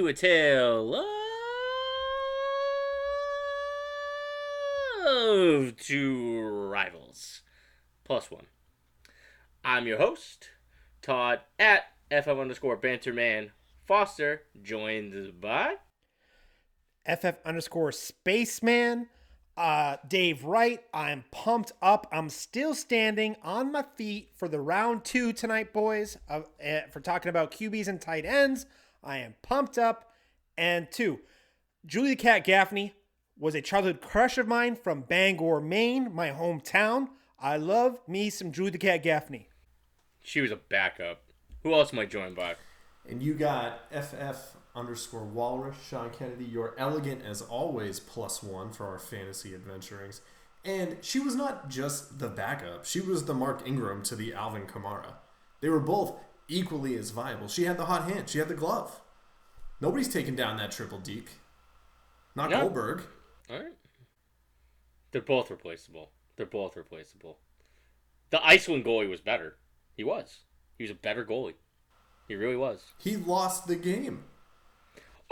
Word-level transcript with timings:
to 0.00 0.06
a 0.06 0.14
tale 0.14 0.94
of 5.06 5.76
two 5.76 6.40
rivals 6.40 7.42
plus 8.02 8.30
one. 8.30 8.46
I'm 9.62 9.86
your 9.86 9.98
host, 9.98 10.48
Todd 11.02 11.40
at 11.58 11.82
FF 12.10 12.28
underscore 12.28 12.78
Banterman 12.78 13.50
Foster, 13.86 14.44
joined 14.62 15.38
by 15.38 15.74
FF 17.06 17.34
underscore 17.44 17.92
Spaceman. 17.92 19.08
Uh, 19.54 19.98
Dave 20.08 20.44
Wright, 20.44 20.80
I'm 20.94 21.24
pumped 21.30 21.72
up. 21.82 22.06
I'm 22.10 22.30
still 22.30 22.74
standing 22.74 23.36
on 23.42 23.70
my 23.70 23.84
feet 23.96 24.30
for 24.34 24.48
the 24.48 24.60
round 24.60 25.04
two 25.04 25.34
tonight, 25.34 25.74
boys, 25.74 26.16
uh, 26.30 26.40
uh, 26.66 26.80
for 26.90 27.00
talking 27.00 27.28
about 27.28 27.50
QBs 27.50 27.86
and 27.86 28.00
tight 28.00 28.24
ends. 28.24 28.64
I 29.02 29.18
am 29.18 29.34
pumped 29.42 29.78
up. 29.78 30.12
And 30.56 30.90
two, 30.90 31.20
Julia 31.86 32.16
Cat 32.16 32.44
Gaffney 32.44 32.94
was 33.38 33.54
a 33.54 33.62
childhood 33.62 34.00
crush 34.00 34.36
of 34.36 34.46
mine 34.46 34.76
from 34.76 35.02
Bangor, 35.02 35.60
Maine, 35.60 36.14
my 36.14 36.30
hometown. 36.30 37.08
I 37.38 37.56
love 37.56 37.98
me 38.06 38.28
some 38.28 38.52
Julia 38.52 38.72
the 38.72 38.78
Cat 38.78 39.02
Gaffney. 39.02 39.48
She 40.22 40.40
was 40.40 40.50
a 40.50 40.56
backup. 40.56 41.22
Who 41.62 41.72
else 41.72 41.92
am 41.92 41.98
I 41.98 42.04
joined 42.04 42.36
by? 42.36 42.56
And 43.08 43.22
you 43.22 43.34
got 43.34 43.90
FF 43.90 44.56
underscore 44.74 45.24
Walrus, 45.24 45.76
Sean 45.88 46.10
Kennedy. 46.10 46.44
You're 46.44 46.74
elegant 46.76 47.24
as 47.24 47.40
always, 47.42 47.98
plus 47.98 48.42
one 48.42 48.72
for 48.72 48.86
our 48.86 48.98
fantasy 48.98 49.52
adventurings. 49.52 50.20
And 50.64 50.98
she 51.00 51.18
was 51.18 51.34
not 51.34 51.70
just 51.70 52.18
the 52.18 52.28
backup, 52.28 52.84
she 52.84 53.00
was 53.00 53.24
the 53.24 53.34
Mark 53.34 53.66
Ingram 53.66 54.02
to 54.04 54.16
the 54.16 54.34
Alvin 54.34 54.66
Kamara. 54.66 55.14
They 55.60 55.70
were 55.70 55.80
both 55.80 56.14
equally 56.50 56.96
as 56.96 57.10
viable. 57.10 57.48
She 57.48 57.64
had 57.64 57.78
the 57.78 57.86
hot 57.86 58.10
hand, 58.10 58.28
she 58.28 58.38
had 58.38 58.48
the 58.48 58.54
glove. 58.54 59.00
Nobody's 59.80 60.12
taken 60.12 60.36
down 60.36 60.58
that 60.58 60.72
triple 60.72 60.98
deke. 60.98 61.30
Not 62.36 62.50
No. 62.50 62.60
Goldberg. 62.62 63.02
All 63.48 63.58
right. 63.58 63.72
They're 65.12 65.22
both 65.22 65.50
replaceable. 65.50 66.10
They're 66.36 66.46
both 66.46 66.76
replaceable. 66.76 67.38
The 68.30 68.44
Iceland 68.44 68.84
goalie 68.84 69.08
was 69.08 69.20
better. 69.20 69.56
He 69.96 70.04
was. 70.04 70.40
He 70.78 70.84
was 70.84 70.90
a 70.90 70.94
better 70.94 71.24
goalie. 71.24 71.54
He 72.28 72.36
really 72.36 72.56
was. 72.56 72.84
He 72.98 73.16
lost 73.16 73.66
the 73.66 73.74
game. 73.76 74.24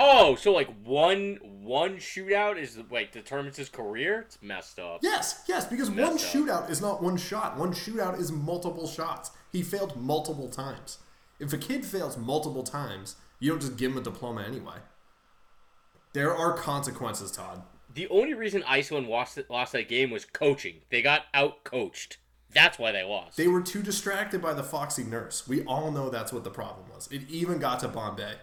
Oh, 0.01 0.37
so 0.37 0.53
like 0.53 0.69
one 0.85 1.39
one 1.43 1.97
shootout 1.97 2.57
is 2.57 2.79
like 2.91 3.13
determines 3.13 3.57
his 3.57 3.69
career? 3.69 4.21
It's 4.21 4.39
messed 4.41 4.79
up. 4.79 5.01
Yes, 5.03 5.45
yes, 5.49 5.65
because 5.67 5.91
one 5.91 6.15
up. 6.15 6.19
shootout 6.19 6.71
is 6.71 6.81
not 6.81 7.03
one 7.03 7.17
shot. 7.17 7.57
One 7.57 7.73
shootout 7.73 8.19
is 8.19 8.31
multiple 8.31 8.87
shots. 8.87 9.33
He 9.53 9.63
failed 9.63 10.01
multiple 10.01 10.49
times. 10.49 10.99
If 11.39 11.53
a 11.53 11.59
kid 11.59 11.85
fails 11.85 12.17
multiple 12.17 12.63
times, 12.63 13.17
you 13.39 13.51
don't 13.51 13.61
just 13.61 13.77
give 13.77 13.93
him 13.93 13.99
a 13.99 14.03
diploma 14.03 14.43
anyway. 14.43 14.79
There 16.13 16.35
are 16.35 16.53
consequences, 16.53 17.31
Todd. 17.31 17.63
The 17.95 18.09
only 18.09 18.35
reason 18.35 18.65
Iceland 18.67 19.07
lost 19.07 19.39
lost 19.49 19.73
that 19.73 19.89
game 19.89 20.11
was 20.11 20.25
coaching. 20.25 20.77
They 20.91 21.03
got 21.03 21.27
out 21.33 21.65
coached. 21.65 22.19
That's 22.51 22.79
why 22.79 22.93
they 22.93 23.03
lost. 23.03 23.37
They 23.37 23.49
were 23.49 23.61
too 23.61 23.83
distracted 23.83 24.41
by 24.41 24.55
the 24.55 24.63
foxy 24.63 25.05
nurse. 25.05 25.47
We 25.47 25.65
all 25.65 25.91
know 25.91 26.09
that's 26.09 26.33
what 26.33 26.45
the 26.45 26.51
problem 26.51 26.87
was. 26.95 27.09
It 27.13 27.29
even 27.29 27.59
got 27.59 27.81
to 27.81 27.89
Bombay. 27.89 28.35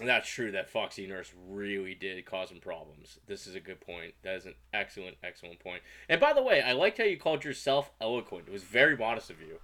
And 0.00 0.08
that's 0.08 0.28
true. 0.28 0.50
That 0.50 0.68
Foxy 0.68 1.06
Nurse 1.06 1.32
really 1.48 1.94
did 1.94 2.24
cause 2.26 2.50
him 2.50 2.58
problems. 2.58 3.18
This 3.28 3.46
is 3.46 3.54
a 3.54 3.60
good 3.60 3.80
point. 3.80 4.14
That 4.22 4.34
is 4.34 4.44
an 4.44 4.54
excellent, 4.72 5.16
excellent 5.22 5.60
point. 5.60 5.82
And 6.08 6.20
by 6.20 6.32
the 6.32 6.42
way, 6.42 6.62
I 6.62 6.72
liked 6.72 6.98
how 6.98 7.04
you 7.04 7.16
called 7.16 7.44
yourself 7.44 7.92
eloquent. 8.00 8.48
It 8.48 8.52
was 8.52 8.64
very 8.64 8.96
modest 8.96 9.30
of 9.30 9.40
you. 9.40 9.60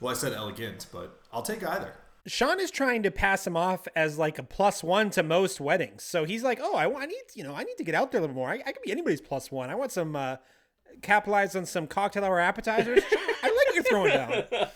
Well, 0.00 0.12
I 0.12 0.16
said 0.16 0.32
elegant, 0.32 0.86
but 0.92 1.20
I'll 1.32 1.42
take 1.42 1.66
either. 1.66 1.94
Sean 2.26 2.58
is 2.58 2.70
trying 2.70 3.02
to 3.04 3.10
pass 3.10 3.46
him 3.46 3.56
off 3.56 3.86
as 3.94 4.18
like 4.18 4.38
a 4.38 4.42
plus 4.42 4.82
one 4.82 5.10
to 5.10 5.22
most 5.22 5.60
weddings. 5.60 6.02
So 6.02 6.24
he's 6.24 6.42
like, 6.42 6.58
oh, 6.60 6.74
I, 6.74 6.86
want, 6.86 7.04
I 7.04 7.06
need, 7.06 7.22
you 7.34 7.44
know, 7.44 7.54
I 7.54 7.62
need 7.62 7.76
to 7.78 7.84
get 7.84 7.94
out 7.94 8.10
there 8.10 8.20
a 8.20 8.22
little 8.22 8.34
more. 8.34 8.50
I, 8.50 8.54
I 8.66 8.72
can 8.72 8.82
be 8.84 8.90
anybody's 8.90 9.20
plus 9.20 9.50
one. 9.50 9.70
I 9.70 9.74
want 9.74 9.92
some, 9.92 10.16
uh, 10.16 10.36
capitalize 11.02 11.54
on 11.54 11.66
some 11.66 11.86
cocktail 11.86 12.24
hour 12.24 12.40
appetizers. 12.40 13.02
Sean, 13.04 13.18
I 13.42 13.46
like 13.46 13.66
what 13.66 13.74
you're 13.74 13.84
throwing 13.84 14.12
down. 14.12 14.44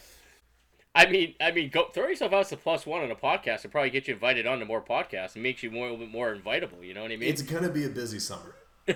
I 0.95 1.07
mean, 1.07 1.35
I 1.41 1.53
mean, 1.53 1.71
go 1.71 1.89
throw 1.95 2.09
yourself 2.09 2.33
out 2.33 2.41
as 2.41 2.53
a 2.53 2.57
plus 2.57 2.85
one 2.85 3.03
on 3.03 3.11
a 3.11 3.17
podcast 3.17 3.63
and 3.63 3.71
probably 3.71 3.91
get 3.91 4.09
you 4.09 4.15
invited 4.15 4.47
on 4.47 4.59
to 4.59 4.65
more 4.65 4.83
podcasts 4.83 5.35
and 5.35 5.43
makes 5.43 5.63
you 5.63 5.71
more 5.71 5.87
a 5.87 5.91
little 5.91 6.05
bit 6.05 6.13
more 6.13 6.35
invitable. 6.35 6.83
You 6.83 6.95
know 6.95 7.03
what 7.03 7.13
I 7.13 7.17
mean? 7.17 7.29
It's 7.29 7.43
gonna 7.43 7.69
be 7.69 7.85
a 7.85 7.89
busy 7.89 8.19
summer. 8.19 8.57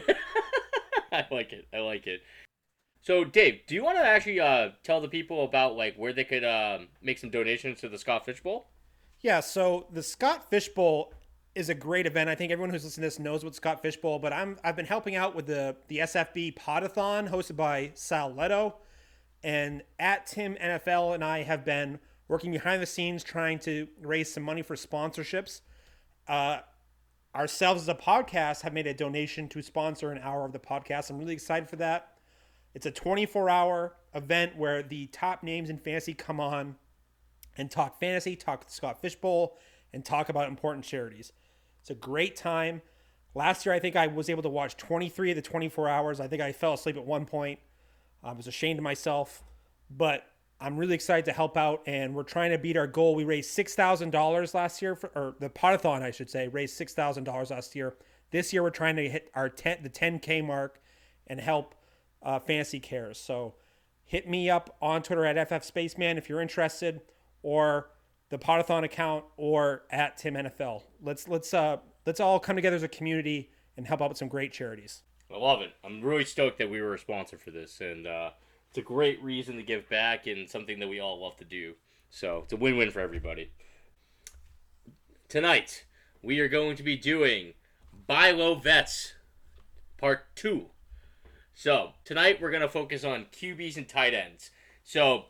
I 1.12 1.26
like 1.30 1.52
it. 1.52 1.66
I 1.72 1.78
like 1.78 2.06
it. 2.06 2.22
So, 3.04 3.22
Dave, 3.22 3.60
do 3.66 3.74
you 3.74 3.84
want 3.84 3.98
to 3.98 4.02
actually 4.02 4.40
uh, 4.40 4.70
tell 4.82 4.98
the 5.02 5.08
people 5.08 5.44
about 5.44 5.76
like 5.76 5.94
where 5.96 6.14
they 6.14 6.24
could 6.24 6.42
um 6.42 6.88
make 7.02 7.18
some 7.18 7.28
donations 7.28 7.78
to 7.80 7.88
the 7.90 7.98
Scott 7.98 8.24
Fish 8.24 8.42
Bowl? 8.42 8.68
Yeah, 9.20 9.40
so 9.40 9.86
the 9.92 10.02
Scott 10.02 10.48
Fish 10.48 10.70
Bowl 10.70 11.12
is 11.54 11.68
a 11.68 11.74
great 11.74 12.06
event. 12.06 12.30
I 12.30 12.34
think 12.34 12.50
everyone 12.50 12.70
who's 12.70 12.82
listening 12.82 13.02
to 13.02 13.06
this 13.08 13.18
knows 13.18 13.44
what 13.44 13.54
Scott 13.54 13.82
Fish 13.82 13.98
Bowl, 13.98 14.18
but 14.18 14.32
I'm 14.32 14.56
I've 14.64 14.74
been 14.74 14.86
helping 14.86 15.16
out 15.16 15.34
with 15.34 15.46
the 15.46 15.76
the 15.88 15.98
SFB 15.98 16.56
Podathon 16.56 17.28
hosted 17.28 17.56
by 17.56 17.92
Sal 17.94 18.34
Leto. 18.34 18.76
And 19.42 19.82
at 19.98 20.26
Tim 20.26 20.54
NFL 20.54 21.14
and 21.14 21.22
I 21.22 21.42
have 21.42 21.62
been 21.62 21.98
working 22.28 22.52
behind 22.52 22.80
the 22.80 22.86
scenes 22.86 23.22
trying 23.22 23.58
to 23.60 23.86
raise 24.00 24.32
some 24.32 24.42
money 24.42 24.62
for 24.62 24.76
sponsorships. 24.76 25.60
Uh, 26.26 26.60
ourselves 27.34 27.82
as 27.82 27.88
a 27.90 27.94
podcast 27.94 28.62
have 28.62 28.72
made 28.72 28.86
a 28.86 28.94
donation 28.94 29.46
to 29.50 29.60
sponsor 29.60 30.10
an 30.10 30.22
hour 30.22 30.46
of 30.46 30.52
the 30.52 30.58
podcast. 30.58 31.10
I'm 31.10 31.18
really 31.18 31.34
excited 31.34 31.68
for 31.68 31.76
that. 31.76 32.13
It's 32.74 32.86
a 32.86 32.90
24 32.90 33.48
hour 33.48 33.96
event 34.14 34.56
where 34.56 34.82
the 34.82 35.06
top 35.06 35.42
names 35.42 35.70
in 35.70 35.78
fantasy 35.78 36.14
come 36.14 36.40
on 36.40 36.76
and 37.56 37.70
talk 37.70 38.00
fantasy, 38.00 38.36
talk 38.36 38.64
Scott 38.68 39.00
Fish 39.00 39.14
Bowl, 39.14 39.56
and 39.92 40.04
talk 40.04 40.28
about 40.28 40.48
important 40.48 40.84
charities. 40.84 41.32
It's 41.80 41.90
a 41.90 41.94
great 41.94 42.36
time. 42.36 42.82
Last 43.34 43.66
year, 43.66 43.74
I 43.74 43.78
think 43.78 43.96
I 43.96 44.06
was 44.06 44.28
able 44.28 44.42
to 44.42 44.48
watch 44.48 44.76
23 44.76 45.30
of 45.30 45.36
the 45.36 45.42
24 45.42 45.88
hours. 45.88 46.20
I 46.20 46.28
think 46.28 46.42
I 46.42 46.52
fell 46.52 46.74
asleep 46.74 46.96
at 46.96 47.04
one 47.04 47.26
point. 47.26 47.58
I 48.22 48.32
was 48.32 48.46
ashamed 48.46 48.78
of 48.78 48.84
myself, 48.84 49.44
but 49.90 50.24
I'm 50.60 50.76
really 50.76 50.94
excited 50.94 51.26
to 51.26 51.32
help 51.32 51.56
out, 51.56 51.82
and 51.86 52.14
we're 52.14 52.22
trying 52.22 52.52
to 52.52 52.58
beat 52.58 52.76
our 52.76 52.86
goal. 52.86 53.14
We 53.14 53.24
raised 53.24 53.50
six 53.50 53.74
thousand 53.74 54.10
dollars 54.10 54.54
last 54.54 54.80
year, 54.80 54.96
for, 54.96 55.08
or 55.14 55.34
the 55.40 55.50
Podathon, 55.50 56.02
I 56.02 56.10
should 56.10 56.30
say, 56.30 56.48
raised 56.48 56.74
six 56.74 56.94
thousand 56.94 57.24
dollars 57.24 57.50
last 57.50 57.74
year. 57.74 57.96
This 58.30 58.52
year, 58.52 58.62
we're 58.62 58.70
trying 58.70 58.96
to 58.96 59.08
hit 59.08 59.30
our 59.34 59.48
10, 59.48 59.82
the 59.82 59.90
10k 59.90 60.44
mark 60.44 60.80
and 61.26 61.38
help 61.38 61.74
uh, 62.24 62.38
Fantasy 62.38 62.80
Cares. 62.80 63.18
So 63.18 63.54
hit 64.04 64.28
me 64.28 64.50
up 64.50 64.76
on 64.80 65.02
Twitter 65.02 65.24
at 65.24 65.48
FF 65.48 65.64
Spaceman 65.64 66.18
if 66.18 66.28
you're 66.28 66.40
interested, 66.40 67.00
or 67.42 67.90
the 68.30 68.38
Podathon 68.38 68.84
account, 68.84 69.24
or 69.36 69.82
at 69.90 70.16
Tim 70.16 70.34
NFL. 70.34 70.82
Let's 71.02 71.28
let's 71.28 71.52
uh 71.52 71.78
let's 72.06 72.20
all 72.20 72.40
come 72.40 72.56
together 72.56 72.76
as 72.76 72.82
a 72.82 72.88
community 72.88 73.50
and 73.76 73.86
help 73.86 74.00
out 74.00 74.08
with 74.08 74.18
some 74.18 74.28
great 74.28 74.52
charities. 74.52 75.02
I 75.32 75.38
love 75.38 75.62
it. 75.62 75.72
I'm 75.84 76.00
really 76.00 76.24
stoked 76.24 76.58
that 76.58 76.70
we 76.70 76.80
were 76.80 76.94
a 76.94 76.98
sponsor 76.98 77.38
for 77.38 77.50
this, 77.50 77.80
and 77.80 78.06
uh, 78.06 78.30
it's 78.68 78.78
a 78.78 78.82
great 78.82 79.22
reason 79.22 79.56
to 79.56 79.62
give 79.62 79.88
back 79.88 80.26
and 80.26 80.48
something 80.48 80.78
that 80.78 80.88
we 80.88 81.00
all 81.00 81.20
love 81.20 81.36
to 81.38 81.44
do. 81.44 81.74
So 82.10 82.40
it's 82.44 82.52
a 82.52 82.56
win-win 82.56 82.90
for 82.90 83.00
everybody. 83.00 83.50
Tonight 85.28 85.86
we 86.22 86.38
are 86.40 86.48
going 86.48 86.76
to 86.76 86.82
be 86.82 86.96
doing 86.96 87.54
Buy 88.06 88.30
Low 88.30 88.54
Vets 88.54 89.14
Part 89.98 90.34
Two. 90.36 90.66
So 91.54 91.92
tonight 92.04 92.40
we're 92.40 92.50
to 92.62 92.68
focus 92.68 93.04
on 93.04 93.26
QBs 93.26 93.76
and 93.76 93.88
tight 93.88 94.12
ends. 94.12 94.50
So 94.82 95.26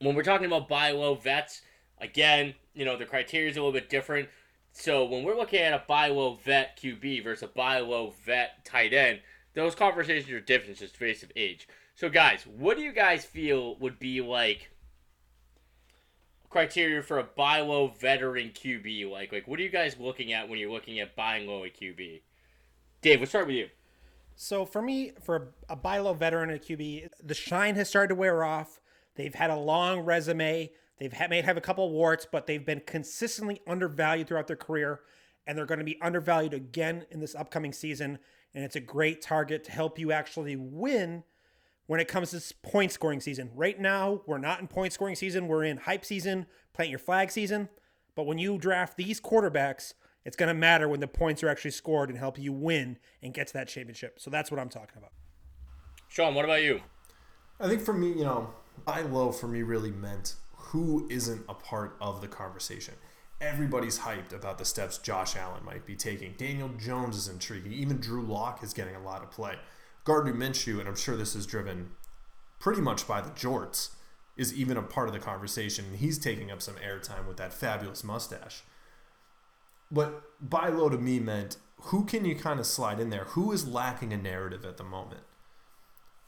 when 0.00 0.14
we're 0.16 0.24
talking 0.24 0.46
about 0.46 0.68
buy 0.68 0.90
low 0.90 1.14
vets, 1.14 1.62
again, 2.00 2.54
you 2.74 2.84
know 2.84 2.96
the 2.96 3.06
criteria 3.06 3.48
is 3.48 3.56
a 3.56 3.60
little 3.60 3.72
bit 3.72 3.88
different. 3.88 4.28
So 4.72 5.04
when 5.04 5.22
we're 5.22 5.36
looking 5.36 5.60
at 5.60 5.72
a 5.72 5.82
buy 5.86 6.08
low 6.08 6.34
vet 6.34 6.78
QB 6.80 7.24
versus 7.24 7.44
a 7.44 7.46
buy 7.46 7.78
low 7.78 8.12
vet 8.24 8.64
tight 8.64 8.92
end, 8.92 9.20
those 9.54 9.74
conversations 9.74 10.30
are 10.30 10.40
different 10.40 10.78
just 10.78 10.98
based 10.98 11.22
of 11.22 11.32
age. 11.36 11.68
So 11.94 12.08
guys, 12.08 12.44
what 12.46 12.76
do 12.76 12.82
you 12.82 12.92
guys 12.92 13.24
feel 13.24 13.76
would 13.76 14.00
be 14.00 14.20
like 14.20 14.70
criteria 16.48 17.02
for 17.02 17.18
a 17.18 17.24
buy 17.24 17.60
low 17.60 17.86
veteran 17.86 18.48
QB? 18.48 19.08
Like 19.08 19.30
like 19.32 19.46
what 19.46 19.60
are 19.60 19.62
you 19.62 19.70
guys 19.70 19.96
looking 19.98 20.32
at 20.32 20.48
when 20.48 20.58
you're 20.58 20.72
looking 20.72 20.98
at 20.98 21.14
buying 21.14 21.46
low 21.46 21.64
a 21.64 21.68
QB? 21.68 22.20
Dave, 23.00 23.20
let's 23.20 23.30
start 23.30 23.46
with 23.46 23.56
you. 23.56 23.68
So 24.42 24.64
for 24.64 24.80
me, 24.80 25.12
for 25.20 25.52
a 25.68 25.76
buy 25.76 25.98
low 25.98 26.14
veteran 26.14 26.48
at 26.48 26.62
QB, 26.62 27.10
the 27.22 27.34
shine 27.34 27.74
has 27.74 27.90
started 27.90 28.08
to 28.08 28.14
wear 28.14 28.42
off. 28.42 28.80
They've 29.16 29.34
had 29.34 29.50
a 29.50 29.56
long 29.56 30.00
resume. 30.00 30.70
They've 30.96 31.12
had, 31.12 31.28
may 31.28 31.42
have 31.42 31.58
a 31.58 31.60
couple 31.60 31.90
warts, 31.90 32.26
but 32.32 32.46
they've 32.46 32.64
been 32.64 32.80
consistently 32.86 33.60
undervalued 33.66 34.28
throughout 34.28 34.46
their 34.46 34.56
career, 34.56 35.00
and 35.46 35.58
they're 35.58 35.66
going 35.66 35.78
to 35.78 35.84
be 35.84 36.00
undervalued 36.00 36.54
again 36.54 37.04
in 37.10 37.20
this 37.20 37.34
upcoming 37.34 37.74
season. 37.74 38.18
And 38.54 38.64
it's 38.64 38.76
a 38.76 38.80
great 38.80 39.20
target 39.20 39.62
to 39.64 39.72
help 39.72 39.98
you 39.98 40.10
actually 40.10 40.56
win 40.56 41.22
when 41.86 42.00
it 42.00 42.08
comes 42.08 42.30
to 42.30 42.54
point 42.62 42.92
scoring 42.92 43.20
season. 43.20 43.50
Right 43.54 43.78
now, 43.78 44.22
we're 44.26 44.38
not 44.38 44.58
in 44.58 44.68
point 44.68 44.94
scoring 44.94 45.16
season. 45.16 45.48
We're 45.48 45.64
in 45.64 45.76
hype 45.76 46.06
season, 46.06 46.46
plant 46.72 46.88
your 46.88 46.98
flag 46.98 47.30
season. 47.30 47.68
But 48.14 48.24
when 48.24 48.38
you 48.38 48.56
draft 48.56 48.96
these 48.96 49.20
quarterbacks, 49.20 49.92
it's 50.24 50.36
going 50.36 50.48
to 50.48 50.54
matter 50.54 50.88
when 50.88 51.00
the 51.00 51.08
points 51.08 51.42
are 51.42 51.48
actually 51.48 51.70
scored 51.70 52.10
and 52.10 52.18
help 52.18 52.38
you 52.38 52.52
win 52.52 52.98
and 53.22 53.32
get 53.32 53.46
to 53.48 53.52
that 53.54 53.68
championship. 53.68 54.20
So 54.20 54.30
that's 54.30 54.50
what 54.50 54.60
I'm 54.60 54.68
talking 54.68 54.98
about. 54.98 55.12
Sean, 56.08 56.34
what 56.34 56.44
about 56.44 56.62
you? 56.62 56.80
I 57.58 57.68
think 57.68 57.82
for 57.82 57.92
me, 57.92 58.08
you 58.08 58.24
know, 58.24 58.50
buy 58.84 59.02
low 59.02 59.32
for 59.32 59.46
me 59.46 59.62
really 59.62 59.90
meant 59.90 60.34
who 60.54 61.06
isn't 61.10 61.44
a 61.48 61.54
part 61.54 61.96
of 62.00 62.20
the 62.20 62.28
conversation? 62.28 62.94
Everybody's 63.40 63.98
hyped 63.98 64.32
about 64.32 64.58
the 64.58 64.64
steps 64.64 64.98
Josh 64.98 65.34
Allen 65.34 65.64
might 65.64 65.86
be 65.86 65.96
taking. 65.96 66.34
Daniel 66.36 66.68
Jones 66.78 67.16
is 67.16 67.28
intriguing. 67.28 67.72
Even 67.72 67.96
Drew 67.96 68.22
Lock 68.22 68.62
is 68.62 68.74
getting 68.74 68.94
a 68.94 69.02
lot 69.02 69.22
of 69.22 69.30
play. 69.30 69.56
Gardner 70.04 70.34
Minshew, 70.34 70.78
and 70.78 70.88
I'm 70.88 70.96
sure 70.96 71.16
this 71.16 71.34
is 71.34 71.46
driven 71.46 71.90
pretty 72.58 72.82
much 72.82 73.08
by 73.08 73.20
the 73.20 73.30
jorts, 73.30 73.90
is 74.36 74.54
even 74.54 74.76
a 74.76 74.82
part 74.82 75.08
of 75.08 75.14
the 75.14 75.20
conversation. 75.20 75.86
And 75.86 75.96
he's 75.96 76.18
taking 76.18 76.50
up 76.50 76.60
some 76.60 76.76
airtime 76.76 77.26
with 77.26 77.38
that 77.38 77.52
fabulous 77.52 78.04
mustache. 78.04 78.62
But 79.90 80.22
buy 80.40 80.68
low 80.68 80.88
to 80.88 80.98
me 80.98 81.18
meant 81.18 81.56
who 81.84 82.04
can 82.04 82.24
you 82.24 82.34
kind 82.34 82.60
of 82.60 82.66
slide 82.66 83.00
in 83.00 83.10
there? 83.10 83.24
Who 83.24 83.52
is 83.52 83.66
lacking 83.66 84.12
a 84.12 84.16
narrative 84.16 84.64
at 84.64 84.76
the 84.76 84.84
moment? 84.84 85.22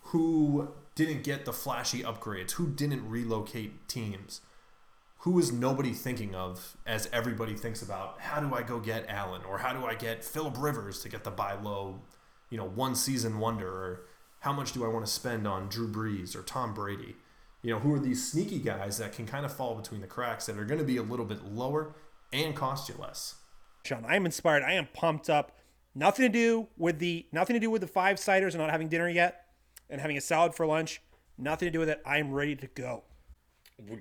Who 0.06 0.72
didn't 0.94 1.24
get 1.24 1.44
the 1.44 1.52
flashy 1.52 2.02
upgrades? 2.02 2.52
Who 2.52 2.68
didn't 2.68 3.08
relocate 3.08 3.88
teams? 3.88 4.40
Who 5.18 5.38
is 5.38 5.52
nobody 5.52 5.92
thinking 5.92 6.34
of 6.34 6.76
as 6.84 7.08
everybody 7.12 7.54
thinks 7.54 7.80
about 7.80 8.20
how 8.20 8.40
do 8.40 8.54
I 8.54 8.62
go 8.62 8.80
get 8.80 9.08
Allen 9.08 9.42
or 9.48 9.58
how 9.58 9.72
do 9.72 9.86
I 9.86 9.94
get 9.94 10.24
Philip 10.24 10.56
Rivers 10.58 11.00
to 11.02 11.08
get 11.08 11.22
the 11.22 11.30
buy 11.30 11.54
low, 11.54 12.00
you 12.50 12.58
know, 12.58 12.66
one 12.66 12.96
season 12.96 13.38
wonder 13.38 13.68
or 13.68 14.00
how 14.40 14.52
much 14.52 14.72
do 14.72 14.84
I 14.84 14.88
want 14.88 15.06
to 15.06 15.12
spend 15.12 15.46
on 15.46 15.68
Drew 15.68 15.86
Brees 15.86 16.34
or 16.34 16.42
Tom 16.42 16.74
Brady? 16.74 17.14
You 17.62 17.70
know, 17.70 17.78
who 17.78 17.94
are 17.94 18.00
these 18.00 18.28
sneaky 18.28 18.58
guys 18.58 18.98
that 18.98 19.12
can 19.12 19.24
kind 19.24 19.44
of 19.44 19.52
fall 19.54 19.76
between 19.76 20.00
the 20.00 20.08
cracks 20.08 20.46
that 20.46 20.58
are 20.58 20.64
going 20.64 20.80
to 20.80 20.84
be 20.84 20.96
a 20.96 21.02
little 21.02 21.24
bit 21.24 21.44
lower 21.44 21.94
and 22.32 22.56
cost 22.56 22.88
you 22.88 22.96
less? 22.98 23.36
Sean, 23.84 24.04
I 24.04 24.16
am 24.16 24.26
inspired. 24.26 24.62
I 24.62 24.72
am 24.72 24.88
pumped 24.92 25.28
up. 25.28 25.58
Nothing 25.94 26.24
to 26.24 26.28
do 26.28 26.68
with 26.76 26.98
the 26.98 27.26
nothing 27.32 27.54
to 27.54 27.60
do 27.60 27.70
with 27.70 27.82
the 27.82 27.88
five 27.88 28.16
ciders 28.16 28.50
and 28.50 28.58
not 28.58 28.70
having 28.70 28.88
dinner 28.88 29.08
yet 29.08 29.46
and 29.90 30.00
having 30.00 30.16
a 30.16 30.20
salad 30.20 30.54
for 30.54 30.66
lunch. 30.66 31.02
Nothing 31.36 31.66
to 31.66 31.70
do 31.70 31.78
with 31.80 31.88
it. 31.88 32.00
I 32.06 32.18
am 32.18 32.32
ready 32.32 32.56
to 32.56 32.66
go. 32.68 33.02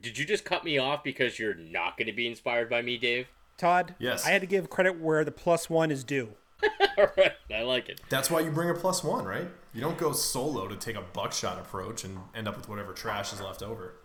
Did 0.02 0.18
you 0.18 0.26
just 0.26 0.46
cut 0.46 0.64
me 0.64 0.78
off 0.78 1.04
because 1.04 1.40
you're 1.40 1.56
not 1.56 1.98
going 1.98 2.08
to 2.08 2.14
be 2.14 2.28
inspired 2.28 2.70
by 2.70 2.82
me, 2.82 2.98
Dave? 2.98 3.28
Todd, 3.58 3.96
Yes. 4.00 4.26
I 4.26 4.30
had 4.32 4.42
to 4.42 4.48
give 4.48 4.70
credit 4.70 5.00
where 5.00 5.24
the 5.24 5.32
plus 5.32 5.70
one 5.70 5.92
is 5.92 6.04
due. 6.04 6.30
All 6.98 7.08
right, 7.18 7.32
I 7.54 7.62
like 7.64 7.90
it. 7.90 8.02
That's 8.10 8.30
why 8.30 8.42
you 8.42 8.52
bring 8.52 8.70
a 8.70 8.74
plus 8.74 9.04
one, 9.04 9.26
right? 9.26 9.48
You 9.74 9.82
don't 9.82 9.98
go 9.98 10.12
solo 10.12 10.68
to 10.68 10.76
take 10.76 10.96
a 10.96 11.02
buckshot 11.02 11.58
approach 11.58 12.04
and 12.04 12.18
end 12.36 12.48
up 12.48 12.58
with 12.58 12.70
whatever 12.70 12.94
trash 12.94 13.34
is 13.34 13.42
left 13.42 13.64
over. 13.64 13.96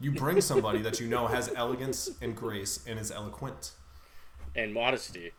You 0.00 0.10
bring 0.10 0.40
somebody 0.40 0.80
that 0.82 0.98
you 1.00 1.06
know 1.06 1.28
has 1.28 1.52
elegance 1.54 2.10
and 2.20 2.34
grace 2.34 2.80
and 2.86 2.98
is 2.98 3.12
eloquent. 3.12 3.72
And 4.56 4.72
modesty, 4.72 5.32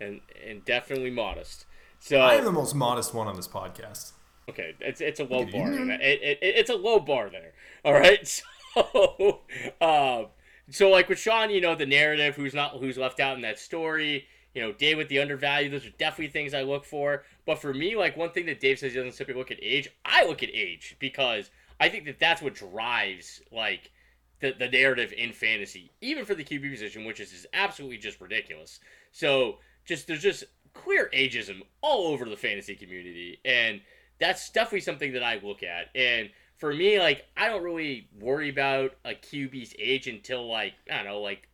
and 0.00 0.20
and 0.46 0.64
definitely 0.64 1.10
modest. 1.10 1.66
So 1.98 2.18
I 2.18 2.34
am 2.34 2.44
the 2.44 2.52
most 2.52 2.74
modest 2.74 3.14
one 3.14 3.28
on 3.28 3.36
this 3.36 3.48
podcast. 3.48 4.12
Okay, 4.48 4.74
it's 4.80 5.00
it's 5.00 5.20
a 5.20 5.24
low 5.24 5.44
bar. 5.44 5.72
It, 5.72 6.00
it, 6.00 6.22
it, 6.22 6.38
it's 6.42 6.70
a 6.70 6.74
low 6.74 6.98
bar 6.98 7.30
there. 7.30 7.52
All 7.84 7.92
right, 7.92 8.26
so 8.26 8.42
um, 9.80 10.26
so 10.70 10.90
like 10.90 11.08
with 11.08 11.18
Sean, 11.18 11.50
you 11.50 11.60
know 11.60 11.74
the 11.74 11.86
narrative, 11.86 12.34
who's 12.34 12.54
not 12.54 12.72
who's 12.72 12.98
left 12.98 13.20
out 13.20 13.36
in 13.36 13.42
that 13.42 13.58
story. 13.58 14.26
You 14.54 14.62
know, 14.62 14.72
Dave 14.72 14.96
with 14.96 15.08
the 15.08 15.20
undervalue. 15.20 15.70
Those 15.70 15.86
are 15.86 15.90
definitely 15.90 16.32
things 16.32 16.54
I 16.54 16.62
look 16.62 16.84
for. 16.84 17.24
But 17.46 17.60
for 17.60 17.72
me, 17.72 17.94
like 17.94 18.16
one 18.16 18.30
thing 18.30 18.46
that 18.46 18.60
Dave 18.60 18.78
says 18.80 18.92
he 18.92 18.98
doesn't 18.98 19.12
simply 19.12 19.34
look 19.34 19.50
at 19.52 19.58
age. 19.62 19.88
I 20.04 20.26
look 20.26 20.42
at 20.42 20.50
age 20.52 20.96
because 20.98 21.50
I 21.78 21.88
think 21.88 22.04
that 22.06 22.18
that's 22.18 22.42
what 22.42 22.54
drives 22.54 23.42
like 23.52 23.92
the, 24.40 24.54
the 24.58 24.68
narrative 24.68 25.12
in 25.16 25.32
fantasy, 25.32 25.90
even 26.00 26.24
for 26.24 26.34
the 26.34 26.44
QB 26.44 26.70
position, 26.70 27.04
which 27.04 27.20
is, 27.20 27.32
is 27.32 27.46
absolutely 27.52 27.98
just 27.98 28.20
ridiculous. 28.20 28.80
So 29.12 29.58
just 29.84 30.06
there's 30.06 30.22
just 30.22 30.44
clear 30.72 31.10
ageism 31.14 31.62
all 31.80 32.08
over 32.08 32.24
the 32.24 32.36
fantasy 32.36 32.74
community, 32.74 33.38
and 33.44 33.80
that's 34.18 34.50
definitely 34.50 34.80
something 34.80 35.12
that 35.12 35.22
I 35.22 35.40
look 35.42 35.62
at. 35.62 35.88
And 35.94 36.30
for 36.56 36.72
me, 36.72 36.98
like 36.98 37.26
I 37.36 37.48
don't 37.48 37.62
really 37.62 38.08
worry 38.18 38.48
about 38.48 38.92
a 39.04 39.10
QB's 39.10 39.74
age 39.78 40.06
until 40.06 40.48
like 40.48 40.74
I 40.90 40.96
don't 40.96 41.06
know, 41.06 41.20
like 41.20 41.48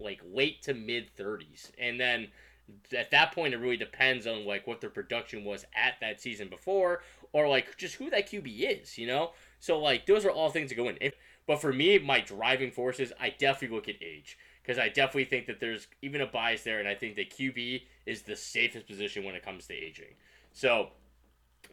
like 0.00 0.20
late 0.32 0.62
to 0.62 0.74
mid 0.74 1.10
30s, 1.16 1.70
and 1.78 2.00
then 2.00 2.28
at 2.96 3.10
that 3.10 3.32
point 3.32 3.54
it 3.54 3.58
really 3.58 3.76
depends 3.76 4.26
on 4.26 4.44
like 4.44 4.66
what 4.66 4.80
their 4.80 4.90
production 4.90 5.44
was 5.44 5.64
at 5.74 5.94
that 6.00 6.20
season 6.20 6.48
before, 6.48 7.02
or 7.32 7.48
like 7.48 7.76
just 7.76 7.94
who 7.96 8.10
that 8.10 8.30
QB 8.30 8.82
is, 8.82 8.98
you 8.98 9.06
know. 9.06 9.32
So 9.60 9.78
like 9.78 10.06
those 10.06 10.24
are 10.24 10.30
all 10.30 10.50
things 10.50 10.70
that 10.70 10.76
go 10.76 10.88
in. 10.88 10.98
If, 11.00 11.14
but 11.48 11.62
for 11.62 11.72
me, 11.72 11.98
my 11.98 12.20
driving 12.20 12.70
forces, 12.70 13.10
I 13.18 13.30
definitely 13.30 13.74
look 13.74 13.88
at 13.88 13.94
age 14.02 14.36
because 14.62 14.78
I 14.78 14.88
definitely 14.90 15.24
think 15.24 15.46
that 15.46 15.60
there's 15.60 15.88
even 16.02 16.20
a 16.20 16.26
bias 16.26 16.62
there, 16.62 16.78
and 16.78 16.86
I 16.86 16.94
think 16.94 17.16
that 17.16 17.30
QB 17.30 17.84
is 18.04 18.22
the 18.22 18.36
safest 18.36 18.86
position 18.86 19.24
when 19.24 19.34
it 19.34 19.42
comes 19.42 19.66
to 19.68 19.74
aging. 19.74 20.14
So, 20.52 20.90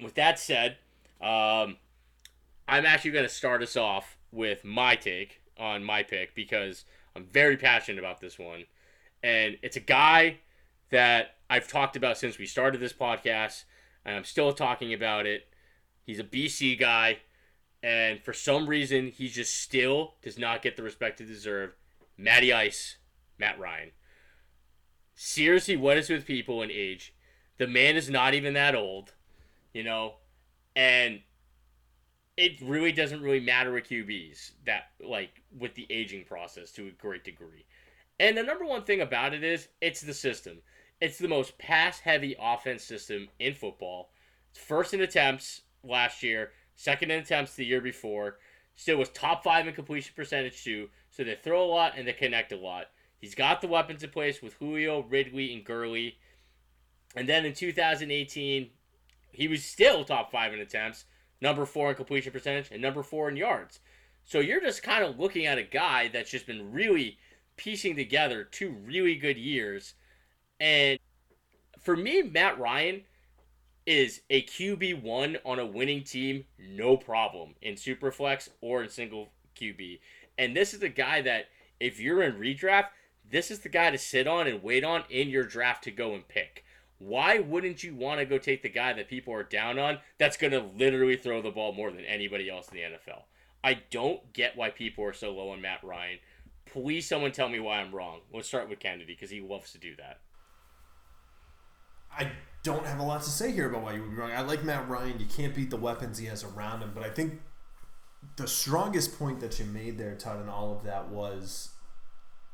with 0.01 0.15
that 0.15 0.39
said, 0.39 0.77
um, 1.21 1.75
I'm 2.69 2.85
actually 2.85 3.11
going 3.11 3.25
to 3.25 3.29
start 3.29 3.61
us 3.61 3.75
off 3.75 4.17
with 4.31 4.63
my 4.63 4.95
take 4.95 5.41
on 5.59 5.83
my 5.83 6.03
pick 6.03 6.33
because 6.35 6.85
I'm 7.13 7.25
very 7.25 7.57
passionate 7.57 7.99
about 7.99 8.21
this 8.21 8.39
one, 8.39 8.63
and 9.21 9.57
it's 9.61 9.75
a 9.75 9.81
guy 9.81 10.37
that 10.89 11.35
I've 11.49 11.67
talked 11.67 11.97
about 11.97 12.17
since 12.17 12.37
we 12.37 12.45
started 12.45 12.79
this 12.79 12.93
podcast, 12.93 13.65
and 14.05 14.15
I'm 14.15 14.23
still 14.23 14.53
talking 14.53 14.93
about 14.93 15.25
it. 15.25 15.49
He's 16.05 16.19
a 16.19 16.23
BC 16.23 16.79
guy 16.79 17.17
and 17.85 18.19
for 18.19 18.33
some 18.33 18.67
reason 18.67 19.11
he 19.11 19.27
just 19.27 19.61
still 19.61 20.15
does 20.23 20.39
not 20.39 20.63
get 20.63 20.75
the 20.75 20.81
respect 20.81 21.19
he 21.19 21.25
deserve. 21.25 21.75
Matty 22.17 22.51
Ice, 22.51 22.97
Matt 23.37 23.59
Ryan. 23.59 23.91
Seriously, 25.13 25.77
what 25.77 25.95
is 25.95 26.09
with 26.09 26.25
people 26.25 26.63
in 26.63 26.71
age? 26.71 27.13
The 27.59 27.67
man 27.67 27.95
is 27.95 28.09
not 28.09 28.33
even 28.33 28.55
that 28.55 28.73
old, 28.73 29.13
you 29.71 29.83
know, 29.83 30.15
and 30.75 31.21
it 32.35 32.59
really 32.59 32.91
doesn't 32.91 33.21
really 33.21 33.39
matter 33.39 33.71
with 33.71 33.87
QBs 33.87 34.53
that 34.65 34.85
like 34.99 35.43
with 35.55 35.75
the 35.75 35.85
aging 35.91 36.25
process 36.25 36.71
to 36.71 36.87
a 36.87 36.91
great 36.91 37.23
degree. 37.23 37.67
And 38.19 38.35
the 38.35 38.41
number 38.41 38.65
one 38.65 38.83
thing 38.83 39.01
about 39.01 39.35
it 39.35 39.43
is 39.43 39.67
it's 39.79 40.01
the 40.01 40.13
system. 40.13 40.57
It's 41.01 41.19
the 41.19 41.27
most 41.27 41.55
pass 41.59 41.99
heavy 41.99 42.35
offense 42.41 42.83
system 42.83 43.27
in 43.37 43.53
football. 43.53 44.09
It's 44.49 44.59
first 44.59 44.95
in 44.95 45.01
attempts 45.01 45.61
last 45.83 46.23
year, 46.23 46.51
second 46.75 47.11
in 47.11 47.21
attempts 47.21 47.55
the 47.55 47.65
year 47.65 47.81
before. 47.81 48.37
Still 48.75 48.97
was 48.97 49.09
top 49.09 49.43
five 49.43 49.67
in 49.67 49.73
completion 49.73 50.13
percentage 50.15 50.63
too. 50.63 50.89
So 51.09 51.23
they 51.23 51.35
throw 51.35 51.63
a 51.63 51.65
lot 51.65 51.93
and 51.97 52.07
they 52.07 52.13
connect 52.13 52.51
a 52.51 52.57
lot. 52.57 52.87
He's 53.19 53.35
got 53.35 53.61
the 53.61 53.67
weapons 53.67 54.03
in 54.03 54.09
place 54.09 54.41
with 54.41 54.53
Julio, 54.55 55.01
Ridley, 55.01 55.53
and 55.53 55.63
Gurley. 55.63 56.17
And 57.15 57.27
then 57.27 57.45
in 57.45 57.53
2018, 57.53 58.69
he 59.31 59.47
was 59.47 59.63
still 59.63 60.03
top 60.03 60.31
five 60.31 60.53
in 60.53 60.59
attempts, 60.59 61.05
number 61.41 61.65
four 61.65 61.89
in 61.89 61.95
completion 61.95 62.31
percentage, 62.31 62.69
and 62.71 62.81
number 62.81 63.03
four 63.03 63.29
in 63.29 63.37
yards. 63.37 63.79
So 64.25 64.39
you're 64.39 64.61
just 64.61 64.83
kind 64.83 65.03
of 65.03 65.19
looking 65.19 65.45
at 65.45 65.57
a 65.57 65.63
guy 65.63 66.09
that's 66.09 66.31
just 66.31 66.47
been 66.47 66.71
really 66.71 67.17
piecing 67.57 67.95
together 67.95 68.43
two 68.43 68.71
really 68.83 69.15
good 69.15 69.37
years. 69.37 69.93
And 70.59 70.99
for 71.79 71.95
me, 71.95 72.23
Matt 72.23 72.59
Ryan 72.59 73.03
is 73.85 74.21
a 74.29 74.43
QB1 74.43 75.37
on 75.45 75.59
a 75.59 75.65
winning 75.65 76.03
team, 76.03 76.45
no 76.59 76.97
problem 76.97 77.55
in 77.61 77.75
Superflex 77.75 78.49
or 78.61 78.83
in 78.83 78.89
single 78.89 79.29
QB. 79.59 79.99
And 80.37 80.55
this 80.55 80.73
is 80.73 80.79
the 80.79 80.89
guy 80.89 81.21
that, 81.21 81.45
if 81.79 81.99
you're 81.99 82.23
in 82.23 82.35
redraft, 82.35 82.87
this 83.29 83.51
is 83.51 83.59
the 83.59 83.69
guy 83.69 83.91
to 83.91 83.97
sit 83.97 84.27
on 84.27 84.47
and 84.47 84.63
wait 84.63 84.83
on 84.83 85.03
in 85.09 85.29
your 85.29 85.43
draft 85.43 85.83
to 85.85 85.91
go 85.91 86.13
and 86.13 86.27
pick. 86.27 86.63
Why 86.97 87.39
wouldn't 87.39 87.83
you 87.83 87.93
want 87.93 88.19
to 88.19 88.25
go 88.25 88.37
take 88.37 88.61
the 88.63 88.69
guy 88.69 88.93
that 88.93 89.09
people 89.09 89.33
are 89.33 89.43
down 89.43 89.77
on 89.77 89.99
that's 90.17 90.37
going 90.37 90.53
to 90.53 90.69
literally 90.77 91.17
throw 91.17 91.41
the 91.41 91.51
ball 91.51 91.73
more 91.73 91.91
than 91.91 92.05
anybody 92.05 92.49
else 92.49 92.69
in 92.69 92.77
the 92.77 92.83
NFL? 92.83 93.23
I 93.63 93.81
don't 93.89 94.31
get 94.33 94.55
why 94.55 94.69
people 94.69 95.03
are 95.03 95.13
so 95.13 95.31
low 95.31 95.49
on 95.49 95.61
Matt 95.61 95.83
Ryan. 95.83 96.19
Please, 96.65 97.07
someone 97.07 97.31
tell 97.31 97.49
me 97.49 97.59
why 97.59 97.79
I'm 97.79 97.93
wrong. 97.93 98.21
Let's 98.33 98.47
start 98.47 98.69
with 98.69 98.79
Kennedy 98.79 99.13
because 99.13 99.29
he 99.29 99.41
loves 99.41 99.71
to 99.73 99.77
do 99.77 99.95
that. 99.97 100.19
I 102.11 102.31
don't 102.65 102.85
have 102.87 102.99
a 102.99 103.03
lot 103.03 103.21
to 103.21 103.29
say 103.29 103.51
here 103.51 103.69
about 103.69 103.83
why 103.83 103.93
you 103.93 104.01
would 104.01 104.09
be 104.09 104.17
wrong. 104.17 104.31
I 104.31 104.41
like 104.41 104.63
Matt 104.63 104.89
Ryan. 104.89 105.19
You 105.19 105.27
can't 105.27 105.53
beat 105.53 105.69
the 105.69 105.77
weapons 105.77 106.17
he 106.17 106.25
has 106.25 106.43
around 106.43 106.81
him, 106.81 106.91
but 106.95 107.03
I 107.03 107.09
think 107.11 107.39
the 108.37 108.47
strongest 108.47 109.19
point 109.19 109.39
that 109.39 109.59
you 109.59 109.65
made 109.65 109.99
there, 109.99 110.15
Todd, 110.15 110.41
and 110.41 110.49
all 110.49 110.75
of 110.75 110.83
that 110.83 111.09
was 111.09 111.69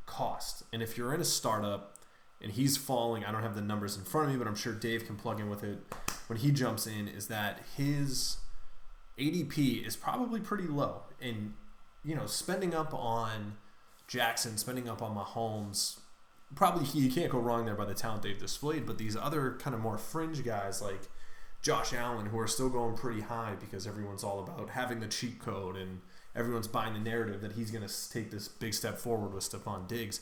cost. 0.04 0.64
And 0.70 0.82
if 0.82 0.98
you're 0.98 1.14
in 1.14 1.22
a 1.22 1.24
startup 1.24 1.96
and 2.42 2.52
he's 2.52 2.76
falling, 2.76 3.24
I 3.24 3.32
don't 3.32 3.42
have 3.42 3.54
the 3.54 3.62
numbers 3.62 3.96
in 3.96 4.04
front 4.04 4.26
of 4.26 4.32
me, 4.34 4.38
but 4.38 4.46
I'm 4.46 4.54
sure 4.54 4.74
Dave 4.74 5.06
can 5.06 5.16
plug 5.16 5.40
in 5.40 5.48
with 5.48 5.64
it 5.64 5.78
when 6.26 6.38
he 6.38 6.50
jumps 6.50 6.86
in, 6.86 7.08
is 7.08 7.28
that 7.28 7.60
his 7.78 8.36
ADP 9.18 9.86
is 9.86 9.96
probably 9.96 10.40
pretty 10.40 10.68
low. 10.68 11.04
And, 11.22 11.54
you 12.04 12.14
know, 12.14 12.26
spending 12.26 12.74
up 12.74 12.92
on 12.92 13.54
Jackson, 14.08 14.58
spending 14.58 14.90
up 14.90 15.00
on 15.00 15.16
Mahomes, 15.16 16.00
probably 16.54 16.84
he, 16.84 17.00
you 17.00 17.10
can't 17.10 17.30
go 17.30 17.38
wrong 17.38 17.64
there 17.64 17.74
by 17.74 17.84
the 17.84 17.94
talent 17.94 18.22
they've 18.22 18.38
displayed. 18.38 18.86
But 18.86 18.98
these 18.98 19.16
other 19.16 19.58
kind 19.58 19.74
of 19.74 19.80
more 19.80 19.98
fringe 19.98 20.44
guys 20.44 20.80
like 20.82 21.02
Josh 21.62 21.92
Allen, 21.92 22.26
who 22.26 22.38
are 22.38 22.48
still 22.48 22.68
going 22.68 22.96
pretty 22.96 23.20
high 23.20 23.54
because 23.58 23.86
everyone's 23.86 24.24
all 24.24 24.40
about 24.40 24.70
having 24.70 25.00
the 25.00 25.06
cheat 25.06 25.38
code 25.38 25.76
and 25.76 26.00
everyone's 26.34 26.66
buying 26.68 26.94
the 26.94 26.98
narrative 26.98 27.40
that 27.40 27.52
he's 27.52 27.70
going 27.70 27.86
to 27.86 28.10
take 28.10 28.30
this 28.30 28.48
big 28.48 28.74
step 28.74 28.98
forward 28.98 29.32
with 29.32 29.44
Stefon 29.44 29.86
Diggs, 29.86 30.20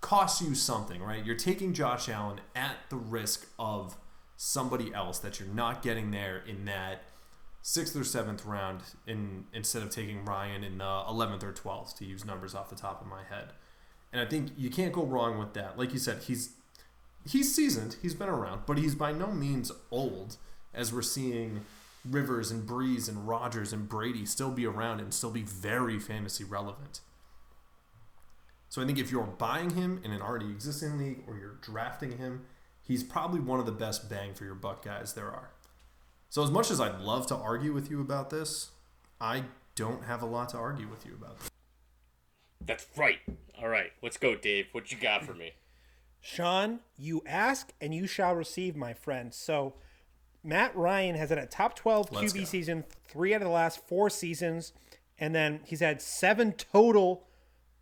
costs 0.00 0.42
you 0.42 0.54
something, 0.54 1.02
right? 1.02 1.24
You're 1.24 1.34
taking 1.34 1.72
Josh 1.72 2.08
Allen 2.08 2.40
at 2.54 2.76
the 2.90 2.96
risk 2.96 3.46
of 3.58 3.96
somebody 4.36 4.92
else 4.92 5.18
that 5.20 5.40
you're 5.40 5.48
not 5.48 5.82
getting 5.82 6.10
there 6.10 6.42
in 6.46 6.64
that 6.66 7.04
sixth 7.62 7.96
or 7.96 8.04
seventh 8.04 8.44
round 8.44 8.82
in 9.06 9.46
instead 9.54 9.82
of 9.82 9.88
taking 9.88 10.24
Ryan 10.24 10.62
in 10.62 10.78
the 10.78 11.04
eleventh 11.08 11.42
or 11.42 11.52
twelfth 11.52 11.96
to 11.98 12.04
use 12.04 12.24
numbers 12.24 12.54
off 12.54 12.68
the 12.68 12.76
top 12.76 13.00
of 13.00 13.06
my 13.06 13.22
head. 13.24 13.54
And 14.14 14.22
I 14.22 14.26
think 14.26 14.52
you 14.56 14.70
can't 14.70 14.92
go 14.92 15.04
wrong 15.04 15.38
with 15.38 15.54
that. 15.54 15.76
Like 15.76 15.92
you 15.92 15.98
said, 15.98 16.22
he's 16.22 16.50
he's 17.28 17.52
seasoned, 17.52 17.96
he's 18.00 18.14
been 18.14 18.28
around, 18.28 18.62
but 18.64 18.78
he's 18.78 18.94
by 18.94 19.10
no 19.10 19.32
means 19.32 19.72
old, 19.90 20.36
as 20.72 20.92
we're 20.92 21.02
seeing 21.02 21.62
Rivers 22.08 22.52
and 22.52 22.66
Brees 22.68 23.08
and 23.08 23.26
Rodgers 23.26 23.72
and 23.72 23.88
Brady 23.88 24.24
still 24.24 24.52
be 24.52 24.66
around 24.66 25.00
and 25.00 25.12
still 25.12 25.32
be 25.32 25.42
very 25.42 25.98
fantasy 25.98 26.44
relevant. 26.44 27.00
So 28.68 28.80
I 28.80 28.86
think 28.86 29.00
if 29.00 29.10
you're 29.10 29.24
buying 29.24 29.70
him 29.70 30.00
in 30.04 30.12
an 30.12 30.22
already 30.22 30.50
existing 30.50 30.96
league 30.96 31.24
or 31.26 31.36
you're 31.36 31.58
drafting 31.60 32.18
him, 32.18 32.42
he's 32.82 33.02
probably 33.02 33.40
one 33.40 33.58
of 33.58 33.66
the 33.66 33.72
best 33.72 34.08
bang 34.08 34.32
for 34.32 34.44
your 34.44 34.54
buck 34.54 34.84
guys 34.84 35.14
there 35.14 35.30
are. 35.30 35.50
So 36.30 36.44
as 36.44 36.52
much 36.52 36.70
as 36.70 36.80
I'd 36.80 37.00
love 37.00 37.26
to 37.28 37.34
argue 37.34 37.72
with 37.72 37.90
you 37.90 38.00
about 38.00 38.30
this, 38.30 38.70
I 39.20 39.44
don't 39.74 40.04
have 40.04 40.22
a 40.22 40.26
lot 40.26 40.50
to 40.50 40.56
argue 40.56 40.86
with 40.86 41.04
you 41.04 41.14
about. 41.14 41.40
This. 41.40 41.50
That's 42.66 42.86
right. 42.96 43.18
All 43.60 43.68
right, 43.68 43.92
let's 44.02 44.16
go, 44.16 44.34
Dave. 44.34 44.66
What 44.72 44.90
you 44.90 44.98
got 44.98 45.24
for 45.24 45.34
me? 45.34 45.52
Sean, 46.20 46.80
you 46.96 47.22
ask 47.26 47.72
and 47.80 47.94
you 47.94 48.06
shall 48.06 48.34
receive, 48.34 48.74
my 48.74 48.94
friend. 48.94 49.32
So 49.34 49.74
Matt 50.42 50.74
Ryan 50.74 51.16
has 51.16 51.30
had 51.30 51.38
a 51.38 51.46
top 51.46 51.76
12 51.76 52.12
Let's 52.12 52.32
QB 52.32 52.38
go. 52.38 52.44
season 52.44 52.84
three 53.06 53.34
out 53.34 53.42
of 53.42 53.48
the 53.48 53.52
last 53.52 53.86
four 53.86 54.08
seasons. 54.10 54.72
And 55.18 55.34
then 55.34 55.60
he's 55.64 55.80
had 55.80 56.02
seven 56.02 56.52
total 56.52 57.26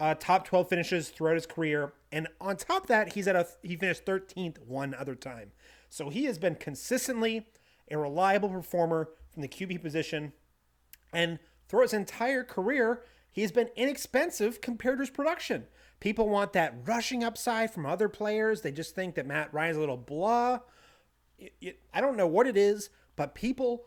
uh, 0.01 0.15
top 0.15 0.45
12 0.47 0.69
finishes 0.69 1.09
throughout 1.09 1.35
his 1.35 1.47
career. 1.47 1.93
And 2.11 2.29
on 2.41 2.57
top 2.57 2.83
of 2.83 2.89
that, 2.89 3.13
he's 3.13 3.29
at 3.29 3.37
a 3.37 3.47
he 3.63 3.77
finished 3.77 4.05
13th 4.05 4.59
one 4.67 4.95
other 4.95 5.15
time. 5.15 5.53
So 5.89 6.09
he 6.09 6.25
has 6.25 6.39
been 6.39 6.57
consistently 6.57 7.47
a 7.91 7.97
reliable 7.97 8.49
performer 8.49 9.09
from 9.33 9.43
the 9.43 9.49
QB 9.49 9.81
position. 9.81 10.33
And 11.13 11.39
throughout 11.69 11.85
his 11.85 11.95
entire 11.95 12.43
career, 12.43 13.03
he's 13.33 13.51
been 13.51 13.71
inexpensive 13.75 14.61
compared 14.61 14.99
to 14.99 15.03
his 15.03 15.11
production. 15.11 15.67
People 15.99 16.29
want 16.29 16.53
that 16.53 16.75
rushing 16.85 17.25
upside 17.25 17.73
from 17.73 17.87
other 17.87 18.09
players. 18.09 18.61
They 18.61 18.73
just 18.73 18.95
think 18.95 19.15
that 19.15 19.27
Matt 19.27 19.53
Ryan's 19.53 19.77
a 19.77 19.81
little 19.81 19.97
blah. 19.97 20.61
I 21.93 22.01
don't 22.01 22.17
know 22.17 22.27
what 22.27 22.47
it 22.47 22.57
is, 22.57 22.91
but 23.17 23.35
people 23.35 23.87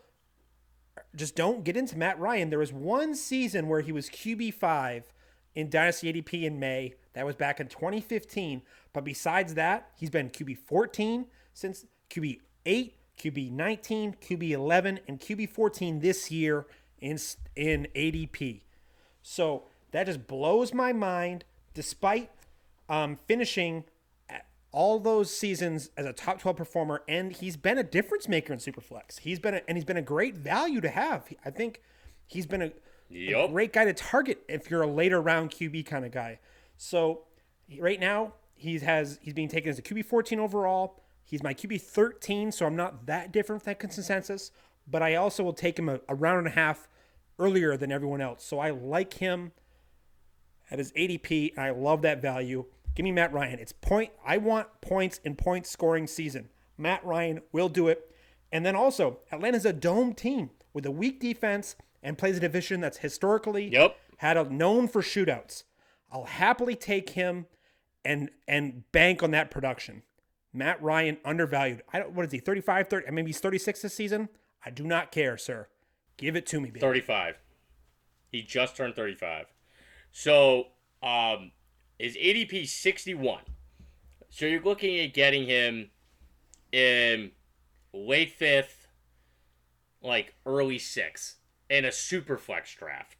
just 1.14 1.36
don't 1.36 1.64
get 1.64 1.76
into 1.76 1.96
Matt 1.96 2.18
Ryan. 2.18 2.50
There 2.50 2.58
was 2.58 2.72
one 2.72 3.14
season 3.14 3.68
where 3.68 3.80
he 3.80 3.92
was 3.92 4.08
QB5 4.08 5.04
in 5.54 5.70
Dynasty 5.70 6.12
ADP 6.12 6.44
in 6.44 6.58
May. 6.58 6.94
That 7.14 7.26
was 7.26 7.36
back 7.36 7.60
in 7.60 7.68
2015. 7.68 8.62
But 8.92 9.04
besides 9.04 9.54
that, 9.54 9.90
he's 9.98 10.10
been 10.10 10.30
QB14 10.30 11.26
since 11.54 11.86
QB8, 12.10 12.92
QB19, 13.18 14.16
QB11, 14.20 14.98
and 15.08 15.20
QB14 15.20 16.00
this 16.00 16.30
year 16.30 16.66
in 17.00 17.18
in 17.56 17.88
ADP. 17.94 18.62
So 19.28 19.64
that 19.90 20.06
just 20.06 20.28
blows 20.28 20.72
my 20.72 20.92
mind. 20.92 21.44
Despite 21.74 22.30
um, 22.88 23.18
finishing 23.26 23.82
all 24.70 25.00
those 25.00 25.36
seasons 25.36 25.90
as 25.96 26.06
a 26.06 26.12
top 26.12 26.38
12 26.40 26.56
performer, 26.56 27.02
and 27.08 27.32
he's 27.32 27.56
been 27.56 27.76
a 27.76 27.82
difference 27.82 28.28
maker 28.28 28.52
in 28.52 28.60
Superflex. 28.60 29.18
He's 29.20 29.40
been 29.40 29.54
a, 29.54 29.62
and 29.66 29.76
he's 29.76 29.84
been 29.84 29.96
a 29.96 30.02
great 30.02 30.36
value 30.36 30.80
to 30.80 30.88
have. 30.88 31.26
I 31.44 31.50
think 31.50 31.82
he's 32.24 32.46
been 32.46 32.62
a, 32.62 32.72
a 33.10 33.48
great 33.48 33.72
guy 33.72 33.84
to 33.84 33.92
target 33.92 34.44
if 34.48 34.70
you're 34.70 34.82
a 34.82 34.86
later 34.86 35.20
round 35.20 35.50
QB 35.50 35.86
kind 35.86 36.04
of 36.04 36.12
guy. 36.12 36.38
So 36.76 37.22
right 37.80 37.98
now 37.98 38.34
he 38.54 38.78
has 38.78 39.18
he's 39.22 39.34
being 39.34 39.48
taken 39.48 39.70
as 39.70 39.78
a 39.80 39.82
QB 39.82 40.04
14 40.04 40.38
overall. 40.38 41.02
He's 41.24 41.42
my 41.42 41.52
QB 41.52 41.80
13, 41.80 42.52
so 42.52 42.64
I'm 42.64 42.76
not 42.76 43.06
that 43.06 43.32
different 43.32 43.62
from 43.62 43.72
that 43.72 43.80
consensus. 43.80 44.52
But 44.86 45.02
I 45.02 45.16
also 45.16 45.42
will 45.42 45.52
take 45.52 45.76
him 45.76 45.88
a, 45.88 45.98
a 46.08 46.14
round 46.14 46.38
and 46.38 46.46
a 46.46 46.50
half 46.50 46.88
earlier 47.38 47.76
than 47.76 47.92
everyone 47.92 48.20
else. 48.20 48.44
So 48.44 48.58
I 48.58 48.70
like 48.70 49.14
him 49.14 49.52
at 50.70 50.78
his 50.78 50.92
ADP, 50.92 51.52
and 51.56 51.64
I 51.64 51.70
love 51.70 52.02
that 52.02 52.20
value. 52.22 52.66
Give 52.94 53.04
me 53.04 53.12
Matt 53.12 53.32
Ryan. 53.32 53.58
It's 53.58 53.72
point. 53.72 54.10
I 54.24 54.38
want 54.38 54.68
points 54.80 55.20
in 55.24 55.36
point 55.36 55.66
scoring 55.66 56.06
season. 56.06 56.48
Matt 56.78 57.04
Ryan 57.04 57.40
will 57.52 57.68
do 57.68 57.88
it. 57.88 58.10
And 58.52 58.64
then 58.64 58.74
also, 58.76 59.18
Atlanta's 59.32 59.66
a 59.66 59.72
dome 59.72 60.12
team 60.14 60.50
with 60.72 60.86
a 60.86 60.90
weak 60.90 61.20
defense 61.20 61.76
and 62.02 62.16
plays 62.16 62.36
a 62.36 62.40
division 62.40 62.80
that's 62.80 62.98
historically 62.98 63.68
Yep. 63.68 63.96
had 64.18 64.36
a 64.36 64.44
known 64.44 64.88
for 64.88 65.02
shootouts. 65.02 65.64
I'll 66.10 66.24
happily 66.24 66.74
take 66.76 67.10
him 67.10 67.46
and 68.04 68.30
and 68.46 68.90
bank 68.92 69.22
on 69.22 69.32
that 69.32 69.50
production. 69.50 70.02
Matt 70.52 70.80
Ryan 70.80 71.18
undervalued. 71.24 71.82
I 71.92 71.98
don't 71.98 72.12
what 72.12 72.24
is 72.24 72.32
he? 72.32 72.38
35, 72.38 72.88
30, 72.88 73.10
maybe 73.10 73.28
he's 73.30 73.40
36 73.40 73.82
this 73.82 73.94
season. 73.94 74.28
I 74.64 74.70
do 74.70 74.84
not 74.84 75.10
care, 75.10 75.36
sir. 75.36 75.68
Give 76.16 76.36
it 76.36 76.46
to 76.46 76.60
me, 76.60 76.68
baby. 76.68 76.80
35. 76.80 77.38
He 78.30 78.42
just 78.42 78.76
turned 78.76 78.96
35. 78.96 79.46
So, 80.12 80.68
um, 81.02 81.52
his 81.98 82.16
ADP 82.16 82.66
61. 82.66 83.42
So 84.28 84.46
you're 84.46 84.62
looking 84.62 84.98
at 84.98 85.14
getting 85.14 85.46
him 85.46 85.90
in 86.72 87.30
late 87.92 88.32
fifth, 88.32 88.88
like 90.02 90.34
early 90.44 90.78
sixth, 90.78 91.36
in 91.70 91.84
a 91.84 91.92
super 91.92 92.36
flex 92.36 92.74
draft. 92.74 93.16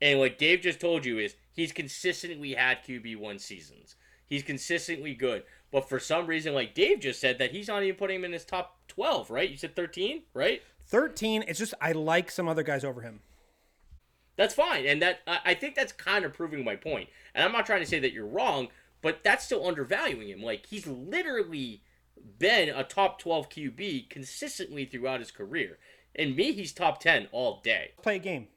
And 0.00 0.18
what 0.18 0.38
Dave 0.38 0.60
just 0.60 0.80
told 0.80 1.04
you 1.04 1.18
is 1.18 1.36
he's 1.52 1.72
consistently 1.72 2.54
had 2.54 2.84
QB 2.84 3.16
one 3.16 3.38
seasons. 3.38 3.96
He's 4.26 4.42
consistently 4.42 5.14
good. 5.14 5.44
But 5.70 5.88
for 5.88 5.98
some 5.98 6.26
reason, 6.26 6.54
like 6.54 6.74
Dave 6.74 7.00
just 7.00 7.20
said, 7.20 7.38
that 7.38 7.52
he's 7.52 7.68
not 7.68 7.82
even 7.82 7.96
putting 7.96 8.16
him 8.16 8.24
in 8.24 8.32
his 8.32 8.44
top 8.44 8.78
12, 8.88 9.30
right? 9.30 9.48
You 9.48 9.56
said 9.56 9.76
13, 9.76 10.22
right? 10.34 10.62
13, 10.86 11.44
it's 11.46 11.58
just 11.58 11.74
I 11.80 11.92
like 11.92 12.30
some 12.30 12.48
other 12.48 12.62
guys 12.62 12.84
over 12.84 13.02
him. 13.02 13.20
That's 14.36 14.54
fine, 14.54 14.84
and 14.86 15.00
that 15.02 15.20
I 15.26 15.38
I 15.46 15.54
think 15.54 15.74
that's 15.74 15.92
kind 15.92 16.24
of 16.24 16.34
proving 16.34 16.64
my 16.64 16.76
point. 16.76 17.08
And 17.34 17.44
I'm 17.44 17.52
not 17.52 17.66
trying 17.66 17.80
to 17.80 17.86
say 17.86 17.98
that 18.00 18.12
you're 18.12 18.26
wrong, 18.26 18.68
but 19.02 19.20
that's 19.24 19.44
still 19.44 19.66
undervaluing 19.66 20.28
him. 20.28 20.42
Like 20.42 20.66
he's 20.66 20.86
literally 20.86 21.82
been 22.38 22.68
a 22.68 22.84
top 22.84 23.18
12 23.18 23.48
QB 23.48 24.10
consistently 24.10 24.84
throughout 24.84 25.20
his 25.20 25.30
career. 25.30 25.78
And 26.14 26.34
me, 26.34 26.52
he's 26.52 26.72
top 26.72 27.00
10 27.00 27.28
all 27.30 27.60
day. 27.62 27.92
Play 28.02 28.16
a 28.16 28.18
game. 28.18 28.48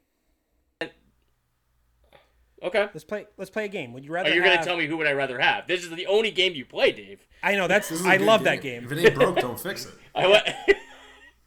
Okay. 2.62 2.88
Let's 2.92 3.04
play 3.04 3.26
let's 3.38 3.50
play 3.50 3.64
a 3.64 3.68
game. 3.68 3.92
Would 3.94 4.04
you 4.04 4.10
oh, 4.10 4.14
rather 4.14 4.30
Are 4.30 4.34
you 4.34 4.42
gonna 4.42 4.62
tell 4.62 4.76
me 4.76 4.86
who 4.86 4.98
would 4.98 5.06
I 5.06 5.12
rather 5.12 5.38
have? 5.38 5.66
This 5.66 5.82
is 5.82 5.90
the 5.90 6.06
only 6.06 6.30
game 6.30 6.54
you 6.54 6.66
play, 6.66 6.92
Dave. 6.92 7.26
I 7.42 7.54
know 7.54 7.66
that's 7.66 7.90
I 7.90 7.94
is 7.94 8.04
a 8.04 8.08
I 8.08 8.16
good 8.18 8.26
love 8.26 8.44
that 8.44 8.60
game. 8.60 8.84
If 8.84 8.92
it 8.92 8.98
ain't 8.98 9.14
broke, 9.14 9.36
don't 9.36 9.58
fix 9.58 9.86
it. 9.86 9.94
I 10.14 10.26
went. 10.26 10.46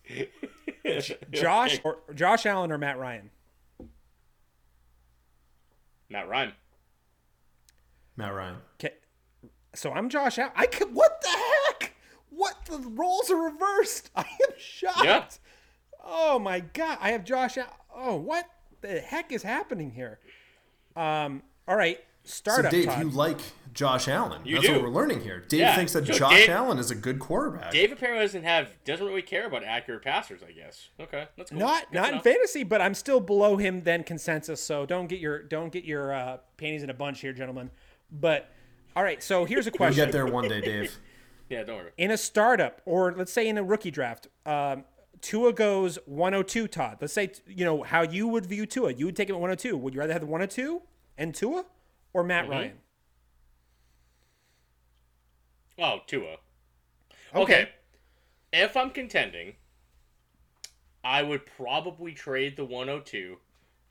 Josh 1.32 1.80
or 1.84 2.00
Josh 2.14 2.46
Allen 2.46 2.72
or 2.72 2.78
Matt 2.78 2.98
Ryan? 3.00 3.30
Matt 6.10 6.28
Ryan. 6.28 6.52
Matt 8.16 8.34
Ryan. 8.34 8.56
Okay. 8.80 8.94
So 9.76 9.92
I'm 9.92 10.10
Josh 10.10 10.38
Allen. 10.38 10.52
I 10.56 10.68
can, 10.68 10.94
what 10.94 11.22
the 11.22 11.30
heck? 11.30 11.96
What 12.30 12.66
the 12.66 12.78
roles 12.78 13.30
are 13.32 13.52
reversed? 13.52 14.10
I 14.16 14.22
am 14.22 14.54
shocked. 14.58 15.04
Yeah. 15.04 15.26
Oh 16.06 16.38
my 16.40 16.60
god! 16.60 16.98
I 17.00 17.12
have 17.12 17.24
Josh. 17.24 17.58
Allen. 17.58 17.70
Oh, 17.96 18.16
what 18.16 18.46
the 18.82 19.00
heck 19.00 19.32
is 19.32 19.44
happening 19.44 19.92
here? 19.92 20.20
Um. 20.96 21.44
All 21.68 21.78
right. 21.78 22.00
startup. 22.24 22.72
So 22.72 22.78
Dave, 22.78 22.86
Todd. 22.88 23.00
you 23.04 23.10
like 23.12 23.40
Josh 23.74 24.08
Allen. 24.08 24.42
You 24.46 24.56
That's 24.56 24.68
do. 24.68 24.74
what 24.74 24.84
we're 24.84 24.90
learning 24.90 25.22
here. 25.22 25.40
Dave 25.40 25.60
Yeah. 25.62 25.76
thinks 25.76 25.94
that 25.94 26.06
So 26.06 26.14
Josh 26.14 26.32
Dave- 26.42 26.50
Allen 26.50 26.78
is 26.78 26.92
a 26.92 26.96
good 26.96 27.20
quarterback. 27.20 27.72
Dave 27.72 27.92
apparently 27.92 28.24
doesn't 28.24 28.44
have 28.44 28.70
doesn't 28.86 29.06
really 29.06 29.22
care 29.22 29.46
about 29.48 29.64
accurate 29.64 30.04
passers. 30.04 30.42
I 30.48 30.52
guess. 30.52 30.90
Okay, 31.00 31.28
that's 31.38 31.50
cool. 31.50 31.60
not 31.60 31.92
Good 31.92 31.96
not 32.02 32.10
to 32.10 32.16
in 32.16 32.22
fantasy, 32.22 32.64
but 32.64 32.82
I'm 32.82 32.94
still 32.94 33.20
below 33.20 33.58
him 33.58 33.82
than 33.84 34.04
consensus. 34.04 34.62
So 34.62 34.86
don't 34.86 35.08
get 35.08 35.20
your 35.20 35.42
don't 35.44 35.72
get 35.72 35.84
your 35.86 36.14
uh, 36.14 36.38
panties 36.58 36.84
in 36.84 36.90
a 36.90 36.94
bunch 36.94 37.22
here, 37.22 37.34
gentlemen. 37.34 37.72
But 38.12 38.50
all 38.96 39.04
right. 39.04 39.24
So 39.24 39.46
here's 39.46 39.66
a 39.66 39.72
We'll 39.72 39.78
question. 39.78 40.06
get 40.06 40.12
there 40.12 40.26
one 40.26 40.48
day, 40.48 40.62
Dave. 40.62 40.98
Yeah, 41.50 41.62
don't 41.64 41.76
worry. 41.78 41.92
in 41.98 42.10
a 42.10 42.18
startup 42.18 42.82
or 42.86 43.14
let's 43.16 43.32
say 43.32 43.48
in 43.48 43.60
a 43.60 43.64
rookie 43.64 43.92
draft, 43.92 44.28
um, 44.46 44.86
Tua 45.22 45.54
goes 45.54 46.00
102, 46.06 46.68
Todd. 46.68 46.98
Let's 47.00 47.14
say, 47.14 47.32
you 47.46 47.64
know, 47.64 47.84
how 47.84 48.02
you 48.02 48.28
would 48.28 48.46
view 48.46 48.66
Tua. 48.66 48.92
You 48.94 49.06
would 49.06 49.16
take 49.16 49.30
him 49.30 49.36
at 49.36 49.40
102. 49.42 49.78
Would 49.78 49.94
you 49.94 50.00
rather 50.00 50.14
have 50.14 50.22
the 50.22 50.26
102 50.28 50.82
and 51.18 51.36
Tua 51.36 51.66
or 52.12 52.24
Matt 52.24 52.50
Ryan? 52.50 52.72
Oh, 55.80 56.02
Tua. 56.08 56.38
Okay. 57.36 57.42
Okay. 57.42 57.70
If 58.52 58.78
I'm 58.78 58.92
contending, 58.92 59.56
I 61.04 61.24
would 61.24 61.46
probably 61.46 62.14
trade 62.14 62.56
the 62.56 62.66
102. 62.66 63.38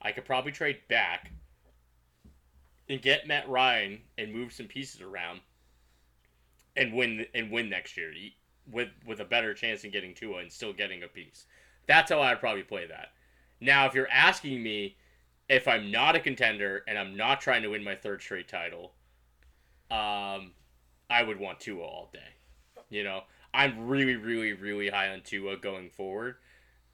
I 0.01 0.11
could 0.11 0.25
probably 0.25 0.51
trade 0.51 0.79
back 0.87 1.31
and 2.89 3.01
get 3.01 3.27
Matt 3.27 3.47
Ryan 3.49 4.01
and 4.17 4.33
move 4.33 4.53
some 4.53 4.67
pieces 4.67 5.01
around 5.01 5.41
and 6.75 6.93
win 6.93 7.25
and 7.33 7.51
win 7.51 7.69
next 7.69 7.97
year 7.97 8.13
with 8.71 8.89
with 9.05 9.19
a 9.19 9.25
better 9.25 9.53
chance 9.53 9.83
in 9.83 9.91
getting 9.91 10.13
Tua 10.13 10.39
and 10.39 10.51
still 10.51 10.73
getting 10.73 11.03
a 11.03 11.07
piece. 11.07 11.45
That's 11.87 12.11
how 12.11 12.21
I'd 12.21 12.39
probably 12.39 12.63
play 12.63 12.87
that. 12.87 13.09
Now, 13.59 13.85
if 13.85 13.93
you're 13.93 14.09
asking 14.09 14.63
me 14.63 14.97
if 15.49 15.67
I'm 15.67 15.91
not 15.91 16.15
a 16.15 16.19
contender 16.19 16.83
and 16.87 16.97
I'm 16.97 17.15
not 17.15 17.41
trying 17.41 17.61
to 17.63 17.69
win 17.69 17.83
my 17.83 17.95
third 17.95 18.21
straight 18.21 18.47
title, 18.47 18.93
um, 19.91 20.51
I 21.13 21.21
would 21.21 21.39
want 21.39 21.59
Tua 21.59 21.83
all 21.83 22.09
day. 22.11 22.19
You 22.89 23.03
know, 23.03 23.21
I'm 23.53 23.87
really, 23.87 24.15
really, 24.15 24.53
really 24.53 24.89
high 24.89 25.09
on 25.09 25.21
Tua 25.21 25.57
going 25.57 25.89
forward, 25.91 26.35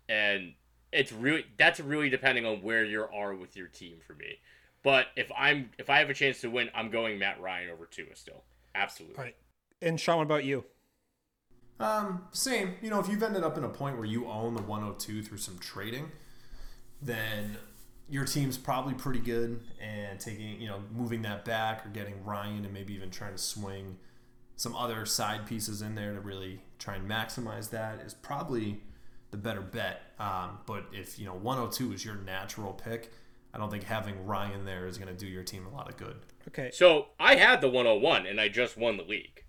and 0.10 0.54
it's 0.92 1.12
really 1.14 1.46
that's 1.58 1.80
really 1.80 2.10
depending 2.10 2.46
on 2.46 2.62
where 2.62 2.84
you 2.84 3.06
are 3.14 3.34
with 3.34 3.56
your 3.56 3.68
team 3.68 3.98
for 4.06 4.14
me. 4.14 4.40
But 4.84 5.08
if 5.16 5.32
I'm 5.38 5.72
if 5.78 5.90
I 5.90 6.00
have 6.00 6.10
a 6.10 6.14
chance 6.14 6.42
to 6.42 6.50
win, 6.50 6.70
I'm 6.76 6.90
going 6.90 7.18
Matt 7.18 7.40
Ryan 7.40 7.70
over 7.70 7.86
Tua 7.86 8.16
still. 8.16 8.44
Absolutely. 8.76 9.18
All 9.18 9.24
right. 9.24 9.36
And 9.82 10.00
Sean, 10.00 10.18
what 10.18 10.24
about 10.24 10.44
you? 10.44 10.66
Um, 11.80 12.24
same. 12.32 12.76
You 12.82 12.90
know, 12.90 13.00
if 13.00 13.08
you've 13.08 13.24
ended 13.24 13.44
up 13.44 13.58
in 13.58 13.64
a 13.64 13.70
point 13.70 13.96
where 13.96 14.06
you 14.06 14.28
own 14.28 14.54
the 14.54 14.62
102 14.62 15.24
through 15.24 15.38
some 15.38 15.58
trading, 15.60 16.12
then 17.02 17.58
your 18.10 18.26
team's 18.26 18.58
probably 18.58 18.94
pretty 18.94 19.20
good 19.20 19.62
and 19.80 20.20
taking, 20.20 20.60
you 20.60 20.68
know, 20.68 20.82
moving 20.94 21.22
that 21.22 21.46
back 21.46 21.86
or 21.86 21.90
getting 21.90 22.24
Ryan 22.26 22.66
and 22.66 22.74
maybe 22.74 22.94
even 22.94 23.12
trying 23.12 23.32
to 23.32 23.38
swing 23.38 23.98
some 24.60 24.76
other 24.76 25.06
side 25.06 25.46
pieces 25.46 25.82
in 25.82 25.96
there 25.96 26.14
to 26.14 26.20
really 26.20 26.60
try 26.80 26.96
and 26.96 27.10
maximize 27.10 27.70
that 27.70 28.02
is 28.02 28.14
probably 28.14 28.82
the 29.32 29.38
better 29.38 29.62
bet. 29.62 30.02
Um, 30.20 30.58
but 30.66 30.84
if, 30.92 31.18
you 31.18 31.26
know, 31.26 31.34
102 31.34 31.94
is 31.94 32.04
your 32.04 32.16
natural 32.16 32.74
pick, 32.74 33.14
I 33.54 33.58
don't 33.58 33.72
think 33.72 33.86
having 33.86 34.26
Ryan 34.26 34.66
there 34.66 34.86
is 34.86 34.98
going 34.98 35.08
to 35.08 35.18
do 35.18 35.28
your 35.32 35.44
team 35.44 35.66
a 35.66 35.74
lot 35.74 35.88
of 35.88 35.96
good. 35.96 36.18
Okay. 36.50 36.72
So 36.74 37.08
I 37.18 37.36
had 37.36 37.62
the 37.62 37.70
101 37.70 38.26
and 38.26 38.42
I 38.42 38.50
just 38.50 38.76
won 38.76 38.98
the 38.98 39.04
league. 39.04 39.46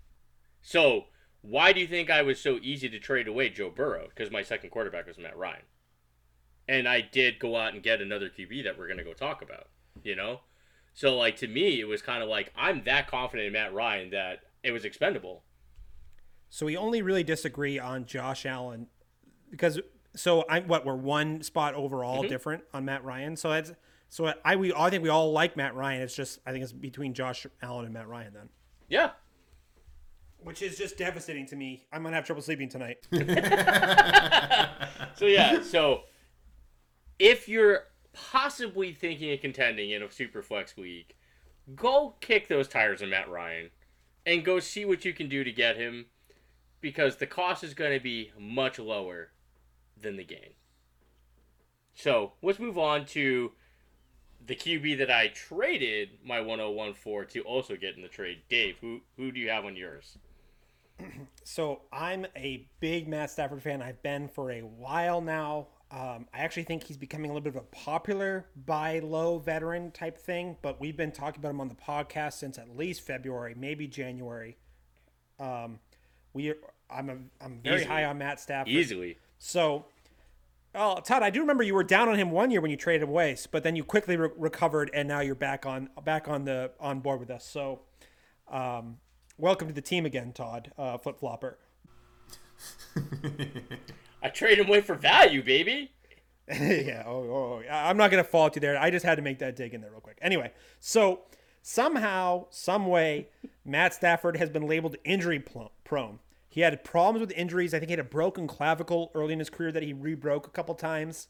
So 0.61 1.07
why 1.41 1.73
do 1.73 1.81
you 1.81 1.87
think 1.87 2.09
I 2.09 2.21
was 2.21 2.39
so 2.39 2.57
easy 2.61 2.87
to 2.87 2.97
trade 2.97 3.27
away 3.27 3.49
Joe 3.49 3.69
Burrow? 3.69 4.07
Because 4.07 4.31
my 4.31 4.43
second 4.43 4.69
quarterback 4.69 5.07
was 5.07 5.17
Matt 5.17 5.35
Ryan. 5.35 5.63
And 6.69 6.87
I 6.87 7.01
did 7.01 7.37
go 7.37 7.57
out 7.57 7.73
and 7.73 7.83
get 7.83 7.99
another 7.99 8.29
QB 8.29 8.63
that 8.63 8.79
we're 8.79 8.87
going 8.87 8.97
to 8.97 9.03
go 9.03 9.11
talk 9.11 9.41
about, 9.41 9.67
you 10.03 10.15
know? 10.15 10.39
So, 10.93 11.17
like, 11.17 11.35
to 11.37 11.49
me, 11.49 11.81
it 11.81 11.87
was 11.87 12.01
kind 12.01 12.23
of 12.23 12.29
like 12.29 12.53
I'm 12.55 12.83
that 12.85 13.07
confident 13.07 13.47
in 13.47 13.53
Matt 13.53 13.73
Ryan 13.73 14.11
that 14.11 14.43
it 14.63 14.71
was 14.71 14.85
expendable. 14.85 15.43
So 16.49 16.65
we 16.65 16.75
only 16.75 17.01
really 17.01 17.23
disagree 17.23 17.79
on 17.79 18.05
Josh 18.05 18.45
Allen 18.45 18.87
because 19.49 19.79
so 20.15 20.43
I 20.49 20.59
what 20.59 20.85
we're 20.85 20.95
one 20.95 21.41
spot 21.43 21.75
overall 21.75 22.19
mm-hmm. 22.19 22.29
different 22.29 22.63
on 22.73 22.85
Matt 22.85 23.03
Ryan. 23.03 23.35
So 23.35 23.49
that's 23.49 23.71
so 24.09 24.33
I 24.43 24.55
we 24.57 24.73
I 24.73 24.89
think 24.89 25.03
we 25.03 25.09
all 25.09 25.31
like 25.31 25.55
Matt 25.55 25.75
Ryan. 25.75 26.01
It's 26.01 26.15
just 26.15 26.39
I 26.45 26.51
think 26.51 26.63
it's 26.63 26.73
between 26.73 27.13
Josh 27.13 27.45
Allen 27.61 27.85
and 27.85 27.93
Matt 27.93 28.07
Ryan 28.07 28.33
then. 28.33 28.49
Yeah. 28.89 29.11
Which 30.43 30.61
is 30.61 30.77
just 30.77 30.97
devastating 30.97 31.45
to 31.47 31.55
me. 31.55 31.85
I'm 31.93 32.03
gonna 32.03 32.15
have 32.15 32.25
trouble 32.25 32.41
sleeping 32.41 32.69
tonight. 32.69 33.07
So, 35.15 35.27
yeah. 35.27 35.61
so, 35.61 36.01
if 37.19 37.47
you're 37.47 37.81
possibly 38.13 38.93
thinking 38.93 39.31
of 39.33 39.41
contending 39.41 39.91
in 39.91 40.01
a 40.01 40.11
super 40.11 40.41
flex 40.41 40.77
league, 40.77 41.13
go 41.75 42.15
kick 42.21 42.47
those 42.47 42.67
tires 42.67 43.03
on 43.03 43.11
Matt 43.11 43.29
Ryan 43.29 43.69
and 44.25 44.45
go 44.45 44.59
see 44.59 44.85
what 44.85 45.05
you 45.05 45.13
can 45.13 45.29
do 45.29 45.43
to 45.43 45.51
get 45.51 45.77
him 45.77 46.05
because 46.79 47.17
the 47.17 47.27
cost 47.27 47.63
is 47.63 47.73
going 47.73 47.93
to 47.93 48.03
be 48.03 48.31
much 48.39 48.79
lower 48.79 49.31
than 49.99 50.17
the 50.17 50.23
gain. 50.23 50.53
So 51.93 52.33
let's 52.41 52.59
move 52.59 52.77
on 52.77 53.05
to 53.07 53.51
the 54.45 54.55
QB 54.55 54.97
that 54.97 55.11
I 55.11 55.27
traded 55.27 56.09
my 56.25 56.39
101 56.39 56.93
for 56.95 57.25
to 57.25 57.41
also 57.41 57.75
get 57.75 57.95
in 57.95 58.01
the 58.01 58.07
trade. 58.07 58.41
Dave, 58.49 58.77
who 58.81 59.01
who 59.17 59.31
do 59.31 59.39
you 59.39 59.49
have 59.49 59.65
on 59.65 59.75
yours? 59.75 60.17
So 61.43 61.81
I'm 61.91 62.27
a 62.35 62.67
big 62.79 63.07
Matt 63.07 63.31
Stafford 63.31 63.63
fan. 63.63 63.81
I've 63.81 64.01
been 64.03 64.27
for 64.29 64.51
a 64.51 64.61
while 64.61 65.19
now. 65.19 65.67
Um, 65.93 66.27
I 66.33 66.39
actually 66.39 66.63
think 66.63 66.83
he's 66.85 66.95
becoming 66.95 67.29
a 67.29 67.33
little 67.33 67.43
bit 67.43 67.53
of 67.57 67.61
a 67.61 67.65
popular 67.65 68.45
buy 68.65 68.99
low 68.99 69.39
veteran 69.39 69.91
type 69.91 70.17
thing, 70.17 70.55
but 70.61 70.79
we've 70.79 70.95
been 70.95 71.11
talking 71.11 71.41
about 71.41 71.49
him 71.49 71.59
on 71.59 71.67
the 71.67 71.75
podcast 71.75 72.33
since 72.33 72.57
at 72.57 72.77
least 72.77 73.01
February, 73.01 73.55
maybe 73.57 73.87
January. 73.87 74.55
Um, 75.37 75.79
we, 76.33 76.53
I'm 76.89 77.09
a, 77.09 77.17
I'm 77.43 77.59
very 77.61 77.81
Easily. 77.81 77.89
high 77.93 78.05
on 78.05 78.17
Matt 78.17 78.39
Stafford. 78.39 78.71
Easily. 78.71 79.17
So, 79.37 79.85
oh, 80.73 81.01
Todd, 81.01 81.23
I 81.23 81.29
do 81.29 81.41
remember 81.41 81.61
you 81.61 81.73
were 81.73 81.83
down 81.83 82.07
on 82.07 82.15
him 82.15 82.31
one 82.31 82.51
year 82.51 82.61
when 82.61 82.71
you 82.71 82.77
traded 82.77 83.03
him 83.03 83.09
away, 83.09 83.35
but 83.51 83.63
then 83.63 83.75
you 83.75 83.83
quickly 83.83 84.15
re- 84.15 84.29
recovered, 84.37 84.89
and 84.93 85.09
now 85.09 85.19
you're 85.19 85.35
back 85.35 85.65
on 85.65 85.89
back 86.05 86.29
on 86.29 86.45
the 86.45 86.71
on 86.79 87.01
board 87.01 87.19
with 87.19 87.29
us. 87.29 87.43
So, 87.45 87.81
um, 88.49 88.99
welcome 89.37 89.67
to 89.67 89.73
the 89.73 89.81
team 89.81 90.05
again, 90.05 90.31
Todd, 90.31 90.71
uh, 90.77 90.97
flip 90.97 91.19
flopper. 91.19 91.57
I 94.21 94.29
trade 94.29 94.59
him 94.59 94.67
away 94.67 94.81
for 94.81 94.95
value, 94.95 95.43
baby. 95.43 95.91
yeah. 96.47 97.03
Oh, 97.05 97.11
oh, 97.11 97.63
oh, 97.63 97.73
I'm 97.73 97.97
not 97.97 98.11
gonna 98.11 98.23
fault 98.23 98.55
you 98.55 98.59
there. 98.59 98.77
I 98.77 98.89
just 98.91 99.05
had 99.05 99.15
to 99.15 99.21
make 99.21 99.39
that 99.39 99.55
dig 99.55 99.73
in 99.73 99.81
there 99.81 99.91
real 99.91 100.01
quick. 100.01 100.17
Anyway, 100.21 100.51
so 100.79 101.21
somehow, 101.61 102.45
some 102.49 102.87
way, 102.87 103.29
Matt 103.65 103.93
Stafford 103.93 104.37
has 104.37 104.49
been 104.49 104.67
labeled 104.67 104.95
injury 105.03 105.39
pl- 105.39 105.71
prone. 105.83 106.19
He 106.49 106.61
had 106.61 106.83
problems 106.83 107.21
with 107.21 107.37
injuries. 107.37 107.73
I 107.73 107.79
think 107.79 107.89
he 107.89 107.93
had 107.93 107.99
a 107.99 108.03
broken 108.03 108.45
clavicle 108.45 109.11
early 109.15 109.33
in 109.33 109.39
his 109.39 109.49
career 109.49 109.71
that 109.71 109.83
he 109.83 109.93
rebroke 109.93 110.47
a 110.47 110.51
couple 110.51 110.75
times. 110.75 111.29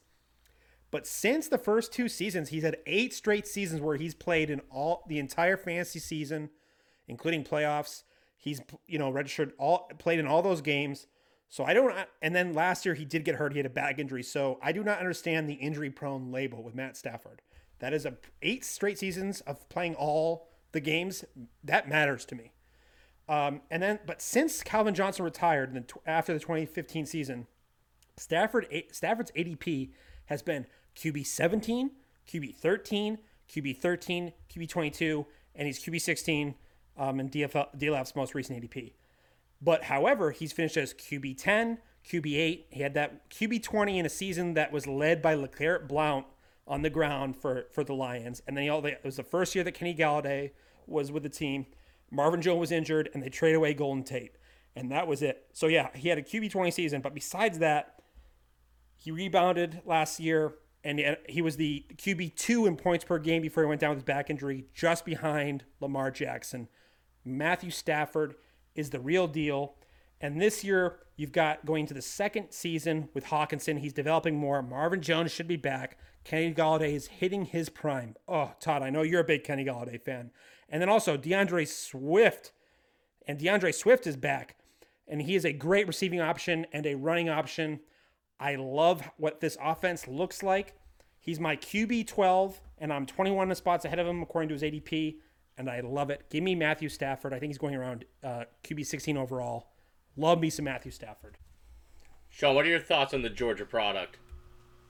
But 0.90 1.06
since 1.06 1.48
the 1.48 1.58
first 1.58 1.92
two 1.92 2.08
seasons, 2.08 2.50
he's 2.50 2.64
had 2.64 2.76
eight 2.86 3.14
straight 3.14 3.46
seasons 3.46 3.80
where 3.80 3.96
he's 3.96 4.14
played 4.14 4.50
in 4.50 4.60
all 4.70 5.04
the 5.08 5.18
entire 5.18 5.56
fantasy 5.56 6.00
season, 6.00 6.50
including 7.06 7.44
playoffs. 7.44 8.02
He's 8.36 8.60
you 8.88 8.98
know 8.98 9.10
registered 9.10 9.52
all 9.58 9.88
played 9.98 10.18
in 10.18 10.26
all 10.26 10.42
those 10.42 10.60
games. 10.60 11.06
So 11.52 11.64
I 11.64 11.74
don't. 11.74 11.94
And 12.22 12.34
then 12.34 12.54
last 12.54 12.86
year 12.86 12.94
he 12.94 13.04
did 13.04 13.26
get 13.26 13.34
hurt. 13.34 13.52
He 13.52 13.58
had 13.58 13.66
a 13.66 13.68
back 13.70 13.98
injury. 13.98 14.22
So 14.22 14.58
I 14.62 14.72
do 14.72 14.82
not 14.82 15.00
understand 15.00 15.50
the 15.50 15.54
injury 15.54 15.90
prone 15.90 16.32
label 16.32 16.62
with 16.62 16.74
Matt 16.74 16.96
Stafford. 16.96 17.42
That 17.78 17.92
is 17.92 18.06
a 18.06 18.14
eight 18.40 18.64
straight 18.64 18.98
seasons 18.98 19.42
of 19.42 19.68
playing 19.68 19.94
all 19.96 20.48
the 20.72 20.80
games. 20.80 21.26
That 21.62 21.90
matters 21.90 22.24
to 22.24 22.34
me. 22.34 22.52
Um, 23.28 23.60
and 23.70 23.82
then, 23.82 23.98
but 24.06 24.22
since 24.22 24.62
Calvin 24.62 24.94
Johnson 24.94 25.26
retired 25.26 25.74
the, 25.74 25.84
after 26.06 26.32
the 26.32 26.40
2015 26.40 27.04
season, 27.04 27.46
Stafford 28.16 28.66
Stafford's 28.90 29.30
ADP 29.32 29.90
has 30.26 30.40
been 30.40 30.64
QB 30.96 31.26
17, 31.26 31.90
QB 32.26 32.54
13, 32.56 33.18
QB 33.50 33.76
13, 33.76 34.32
QB 34.50 34.68
22, 34.70 35.26
and 35.54 35.66
he's 35.66 35.84
QB 35.84 36.00
16 36.00 36.54
um, 36.96 37.20
in 37.20 37.28
DFL, 37.28 37.78
DLF's 37.78 38.16
most 38.16 38.34
recent 38.34 38.58
ADP. 38.58 38.92
But 39.62 39.84
however, 39.84 40.32
he's 40.32 40.52
finished 40.52 40.76
as 40.76 40.92
QB 40.92 41.36
10, 41.38 41.78
QB 42.04 42.36
8. 42.36 42.66
He 42.70 42.82
had 42.82 42.94
that 42.94 43.30
QB 43.30 43.62
20 43.62 43.98
in 44.00 44.06
a 44.06 44.08
season 44.08 44.54
that 44.54 44.72
was 44.72 44.86
led 44.86 45.22
by 45.22 45.36
LeGarrette 45.36 45.86
Blount 45.86 46.26
on 46.66 46.82
the 46.82 46.90
ground 46.90 47.36
for, 47.36 47.66
for 47.72 47.84
the 47.84 47.94
Lions. 47.94 48.42
And 48.46 48.56
then 48.56 48.64
he, 48.64 48.68
all 48.70 48.84
it 48.84 49.00
was 49.04 49.16
the 49.16 49.22
first 49.22 49.54
year 49.54 49.62
that 49.64 49.72
Kenny 49.72 49.94
Golladay 49.94 50.50
was 50.86 51.12
with 51.12 51.22
the 51.22 51.28
team. 51.28 51.66
Marvin 52.10 52.42
Jones 52.42 52.58
was 52.60 52.72
injured, 52.72 53.08
and 53.14 53.22
they 53.22 53.28
trade 53.28 53.54
away 53.54 53.72
Golden 53.72 54.02
Tate. 54.04 54.32
And 54.74 54.90
that 54.90 55.06
was 55.06 55.22
it. 55.22 55.46
So 55.52 55.66
yeah, 55.68 55.88
he 55.94 56.08
had 56.08 56.18
a 56.18 56.22
QB 56.22 56.50
20 56.50 56.70
season. 56.72 57.00
But 57.00 57.14
besides 57.14 57.58
that, 57.60 58.00
he 58.96 59.10
rebounded 59.10 59.82
last 59.84 60.18
year, 60.18 60.54
and 60.82 60.98
he- 60.98 61.14
he 61.28 61.42
was 61.42 61.56
the 61.56 61.84
QB 61.96 62.34
two 62.36 62.66
in 62.66 62.76
points 62.76 63.04
per 63.04 63.18
game 63.18 63.42
before 63.42 63.62
he 63.62 63.68
went 63.68 63.80
down 63.80 63.90
with 63.90 63.98
his 63.98 64.04
back 64.04 64.28
injury, 64.30 64.64
just 64.74 65.04
behind 65.04 65.64
Lamar 65.80 66.10
Jackson. 66.10 66.68
Matthew 67.24 67.70
Stafford 67.70 68.34
is 68.74 68.90
the 68.90 69.00
real 69.00 69.26
deal. 69.26 69.74
And 70.20 70.40
this 70.40 70.62
year, 70.62 71.00
you've 71.16 71.32
got 71.32 71.66
going 71.66 71.86
to 71.86 71.94
the 71.94 72.02
second 72.02 72.50
season 72.50 73.08
with 73.12 73.26
Hockenson. 73.26 73.78
He's 73.78 73.92
developing 73.92 74.36
more. 74.36 74.62
Marvin 74.62 75.02
Jones 75.02 75.32
should 75.32 75.48
be 75.48 75.56
back. 75.56 75.98
Kenny 76.24 76.54
Golladay 76.54 76.94
is 76.94 77.08
hitting 77.08 77.44
his 77.44 77.68
prime. 77.68 78.14
Oh, 78.28 78.52
Todd, 78.60 78.82
I 78.82 78.90
know 78.90 79.02
you're 79.02 79.20
a 79.20 79.24
big 79.24 79.42
Kenny 79.42 79.64
Golladay 79.64 80.00
fan. 80.00 80.30
And 80.68 80.80
then 80.80 80.88
also 80.88 81.16
DeAndre 81.16 81.66
Swift. 81.66 82.52
And 83.26 83.38
DeAndre 83.38 83.74
Swift 83.74 84.06
is 84.06 84.16
back. 84.16 84.56
And 85.08 85.22
he 85.22 85.34
is 85.34 85.44
a 85.44 85.52
great 85.52 85.86
receiving 85.86 86.20
option 86.20 86.66
and 86.72 86.86
a 86.86 86.94
running 86.94 87.28
option. 87.28 87.80
I 88.38 88.54
love 88.54 89.10
what 89.16 89.40
this 89.40 89.56
offense 89.62 90.06
looks 90.06 90.42
like. 90.42 90.74
He's 91.18 91.38
my 91.38 91.56
QB 91.56 92.08
12, 92.08 92.60
and 92.78 92.92
I'm 92.92 93.06
21 93.06 93.54
spots 93.54 93.84
ahead 93.84 94.00
of 94.00 94.08
him 94.08 94.22
according 94.22 94.48
to 94.48 94.54
his 94.54 94.62
ADP, 94.62 95.18
and 95.58 95.68
I 95.70 95.80
love 95.80 96.10
it. 96.10 96.24
Give 96.30 96.42
me 96.42 96.54
Matthew 96.54 96.88
Stafford. 96.88 97.32
I 97.32 97.38
think 97.38 97.50
he's 97.50 97.58
going 97.58 97.74
around 97.74 98.04
uh, 98.22 98.44
QB 98.64 98.86
16 98.86 99.16
overall. 99.16 99.68
Love 100.16 100.40
me 100.40 100.50
some 100.50 100.64
Matthew 100.64 100.92
Stafford. 100.92 101.38
Sean, 102.28 102.54
what 102.54 102.64
are 102.64 102.68
your 102.68 102.80
thoughts 102.80 103.12
on 103.12 103.22
the 103.22 103.28
Georgia 103.30 103.64
product? 103.64 104.18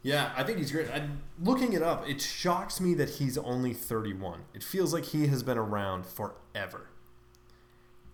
Yeah, 0.03 0.33
I 0.37 0.43
think 0.43 0.59
he's 0.59 0.73
great. 0.73 0.89
I'm 0.93 1.23
looking 1.41 1.73
it 1.75 1.83
up, 1.83 2.09
it 2.09 2.21
shocks 2.21 2.81
me 2.81 2.95
that 2.95 3.09
he's 3.09 3.39
only 3.39 3.73
31. 3.73 4.41
It 4.53 4.63
feels 4.63 4.93
like 4.93 5.05
he 5.05 5.29
has 5.29 5.43
been 5.43 5.59
around 5.59 6.07
forever. 6.07 6.89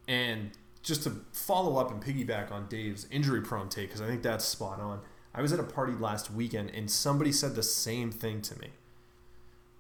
And 0.06 0.50
just 0.82 1.02
to 1.04 1.12
follow 1.32 1.78
up 1.78 1.90
and 1.90 2.02
piggyback 2.02 2.50
on 2.50 2.66
Dave's 2.68 3.06
injury 3.10 3.40
prone 3.40 3.68
take, 3.68 3.88
because 3.88 4.02
I 4.02 4.06
think 4.06 4.22
that's 4.22 4.44
spot 4.44 4.80
on. 4.80 5.00
I 5.34 5.42
was 5.42 5.52
at 5.52 5.60
a 5.60 5.64
party 5.64 5.92
last 5.92 6.30
weekend 6.30 6.70
and 6.70 6.90
somebody 6.90 7.32
said 7.32 7.54
the 7.54 7.62
same 7.62 8.10
thing 8.10 8.42
to 8.42 8.58
me. 8.58 8.68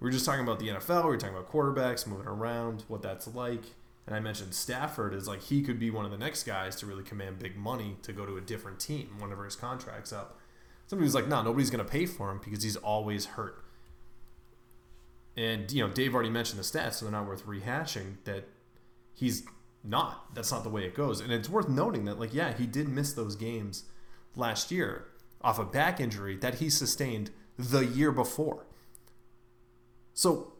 We 0.00 0.06
were 0.06 0.12
just 0.12 0.24
talking 0.24 0.42
about 0.42 0.58
the 0.58 0.68
NFL, 0.68 1.04
we 1.04 1.10
were 1.10 1.16
talking 1.16 1.36
about 1.36 1.50
quarterbacks 1.50 2.06
moving 2.06 2.26
around, 2.26 2.84
what 2.88 3.02
that's 3.02 3.26
like. 3.34 3.64
And 4.06 4.16
I 4.16 4.20
mentioned 4.20 4.54
Stafford 4.54 5.12
is 5.12 5.28
like 5.28 5.42
he 5.42 5.60
could 5.62 5.78
be 5.78 5.90
one 5.90 6.06
of 6.06 6.10
the 6.10 6.16
next 6.16 6.44
guys 6.44 6.76
to 6.76 6.86
really 6.86 7.02
command 7.02 7.38
big 7.38 7.56
money 7.56 7.96
to 8.02 8.12
go 8.12 8.24
to 8.24 8.38
a 8.38 8.40
different 8.40 8.80
team 8.80 9.08
whenever 9.18 9.44
his 9.44 9.54
contract's 9.54 10.12
up. 10.12 10.38
Somebody 10.86 11.04
was 11.04 11.14
like, 11.14 11.28
no, 11.28 11.42
nobody's 11.42 11.68
going 11.68 11.84
to 11.84 11.90
pay 11.90 12.06
for 12.06 12.30
him 12.30 12.40
because 12.42 12.62
he's 12.62 12.76
always 12.76 13.26
hurt. 13.26 13.62
And, 15.36 15.70
you 15.70 15.86
know, 15.86 15.92
Dave 15.92 16.14
already 16.14 16.30
mentioned 16.30 16.58
the 16.58 16.62
stats, 16.62 16.94
so 16.94 17.04
they're 17.04 17.12
not 17.12 17.26
worth 17.26 17.44
rehashing 17.46 18.14
that 18.24 18.48
he's 19.14 19.44
not. 19.84 20.34
That's 20.34 20.50
not 20.50 20.64
the 20.64 20.70
way 20.70 20.84
it 20.84 20.94
goes. 20.94 21.20
And 21.20 21.30
it's 21.30 21.48
worth 21.48 21.68
noting 21.68 22.06
that, 22.06 22.18
like, 22.18 22.32
yeah, 22.32 22.54
he 22.54 22.66
did 22.66 22.88
miss 22.88 23.12
those 23.12 23.36
games 23.36 23.84
last 24.34 24.70
year. 24.70 25.06
off 25.42 25.58
a 25.58 25.64
back 25.64 26.00
injury 26.00 26.36
that 26.38 26.56
he 26.56 26.70
sustained 26.70 27.30
the 27.58 27.84
year 27.84 28.10
before. 28.10 28.64
So 30.18 30.54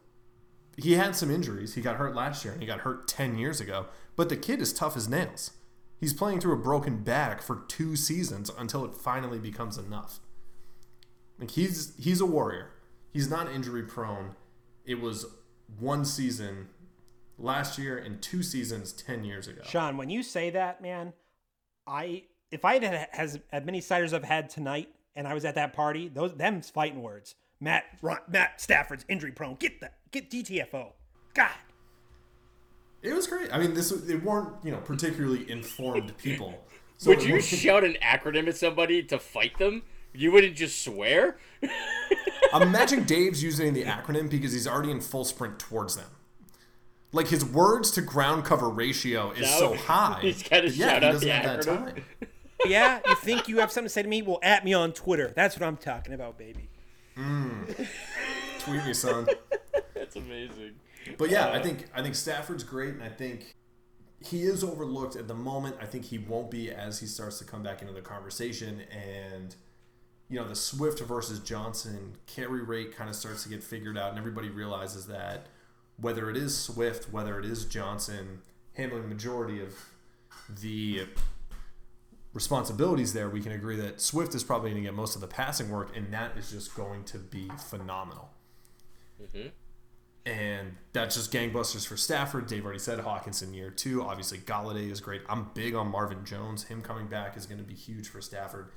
he 0.76 0.92
had 0.92 1.16
some 1.16 1.32
injuries. 1.32 1.74
He 1.74 1.80
got 1.80 1.96
hurt 1.96 2.14
last 2.14 2.44
year 2.44 2.52
and 2.52 2.62
he 2.62 2.66
got 2.68 2.82
hurt 2.82 3.08
10 3.08 3.38
years 3.38 3.60
ago, 3.60 3.86
but 4.14 4.28
the 4.28 4.36
kid 4.36 4.62
is 4.62 4.72
tough 4.72 4.96
as 4.96 5.08
nails. 5.08 5.50
He's 5.98 6.12
playing 6.12 6.38
through 6.38 6.52
a 6.52 6.62
broken 6.62 6.98
back 7.02 7.42
for 7.42 7.64
two 7.66 7.96
seasons 7.96 8.52
until 8.56 8.84
it 8.84 8.94
finally 8.94 9.40
becomes 9.40 9.76
enough. 9.76 10.20
Like 11.40 11.50
he's 11.50 11.92
he's 11.98 12.20
a 12.20 12.26
warrior. 12.26 12.70
He's 13.12 13.28
not 13.28 13.50
injury 13.50 13.82
prone. 13.82 14.36
It 14.84 15.00
was 15.00 15.26
one 15.80 16.04
season 16.04 16.68
last 17.36 17.78
year 17.78 17.98
and 17.98 18.22
two 18.22 18.44
seasons 18.44 18.92
10 18.92 19.24
years 19.24 19.48
ago. 19.48 19.62
Sean, 19.64 19.96
when 19.96 20.08
you 20.08 20.22
say 20.22 20.50
that, 20.50 20.80
man, 20.80 21.14
I 21.84 22.26
if 22.52 22.64
I 22.64 22.74
had 22.74 23.08
has 23.10 23.40
as 23.50 23.64
many 23.64 23.80
ciders 23.80 24.12
I've 24.12 24.22
had 24.22 24.50
tonight 24.50 24.88
and 25.16 25.26
I 25.26 25.34
was 25.34 25.44
at 25.44 25.56
that 25.56 25.72
party, 25.72 26.06
those 26.06 26.34
them's 26.34 26.70
fighting 26.70 27.02
words. 27.02 27.34
Matt 27.60 27.84
Matt 28.28 28.60
Stafford's 28.60 29.04
injury 29.08 29.32
prone. 29.32 29.56
Get 29.56 29.80
the 29.80 29.90
get 30.10 30.30
DTFO. 30.30 30.92
God. 31.34 31.50
It 33.02 33.14
was 33.14 33.26
great. 33.26 33.52
I 33.52 33.58
mean, 33.58 33.74
this 33.74 33.90
they 33.90 34.16
weren't 34.16 34.50
you 34.64 34.70
know 34.70 34.78
particularly 34.78 35.50
informed 35.50 36.16
people. 36.18 36.64
So 37.00 37.10
Would 37.10 37.22
you 37.22 37.40
shout 37.40 37.84
an 37.84 37.96
acronym 38.02 38.48
at 38.48 38.56
somebody 38.56 39.04
to 39.04 39.20
fight 39.20 39.56
them? 39.58 39.84
You 40.12 40.32
wouldn't 40.32 40.56
just 40.56 40.82
swear. 40.82 41.36
Imagine 42.52 43.04
Dave's 43.06 43.40
using 43.40 43.72
the 43.72 43.84
acronym 43.84 44.28
because 44.28 44.52
he's 44.52 44.66
already 44.66 44.90
in 44.90 45.00
full 45.00 45.24
sprint 45.24 45.60
towards 45.60 45.94
them. 45.94 46.10
Like 47.12 47.28
his 47.28 47.44
words 47.44 47.92
to 47.92 48.02
ground 48.02 48.44
cover 48.44 48.68
ratio 48.68 49.30
is 49.30 49.48
so 49.48 49.76
high. 49.76 50.18
He's 50.22 50.42
got 50.42 50.62
to 50.62 50.70
yeah, 50.70 50.88
shout 50.88 51.04
out 51.04 51.20
the 51.20 51.28
acronym. 51.28 52.02
yeah, 52.66 52.98
you 53.06 53.14
think 53.14 53.46
you 53.46 53.60
have 53.60 53.70
something 53.70 53.86
to 53.86 53.90
say 53.90 54.02
to 54.02 54.08
me? 54.08 54.22
Well, 54.22 54.40
at 54.42 54.64
me 54.64 54.74
on 54.74 54.92
Twitter. 54.92 55.32
That's 55.36 55.56
what 55.56 55.64
I'm 55.64 55.76
talking 55.76 56.14
about, 56.14 56.36
baby. 56.36 56.68
Mm. 57.18 57.88
Tweet 58.60 58.84
me, 58.84 58.94
son. 58.94 59.26
That's 59.94 60.16
amazing. 60.16 60.74
But 61.16 61.30
yeah, 61.30 61.46
uh, 61.46 61.58
I 61.58 61.62
think 61.62 61.86
I 61.94 62.02
think 62.02 62.14
Stafford's 62.14 62.64
great, 62.64 62.94
and 62.94 63.02
I 63.02 63.08
think 63.08 63.54
he 64.20 64.42
is 64.42 64.62
overlooked 64.62 65.16
at 65.16 65.28
the 65.28 65.34
moment. 65.34 65.76
I 65.80 65.86
think 65.86 66.04
he 66.06 66.18
won't 66.18 66.50
be 66.50 66.70
as 66.70 67.00
he 67.00 67.06
starts 67.06 67.38
to 67.38 67.44
come 67.44 67.62
back 67.62 67.80
into 67.80 67.94
the 67.94 68.00
conversation, 68.00 68.82
and 68.90 69.54
you 70.28 70.38
know 70.38 70.46
the 70.46 70.56
Swift 70.56 71.00
versus 71.00 71.40
Johnson 71.40 72.16
carry 72.26 72.62
rate 72.62 72.96
kind 72.96 73.08
of 73.08 73.16
starts 73.16 73.42
to 73.44 73.48
get 73.48 73.62
figured 73.62 73.98
out, 73.98 74.10
and 74.10 74.18
everybody 74.18 74.50
realizes 74.50 75.06
that 75.06 75.46
whether 75.96 76.30
it 76.30 76.36
is 76.36 76.56
Swift, 76.56 77.12
whether 77.12 77.38
it 77.38 77.44
is 77.44 77.64
Johnson, 77.64 78.40
handling 78.74 79.02
the 79.02 79.08
majority 79.08 79.60
of 79.60 79.74
the 80.60 81.06
responsibilities 82.38 83.14
there, 83.14 83.28
we 83.28 83.40
can 83.40 83.50
agree 83.50 83.74
that 83.74 84.00
Swift 84.00 84.32
is 84.32 84.44
probably 84.44 84.70
going 84.70 84.80
to 84.80 84.86
get 84.88 84.94
most 84.94 85.16
of 85.16 85.20
the 85.20 85.26
passing 85.26 85.70
work, 85.70 85.96
and 85.96 86.12
that 86.12 86.36
is 86.36 86.52
just 86.52 86.72
going 86.72 87.02
to 87.06 87.18
be 87.18 87.50
phenomenal. 87.68 88.30
Mm-hmm. 89.20 89.48
And 90.24 90.76
that's 90.92 91.16
just 91.16 91.32
gangbusters 91.32 91.84
for 91.84 91.96
Stafford. 91.96 92.46
Dave 92.46 92.64
already 92.64 92.78
said 92.78 93.00
Hockenson 93.00 93.56
year 93.56 93.70
two. 93.70 94.04
Obviously, 94.04 94.38
Golladay 94.38 94.88
is 94.88 95.00
great. 95.00 95.22
I'm 95.28 95.48
big 95.52 95.74
on 95.74 95.88
Marvin 95.88 96.24
Jones. 96.24 96.62
Him 96.62 96.80
coming 96.80 97.08
back 97.08 97.36
is 97.36 97.44
going 97.44 97.58
to 97.58 97.64
be 97.64 97.74
huge 97.74 98.06
for 98.08 98.20
Stafford. 98.20 98.70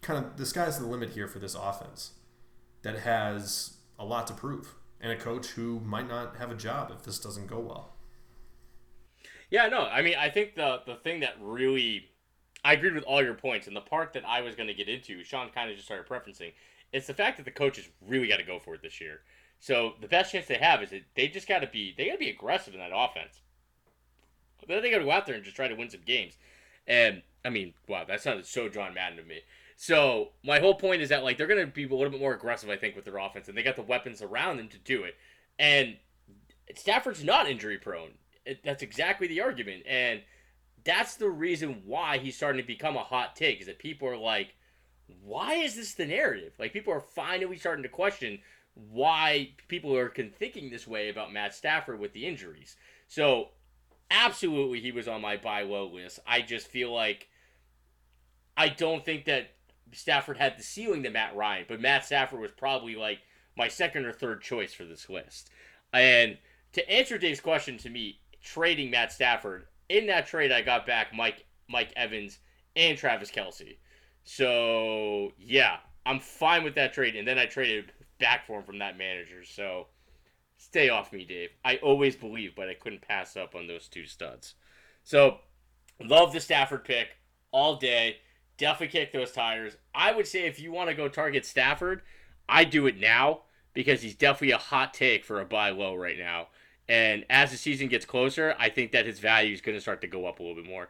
Kind 0.00 0.24
of 0.24 0.36
the 0.36 0.44
sky's 0.44 0.80
the 0.80 0.86
limit 0.86 1.10
here 1.10 1.28
for 1.28 1.38
this 1.38 1.54
offense 1.54 2.14
that 2.82 2.98
has 2.98 3.76
a 3.96 4.04
lot 4.04 4.26
to 4.26 4.32
prove, 4.32 4.74
and 5.00 5.12
a 5.12 5.16
coach 5.16 5.50
who 5.50 5.78
might 5.78 6.08
not 6.08 6.34
have 6.38 6.50
a 6.50 6.56
job 6.56 6.90
if 6.90 7.04
this 7.04 7.20
doesn't 7.20 7.46
go 7.46 7.60
well. 7.60 7.94
Yeah, 9.50 9.68
no, 9.68 9.82
I 9.82 10.02
mean, 10.02 10.16
I 10.18 10.30
think 10.30 10.56
the 10.56 10.80
the 10.84 10.96
thing 10.96 11.20
that 11.20 11.34
really 11.40 12.08
I 12.64 12.74
agreed 12.74 12.94
with 12.94 13.04
all 13.04 13.22
your 13.22 13.34
points, 13.34 13.66
and 13.66 13.76
the 13.76 13.80
part 13.80 14.12
that 14.12 14.24
I 14.26 14.40
was 14.40 14.54
going 14.54 14.68
to 14.68 14.74
get 14.74 14.88
into, 14.88 15.24
Sean 15.24 15.50
kind 15.50 15.70
of 15.70 15.76
just 15.76 15.88
started 15.88 16.06
preferencing, 16.06 16.52
it's 16.92 17.06
the 17.06 17.14
fact 17.14 17.36
that 17.38 17.44
the 17.44 17.50
coaches 17.50 17.88
really 18.06 18.28
got 18.28 18.36
to 18.36 18.44
go 18.44 18.58
for 18.58 18.74
it 18.74 18.82
this 18.82 19.00
year. 19.00 19.20
So 19.58 19.94
the 20.00 20.08
best 20.08 20.32
chance 20.32 20.46
they 20.46 20.54
have 20.54 20.82
is 20.82 20.90
that 20.90 21.02
they 21.14 21.28
just 21.28 21.48
got 21.48 21.60
to 21.60 21.68
be 21.68 21.94
they 21.96 22.06
got 22.06 22.14
to 22.14 22.18
be 22.18 22.30
aggressive 22.30 22.74
in 22.74 22.80
that 22.80 22.90
offense. 22.94 23.40
Then 24.66 24.82
they 24.82 24.90
got 24.90 24.98
to 24.98 25.04
go 25.04 25.10
out 25.10 25.26
there 25.26 25.34
and 25.34 25.44
just 25.44 25.56
try 25.56 25.68
to 25.68 25.74
win 25.74 25.90
some 25.90 26.02
games. 26.04 26.36
And 26.86 27.22
I 27.44 27.50
mean, 27.50 27.74
wow, 27.88 28.04
that 28.04 28.20
sounded 28.20 28.46
so 28.46 28.68
John 28.68 28.94
Madden 28.94 29.18
to 29.18 29.24
me. 29.24 29.40
So 29.76 30.30
my 30.44 30.58
whole 30.58 30.74
point 30.74 31.02
is 31.02 31.08
that 31.08 31.24
like 31.24 31.38
they're 31.38 31.46
going 31.46 31.64
to 31.64 31.72
be 31.72 31.84
a 31.84 31.88
little 31.88 32.10
bit 32.10 32.20
more 32.20 32.34
aggressive, 32.34 32.70
I 32.70 32.76
think, 32.76 32.94
with 32.94 33.04
their 33.04 33.18
offense, 33.18 33.48
and 33.48 33.56
they 33.56 33.62
got 33.62 33.76
the 33.76 33.82
weapons 33.82 34.22
around 34.22 34.58
them 34.58 34.68
to 34.68 34.78
do 34.78 35.04
it. 35.04 35.16
And 35.58 35.96
Stafford's 36.74 37.24
not 37.24 37.48
injury 37.48 37.78
prone. 37.78 38.12
It, 38.44 38.60
that's 38.64 38.82
exactly 38.82 39.26
the 39.26 39.40
argument, 39.40 39.84
and 39.86 40.22
that's 40.84 41.16
the 41.16 41.30
reason 41.30 41.82
why 41.84 42.18
he's 42.18 42.36
starting 42.36 42.60
to 42.60 42.66
become 42.66 42.96
a 42.96 43.04
hot 43.04 43.36
take. 43.36 43.60
Is 43.60 43.66
that 43.66 43.78
people 43.78 44.08
are 44.08 44.16
like, 44.16 44.54
why 45.22 45.54
is 45.54 45.76
this 45.76 45.94
the 45.94 46.06
narrative? 46.06 46.52
Like 46.58 46.72
people 46.72 46.92
are 46.92 47.00
finally 47.00 47.56
starting 47.56 47.82
to 47.82 47.88
question 47.88 48.40
why 48.74 49.50
people 49.68 49.96
are 49.96 50.08
thinking 50.10 50.70
this 50.70 50.86
way 50.86 51.08
about 51.08 51.32
Matt 51.32 51.54
Stafford 51.54 52.00
with 52.00 52.12
the 52.12 52.26
injuries. 52.26 52.76
So 53.08 53.48
absolutely 54.10 54.80
he 54.80 54.92
was 54.92 55.08
on 55.08 55.20
my 55.20 55.36
buy 55.36 55.62
low 55.62 55.86
list. 55.86 56.20
I 56.26 56.40
just 56.40 56.68
feel 56.68 56.92
like 56.92 57.28
I 58.56 58.68
don't 58.68 59.04
think 59.04 59.26
that 59.26 59.50
Stafford 59.92 60.38
had 60.38 60.58
the 60.58 60.62
ceiling 60.62 61.02
to 61.02 61.10
Matt 61.10 61.36
Ryan, 61.36 61.66
but 61.68 61.80
Matt 61.80 62.04
Stafford 62.04 62.40
was 62.40 62.52
probably 62.52 62.94
like 62.94 63.20
my 63.56 63.68
second 63.68 64.06
or 64.06 64.12
third 64.12 64.42
choice 64.42 64.72
for 64.72 64.84
this 64.84 65.08
list. 65.10 65.50
And 65.92 66.38
to 66.72 66.90
answer 66.90 67.18
Dave's 67.18 67.40
question 67.40 67.76
to 67.78 67.90
me, 67.90 68.20
trading 68.42 68.90
Matt 68.90 69.12
Stafford, 69.12 69.66
in 69.92 70.06
that 70.06 70.26
trade 70.26 70.50
I 70.50 70.62
got 70.62 70.86
back 70.86 71.14
Mike 71.14 71.44
Mike 71.68 71.92
Evans 71.96 72.38
and 72.74 72.96
Travis 72.96 73.30
Kelce. 73.30 73.76
So 74.24 75.32
yeah, 75.38 75.76
I'm 76.06 76.18
fine 76.18 76.64
with 76.64 76.74
that 76.76 76.92
trade. 76.92 77.14
And 77.16 77.28
then 77.28 77.38
I 77.38 77.46
traded 77.46 77.92
back 78.18 78.46
for 78.46 78.58
him 78.58 78.64
from 78.64 78.78
that 78.78 78.98
manager. 78.98 79.44
So 79.44 79.88
stay 80.56 80.88
off 80.88 81.12
me, 81.12 81.24
Dave. 81.24 81.50
I 81.64 81.76
always 81.76 82.16
believe, 82.16 82.54
but 82.56 82.68
I 82.68 82.74
couldn't 82.74 83.02
pass 83.02 83.36
up 83.36 83.54
on 83.54 83.66
those 83.66 83.88
two 83.88 84.06
studs. 84.06 84.54
So 85.04 85.38
love 86.00 86.32
the 86.32 86.40
Stafford 86.40 86.84
pick 86.84 87.08
all 87.50 87.76
day. 87.76 88.16
Definitely 88.56 88.98
kick 88.98 89.12
those 89.12 89.32
tires. 89.32 89.76
I 89.94 90.12
would 90.12 90.26
say 90.26 90.46
if 90.46 90.60
you 90.60 90.72
want 90.72 90.88
to 90.88 90.94
go 90.94 91.08
target 91.08 91.44
Stafford, 91.44 92.02
I 92.48 92.64
do 92.64 92.86
it 92.86 92.98
now 92.98 93.42
because 93.74 94.02
he's 94.02 94.14
definitely 94.14 94.52
a 94.52 94.58
hot 94.58 94.94
take 94.94 95.24
for 95.24 95.40
a 95.40 95.44
buy 95.44 95.70
low 95.70 95.94
right 95.94 96.18
now. 96.18 96.48
And 96.88 97.24
as 97.30 97.50
the 97.50 97.56
season 97.56 97.88
gets 97.88 98.04
closer, 98.04 98.54
I 98.58 98.68
think 98.68 98.92
that 98.92 99.06
his 99.06 99.18
value 99.18 99.52
is 99.52 99.60
going 99.60 99.76
to 99.76 99.80
start 99.80 100.00
to 100.00 100.06
go 100.06 100.26
up 100.26 100.40
a 100.40 100.42
little 100.42 100.56
bit 100.56 100.66
more. 100.66 100.88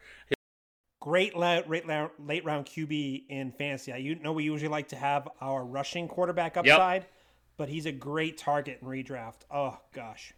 Great 1.00 1.36
late, 1.36 1.68
late, 1.68 1.84
late 2.18 2.44
round 2.44 2.66
QB 2.66 3.24
in 3.28 3.52
fantasy. 3.52 3.92
You 3.98 4.14
know 4.16 4.32
we 4.32 4.44
usually 4.44 4.68
like 4.68 4.88
to 4.88 4.96
have 4.96 5.28
our 5.40 5.64
rushing 5.64 6.08
quarterback 6.08 6.56
upside, 6.56 7.02
yep. 7.02 7.10
but 7.56 7.68
he's 7.68 7.86
a 7.86 7.92
great 7.92 8.38
target 8.38 8.78
in 8.80 8.88
redraft. 8.88 9.40
Oh 9.50 9.78
gosh. 9.92 10.32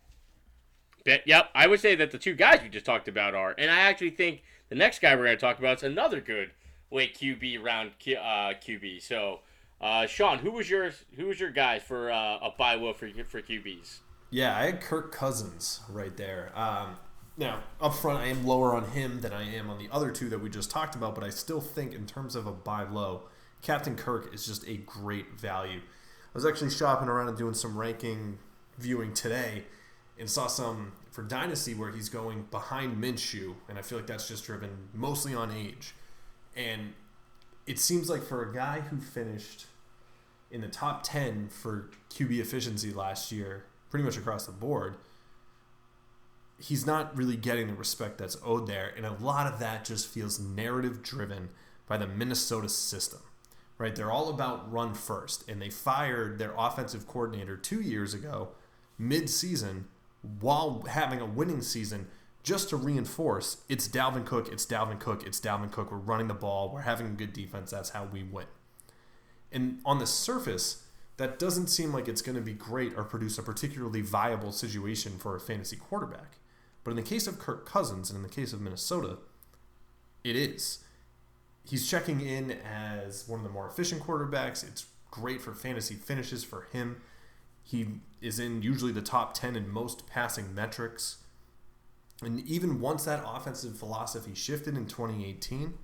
Yep, 1.07 1.51
I 1.55 1.67
would 1.67 1.81
say 1.81 1.95
that 1.97 2.11
the 2.13 2.19
two 2.19 2.33
guys 2.33 2.61
we 2.63 2.71
just 2.71 2.87
talked 2.87 3.09
about 3.09 3.35
are, 3.35 3.55
and 3.59 3.71
I 3.71 3.81
actually 3.81 4.11
think 4.11 4.43
the 4.71 4.75
next 4.75 5.03
guy 5.03 5.15
we're 5.15 5.25
going 5.25 5.37
to 5.37 5.41
talk 5.41 5.59
about 5.59 5.79
is 5.79 5.83
another 5.83 6.21
good 6.21 6.53
late 6.91 7.15
QB 7.15 7.63
round 7.63 7.91
uh, 8.07 8.55
QB. 8.55 9.03
So, 9.03 9.41
uh, 9.83 10.07
Sean, 10.07 10.39
who 10.39 10.51
was 10.51 10.71
your 10.71 10.93
who 11.17 11.27
was 11.27 11.39
your 11.39 11.51
guy 11.51 11.79
for 11.79 12.11
uh, 12.11 12.39
a 12.39 12.55
buy 12.57 12.75
low 12.75 12.95
for 12.95 13.09
for 13.27 13.43
QBs? 13.43 13.99
Yeah, 14.31 14.57
I 14.57 14.65
had 14.65 14.81
Kirk 14.81 15.13
Cousins 15.13 15.81
right 15.89 16.17
there. 16.17 16.51
Um, 16.55 16.97
now, 17.37 17.61
up 17.81 17.95
front, 17.95 18.21
I 18.21 18.27
am 18.27 18.47
lower 18.47 18.75
on 18.75 18.91
him 18.91 19.21
than 19.21 19.33
I 19.33 19.43
am 19.55 19.69
on 19.69 19.79
the 19.79 19.89
other 19.91 20.11
two 20.11 20.29
that 20.31 20.41
we 20.41 20.49
just 20.49 20.71
talked 20.71 20.95
about, 20.95 21.15
but 21.15 21.25
I 21.25 21.31
still 21.31 21.61
think, 21.61 21.95
in 21.95 22.07
terms 22.07 22.37
of 22.37 22.47
a 22.47 22.53
buy 22.53 22.85
low, 22.85 23.23
Captain 23.63 23.97
Kirk 23.97 24.33
is 24.35 24.47
just 24.47 24.67
a 24.69 24.77
great 24.77 25.39
value. 25.39 25.81
I 25.81 26.33
was 26.33 26.47
actually 26.47 26.71
shopping 26.71 27.09
around 27.09 27.29
and 27.29 27.39
doing 27.39 27.55
some 27.55 27.77
ranking 27.77 28.39
viewing 28.79 29.15
today 29.15 29.65
and 30.19 30.31
saw 30.31 30.47
some 30.47 30.93
for 31.11 31.23
Dynasty 31.23 31.75
where 31.75 31.91
he's 31.91 32.09
going 32.09 32.47
behind 32.51 33.03
Minshew, 33.03 33.55
and 33.69 33.79
I 33.79 33.83
feel 33.83 33.99
like 33.99 34.07
that's 34.07 34.29
just 34.29 34.45
driven 34.45 34.89
mostly 34.93 35.35
on 35.35 35.51
age. 35.51 35.95
And 36.57 36.93
it 37.67 37.79
seems 37.79 38.09
like 38.09 38.23
for 38.23 38.49
a 38.49 38.55
guy 38.55 38.81
who 38.81 39.01
finished 39.01 39.67
in 40.51 40.61
the 40.61 40.69
top 40.69 41.03
10 41.03 41.49
for 41.49 41.91
QB 42.11 42.39
efficiency 42.39 42.93
last 42.93 43.33
year, 43.33 43.65
pretty 43.95 44.05
much 44.05 44.17
across 44.17 44.45
the 44.45 44.51
board, 44.51 44.97
he's 46.59 46.85
not 46.85 47.17
really 47.17 47.37
getting 47.37 47.69
the 47.69 47.75
respect 47.75 48.19
that's 48.19 48.37
owed 48.45 48.67
there. 48.67 48.93
And 48.97 49.07
a 49.07 49.13
lot 49.13 49.47
of 49.47 49.61
that 49.61 49.85
just 49.85 50.09
feels 50.09 50.41
narrative 50.41 51.01
driven 51.01 51.51
by 51.87 51.99
the 51.99 52.09
Minnesota 52.09 52.69
system, 52.69 53.21
right? 53.79 53.95
They're 53.95 54.11
all 54.11 54.31
about 54.31 54.73
run 54.73 54.95
first. 54.95 55.49
And 55.49 55.63
they 55.63 55.71
fired 55.71 56.41
their 56.41 56.53
offensive 56.59 57.07
coordinator 57.07 57.57
two 57.57 57.81
years 57.81 58.15
ago, 58.15 58.49
mid 58.99 59.31
season, 59.31 59.87
while 60.41 60.83
having 60.89 61.21
a 61.21 61.25
winning 61.25 61.63
season, 61.63 62.09
just 62.43 62.71
to 62.71 62.77
reinforce 62.77 63.59
it's 63.69 63.87
Dalvin 63.87 64.27
Cook, 64.27 64.49
it's 64.51 64.67
Dalvin 64.67 64.99
Cook, 64.99 65.25
it's 65.25 65.39
Dalvin 65.39 65.71
Cook. 65.71 65.93
We're 65.93 65.99
running 65.99 66.27
the 66.27 66.35
ball, 66.35 66.69
we're 66.75 66.81
having 66.81 67.07
a 67.07 67.11
good 67.11 67.33
defense. 67.33 67.71
That's 67.71 67.91
how 67.91 68.09
we 68.13 68.25
win. 68.25 68.47
And 69.53 69.79
on 69.85 70.01
the 70.01 70.07
surface, 70.09 70.84
that 71.17 71.39
doesn't 71.39 71.69
seem 71.69 71.93
like 71.93 72.09
it's 72.09 72.23
going 72.23 72.37
to 72.37 72.43
be 72.43 72.53
great 72.53 72.95
or 72.97 73.05
produce 73.05 73.39
a 73.39 73.43
particularly 73.43 74.01
viable 74.01 74.53
situation 74.53 75.13
for 75.19 75.37
a 75.37 75.41
fantasy 75.41 75.77
quarterback. 75.77 76.39
But 76.83 76.91
in 76.91 76.97
the 76.97 77.03
case 77.03 77.27
of 77.27 77.39
Kirk 77.39 77.67
Cousins 77.67 78.11
and 78.11 78.17
in 78.17 78.23
the 78.23 78.29
case 78.29 78.53
of 78.53 78.61
Minnesota, 78.61 79.19
it 80.23 80.37
is. 80.37 80.85
he's 81.65 81.89
checking 81.89 82.21
in 82.21 82.51
as 82.51 83.29
one 83.29 83.41
of 83.41 83.45
the 83.45 83.53
more 83.53 83.69
efficient 83.69 84.03
quarterbacks. 84.03 84.67
It's 84.67 84.87
great 85.11 85.41
for 85.41 85.55
fantasy 85.55 85.95
finishes 85.95 86.43
for 86.43 86.67
him. 86.73 87.01
He 87.63 87.87
is 88.21 88.39
in 88.39 88.63
usually 88.63 88.93
the 88.93 89.03
top 89.03 89.35
10 89.35 89.57
in 89.57 89.71
most 89.71 90.07
passing 90.07 90.55
metrics. 90.55 91.19
And 92.23 92.41
even 92.41 92.81
once 92.81 93.05
that 93.05 93.25
offensive 93.27 93.79
philosophy 93.79 94.35
shifted 94.35 94.77
in 94.77 94.87
2018, 94.87 95.75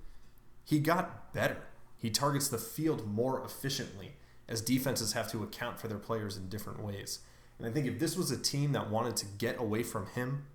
he 0.63 0.79
got 0.79 1.33
better. 1.33 1.57
He 1.97 2.09
targets 2.09 2.47
the 2.47 2.57
field 2.57 3.07
more 3.07 3.43
efficiently 3.43 4.13
as 4.51 4.59
defenses 4.61 5.13
have 5.13 5.31
to 5.31 5.41
account 5.43 5.79
for 5.79 5.87
their 5.87 5.97
players 5.97 6.35
in 6.35 6.49
different 6.49 6.83
ways. 6.83 7.19
And 7.57 7.65
I 7.65 7.71
think 7.71 7.87
if 7.87 7.99
this 7.99 8.17
was 8.17 8.31
a 8.31 8.37
team 8.37 8.73
that 8.73 8.89
wanted 8.89 9.15
to 9.17 9.25
get 9.25 9.57
away 9.57 9.81
from 9.81 10.07
him 10.07 10.45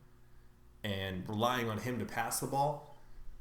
and 0.85 1.27
relying 1.27 1.71
on 1.71 1.79
him 1.79 1.99
to 1.99 2.05
pass 2.05 2.39
the 2.39 2.47
ball, 2.47 2.99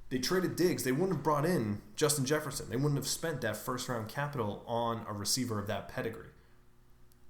they 0.10 0.18
traded 0.18 0.56
Diggs. 0.56 0.84
They 0.84 0.94
wouldn't 0.94 1.12
have 1.12 1.24
brought 1.24 1.46
in 1.46 1.82
Justin 1.98 2.26
Jefferson. 2.26 2.70
They 2.70 2.78
wouldn't 2.78 2.96
have 2.96 3.08
spent 3.08 3.42
that 3.42 3.58
first 3.58 3.90
round 3.90 4.08
capital 4.08 4.64
on 4.66 5.06
a 5.10 5.14
receiver 5.14 5.60
of 5.60 5.68
that 5.68 5.90
pedigree. 5.90 6.30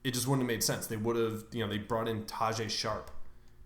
It 0.03 0.13
just 0.13 0.27
wouldn't 0.27 0.43
have 0.43 0.53
made 0.53 0.63
sense. 0.63 0.85
They 0.85 0.97
would 0.97 1.15
have, 1.15 1.45
you 1.51 1.63
know, 1.63 1.69
they 1.69 1.79
brought 1.79 2.07
in 2.07 2.25
Tajae 2.25 2.69
Sharpe 2.69 3.09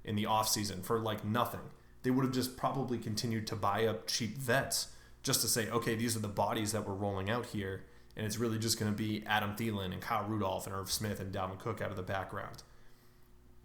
in 0.06 0.16
the 0.16 0.24
offseason 0.24 0.86
for 0.86 1.00
like 1.00 1.26
nothing. 1.26 1.60
They 2.04 2.12
would 2.12 2.24
have 2.24 2.34
just 2.34 2.56
probably 2.56 2.98
continued 2.98 3.46
to 3.48 3.58
buy 3.58 3.86
up 3.88 4.08
cheap 4.08 4.38
vets 4.38 4.88
just 5.22 5.42
to 5.42 5.50
say, 5.50 5.70
okay, 5.70 5.96
these 5.96 6.16
are 6.16 6.22
the 6.22 6.30
bodies 6.30 6.72
that 6.72 6.88
we're 6.88 6.94
rolling 6.94 7.30
out 7.30 7.48
here. 7.48 7.84
And 8.16 8.26
it's 8.26 8.38
really 8.38 8.60
just 8.60 8.80
going 8.80 8.92
to 8.92 8.98
be 8.98 9.24
Adam 9.26 9.56
Thielen 9.56 9.94
and 9.94 10.02
Kyle 10.02 10.26
Rudolph 10.26 10.66
and 10.66 10.76
Irv 10.76 10.92
Smith 10.92 11.20
and 11.20 11.34
Dalvin 11.34 11.58
Cook 11.58 11.82
out 11.82 11.92
of 11.92 11.96
the 11.96 12.04
background. 12.04 12.64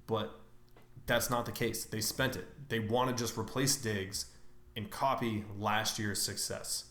But 0.07 0.38
that's 1.07 1.30
not 1.30 1.46
the 1.46 1.52
case. 1.52 1.85
They 1.85 2.00
spent 2.00 2.37
it. 2.37 2.46
They 2.68 2.78
want 2.78 3.11
to 3.11 3.20
just 3.20 3.37
replace 3.37 3.76
Diggs 3.76 4.26
and 4.76 4.90
copy 4.90 5.44
last 5.59 5.98
year's 5.98 6.22
success. 6.22 6.85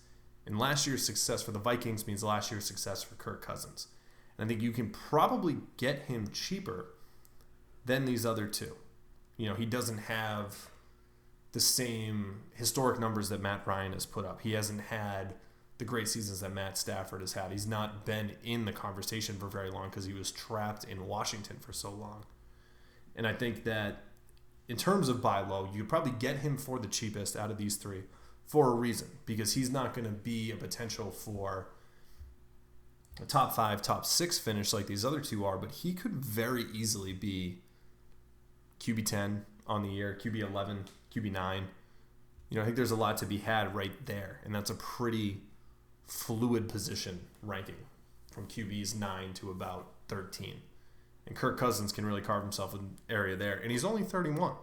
And 0.45 0.59
last 0.59 0.85
year's 0.85 1.05
success 1.05 1.41
for 1.41 1.51
the 1.51 1.59
Vikings 1.59 2.05
means 2.05 2.23
last 2.23 2.51
year's 2.51 2.65
success 2.65 3.01
for 3.01 3.15
Kirk 3.15 3.41
Cousins. 3.41 3.87
And 4.37 4.45
I 4.45 4.47
think 4.47 4.61
you 4.61 4.71
can 4.71 4.89
probably 4.89 5.57
get 5.77 6.03
him 6.03 6.27
cheaper 6.31 6.87
than 7.85 8.05
these 8.05 8.25
other 8.25 8.47
two. 8.47 8.75
You 9.37 9.49
know, 9.49 9.55
he 9.55 9.65
doesn't 9.65 9.99
have 9.99 10.69
the 11.53 11.59
same 11.59 12.41
historic 12.55 12.99
numbers 12.99 13.29
that 13.29 13.41
Matt 13.41 13.65
Ryan 13.65 13.93
has 13.93 14.05
put 14.05 14.25
up. 14.25 14.41
He 14.41 14.53
hasn't 14.53 14.81
had 14.81 15.35
the 15.77 15.85
great 15.85 16.07
seasons 16.07 16.41
that 16.41 16.53
Matt 16.53 16.77
Stafford 16.77 17.21
has 17.21 17.33
had. 17.33 17.51
He's 17.51 17.67
not 17.67 18.05
been 18.05 18.33
in 18.43 18.65
the 18.65 18.71
conversation 18.71 19.35
for 19.37 19.47
very 19.47 19.71
long 19.71 19.89
because 19.89 20.05
he 20.05 20.13
was 20.13 20.31
trapped 20.31 20.83
in 20.83 21.07
Washington 21.07 21.57
for 21.59 21.73
so 21.73 21.89
long. 21.89 22.25
And 23.15 23.25
I 23.27 23.33
think 23.33 23.63
that 23.63 24.03
in 24.67 24.77
terms 24.77 25.09
of 25.09 25.21
buy 25.21 25.41
low, 25.41 25.67
you 25.71 25.81
could 25.81 25.89
probably 25.89 26.13
get 26.19 26.37
him 26.37 26.57
for 26.57 26.79
the 26.79 26.87
cheapest 26.87 27.35
out 27.35 27.51
of 27.51 27.57
these 27.57 27.75
three 27.75 28.03
for 28.45 28.71
a 28.71 28.75
reason 28.75 29.07
because 29.25 29.53
he's 29.53 29.69
not 29.69 29.93
going 29.93 30.05
to 30.05 30.11
be 30.11 30.51
a 30.51 30.55
potential 30.55 31.11
for 31.11 31.69
a 33.21 33.25
top 33.25 33.55
five, 33.55 33.81
top 33.81 34.05
six 34.05 34.39
finish 34.39 34.73
like 34.73 34.87
these 34.87 35.05
other 35.05 35.19
two 35.19 35.45
are, 35.45 35.57
but 35.57 35.71
he 35.71 35.93
could 35.93 36.13
very 36.13 36.65
easily 36.73 37.13
be 37.13 37.59
QB 38.79 39.05
10 39.05 39.45
on 39.67 39.83
the 39.83 39.89
year, 39.89 40.17
QB 40.19 40.39
11, 40.39 40.85
QB 41.13 41.31
9. 41.31 41.67
You 42.49 42.55
know, 42.55 42.61
I 42.61 42.65
think 42.65 42.75
there's 42.75 42.91
a 42.91 42.95
lot 42.95 43.17
to 43.17 43.25
be 43.25 43.37
had 43.37 43.73
right 43.75 44.05
there, 44.05 44.39
and 44.43 44.53
that's 44.53 44.69
a 44.69 44.75
pretty 44.75 45.41
fluid 46.05 46.69
position 46.69 47.21
ranking 47.41 47.75
from 48.31 48.47
QBs 48.47 48.97
9 48.97 49.33
to 49.33 49.51
about 49.51 49.87
13. 50.07 50.55
And 51.25 51.35
Kirk 51.35 51.57
Cousins 51.57 51.91
can 51.91 52.05
really 52.05 52.21
carve 52.21 52.43
himself 52.43 52.73
an 52.73 52.97
area 53.09 53.35
there. 53.35 53.55
And 53.55 53.71
he's 53.71 53.85
only 53.85 54.03
31. 54.03 54.53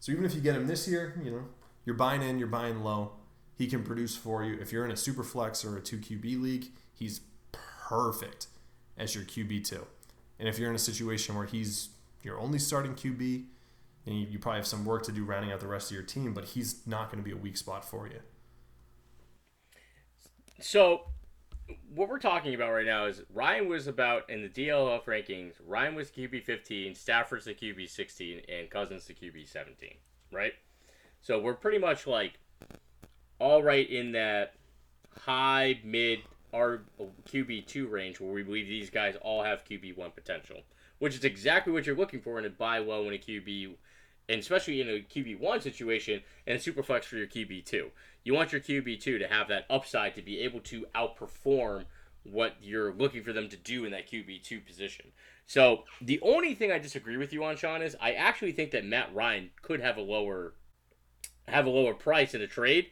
So 0.00 0.12
even 0.12 0.24
if 0.24 0.34
you 0.34 0.40
get 0.40 0.56
him 0.56 0.66
this 0.66 0.88
year, 0.88 1.20
you 1.22 1.30
know, 1.30 1.44
you're 1.84 1.96
buying 1.96 2.22
in, 2.22 2.38
you're 2.38 2.48
buying 2.48 2.82
low. 2.82 3.12
He 3.56 3.66
can 3.66 3.82
produce 3.82 4.16
for 4.16 4.44
you. 4.44 4.58
If 4.60 4.72
you're 4.72 4.84
in 4.84 4.90
a 4.90 4.96
super 4.96 5.24
flex 5.24 5.64
or 5.64 5.76
a 5.76 5.80
2 5.80 5.98
QB 5.98 6.40
league, 6.40 6.66
he's 6.94 7.20
perfect 7.52 8.48
as 8.96 9.14
your 9.14 9.24
QB2. 9.24 9.84
And 10.38 10.48
if 10.48 10.58
you're 10.58 10.70
in 10.70 10.76
a 10.76 10.80
situation 10.80 11.34
where 11.34 11.46
he's 11.46 11.90
your 12.22 12.38
only 12.38 12.58
starting 12.58 12.94
QB, 12.94 13.44
and 14.06 14.18
you, 14.18 14.26
you 14.30 14.38
probably 14.38 14.58
have 14.58 14.66
some 14.66 14.84
work 14.84 15.02
to 15.04 15.12
do 15.12 15.24
rounding 15.24 15.52
out 15.52 15.60
the 15.60 15.66
rest 15.66 15.90
of 15.90 15.94
your 15.94 16.04
team, 16.04 16.32
but 16.32 16.44
he's 16.44 16.86
not 16.86 17.10
going 17.10 17.22
to 17.22 17.24
be 17.24 17.34
a 17.34 17.36
weak 17.36 17.56
spot 17.56 17.84
for 17.84 18.06
you. 18.06 18.20
So 20.60 21.02
what 21.94 22.08
we're 22.08 22.18
talking 22.18 22.54
about 22.54 22.72
right 22.72 22.86
now 22.86 23.06
is 23.06 23.22
Ryan 23.32 23.68
was 23.68 23.86
about 23.86 24.28
in 24.30 24.42
the 24.42 24.48
DLF 24.48 25.04
rankings. 25.04 25.54
Ryan 25.66 25.94
was 25.94 26.10
QB 26.10 26.44
15, 26.44 26.94
Stafford's 26.94 27.44
the 27.44 27.54
QB 27.54 27.88
16, 27.88 28.42
and 28.48 28.70
Cousins 28.70 29.06
the 29.06 29.14
QB 29.14 29.48
17. 29.48 29.90
Right. 30.32 30.52
So 31.20 31.38
we're 31.38 31.54
pretty 31.54 31.78
much 31.78 32.06
like 32.06 32.38
all 33.38 33.62
right 33.62 33.88
in 33.88 34.12
that 34.12 34.54
high 35.24 35.80
mid 35.84 36.20
our 36.54 36.82
oh, 36.98 37.10
QB 37.30 37.66
two 37.66 37.88
range 37.88 38.20
where 38.20 38.32
we 38.32 38.42
believe 38.42 38.66
these 38.66 38.90
guys 38.90 39.16
all 39.20 39.42
have 39.42 39.64
QB 39.64 39.96
one 39.96 40.10
potential, 40.10 40.62
which 40.98 41.14
is 41.14 41.24
exactly 41.24 41.72
what 41.72 41.86
you're 41.86 41.96
looking 41.96 42.20
for 42.20 42.38
in 42.38 42.44
a 42.44 42.50
buy 42.50 42.78
low 42.78 43.06
in 43.06 43.14
a 43.14 43.18
QB, 43.18 43.74
and 44.28 44.40
especially 44.40 44.80
in 44.80 44.88
a 44.88 45.00
QB 45.00 45.38
one 45.40 45.60
situation 45.60 46.22
and 46.46 46.60
super 46.60 46.82
flex 46.82 47.06
for 47.06 47.16
your 47.16 47.26
QB 47.26 47.64
two. 47.64 47.90
You 48.28 48.34
want 48.34 48.52
your 48.52 48.60
QB 48.60 49.00
two 49.00 49.16
to 49.16 49.26
have 49.26 49.48
that 49.48 49.64
upside 49.70 50.14
to 50.16 50.20
be 50.20 50.40
able 50.40 50.60
to 50.60 50.84
outperform 50.94 51.86
what 52.24 52.56
you're 52.60 52.92
looking 52.92 53.22
for 53.22 53.32
them 53.32 53.48
to 53.48 53.56
do 53.56 53.86
in 53.86 53.92
that 53.92 54.06
QB 54.06 54.42
two 54.42 54.60
position. 54.60 55.12
So 55.46 55.84
the 56.02 56.20
only 56.20 56.54
thing 56.54 56.70
I 56.70 56.78
disagree 56.78 57.16
with 57.16 57.32
you 57.32 57.42
on, 57.42 57.56
Sean, 57.56 57.80
is 57.80 57.96
I 57.98 58.12
actually 58.12 58.52
think 58.52 58.72
that 58.72 58.84
Matt 58.84 59.14
Ryan 59.14 59.48
could 59.62 59.80
have 59.80 59.96
a 59.96 60.02
lower 60.02 60.52
have 61.46 61.64
a 61.64 61.70
lower 61.70 61.94
price 61.94 62.34
in 62.34 62.42
a 62.42 62.46
trade 62.46 62.90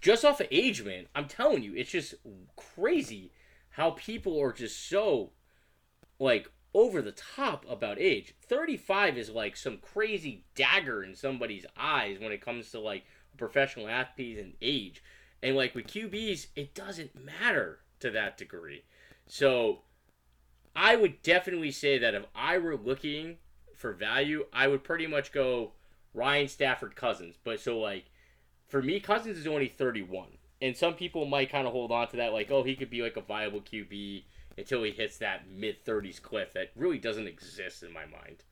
just 0.00 0.24
off 0.24 0.40
of 0.40 0.46
age, 0.52 0.84
man. 0.84 1.06
I'm 1.12 1.26
telling 1.26 1.64
you, 1.64 1.74
it's 1.74 1.90
just 1.90 2.14
crazy 2.54 3.32
how 3.70 3.90
people 3.90 4.40
are 4.40 4.52
just 4.52 4.88
so 4.88 5.32
like 6.20 6.52
over 6.72 7.02
the 7.02 7.10
top 7.10 7.66
about 7.68 7.98
age. 7.98 8.32
35 8.46 9.18
is 9.18 9.30
like 9.30 9.56
some 9.56 9.78
crazy 9.78 10.44
dagger 10.54 11.02
in 11.02 11.16
somebody's 11.16 11.66
eyes 11.76 12.20
when 12.20 12.30
it 12.30 12.44
comes 12.44 12.70
to 12.70 12.78
like 12.78 13.02
professional 13.38 13.88
athletes 13.88 14.40
and 14.40 14.54
age. 14.60 15.02
And 15.42 15.56
like 15.56 15.74
with 15.74 15.86
QBs, 15.86 16.48
it 16.56 16.74
doesn't 16.74 17.12
matter 17.14 17.80
to 18.00 18.10
that 18.10 18.36
degree. 18.36 18.84
So 19.26 19.80
I 20.74 20.96
would 20.96 21.22
definitely 21.22 21.70
say 21.70 21.98
that 21.98 22.14
if 22.14 22.24
I 22.34 22.58
were 22.58 22.76
looking 22.76 23.36
for 23.74 23.92
value, 23.92 24.46
I 24.52 24.68
would 24.68 24.84
pretty 24.84 25.06
much 25.06 25.32
go 25.32 25.72
Ryan 26.12 26.48
Stafford 26.48 26.96
Cousins. 26.96 27.36
But 27.42 27.60
so 27.60 27.78
like 27.78 28.06
for 28.68 28.82
me, 28.82 29.00
Cousins 29.00 29.38
is 29.38 29.46
only 29.46 29.68
31. 29.68 30.28
And 30.60 30.76
some 30.76 30.94
people 30.94 31.24
might 31.24 31.50
kind 31.50 31.66
of 31.66 31.72
hold 31.72 31.92
on 31.92 32.08
to 32.08 32.16
that, 32.16 32.32
like, 32.32 32.50
oh, 32.50 32.64
he 32.64 32.74
could 32.74 32.90
be 32.90 33.02
like 33.02 33.16
a 33.16 33.20
viable 33.20 33.60
QB 33.60 34.24
until 34.56 34.82
he 34.82 34.90
hits 34.90 35.18
that 35.18 35.48
mid 35.48 35.84
30s 35.84 36.20
cliff 36.20 36.52
that 36.52 36.72
really 36.76 36.98
doesn't 36.98 37.28
exist 37.28 37.82
in 37.82 37.92
my 37.92 38.04
mind. 38.06 38.42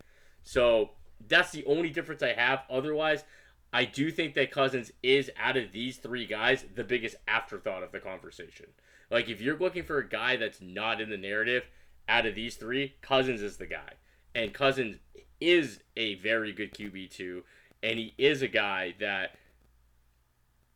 So 0.45 0.91
that's 1.29 1.51
the 1.51 1.67
only 1.67 1.91
difference 1.91 2.23
I 2.23 2.33
have. 2.33 2.63
Otherwise, 2.71 3.25
I 3.73 3.85
do 3.85 4.11
think 4.11 4.35
that 4.35 4.51
Cousins 4.51 4.93
is, 5.03 5.31
out 5.37 5.57
of 5.57 5.73
these 5.73 5.99
three 5.99 6.27
guys, 6.27 6.65
the 6.75 6.85
biggest 6.85 7.17
afterthought 7.29 7.83
of 7.83 7.93
the 7.93 8.01
conversation. 8.01 8.67
Like, 9.11 9.29
if 9.29 9.41
you're 9.41 9.59
looking 9.59 9.85
for 9.85 9.99
a 9.99 10.09
guy 10.09 10.37
that's 10.37 10.61
not 10.61 11.01
in 11.01 11.11
the 11.11 11.17
narrative, 11.17 11.65
out 12.09 12.27
of 12.27 12.35
these 12.35 12.57
three, 12.57 12.95
Cousins 13.03 13.43
is 13.43 13.57
the 13.57 13.67
guy. 13.67 13.95
And 14.35 14.53
Cousins 14.53 14.99
is 15.41 15.81
a 15.97 16.15
very 16.17 16.53
good 16.53 16.73
QB2, 16.73 17.43
and 17.83 17.99
he 17.99 18.15
is 18.19 18.43
a 18.43 18.49
guy 18.49 18.95
that 19.01 19.33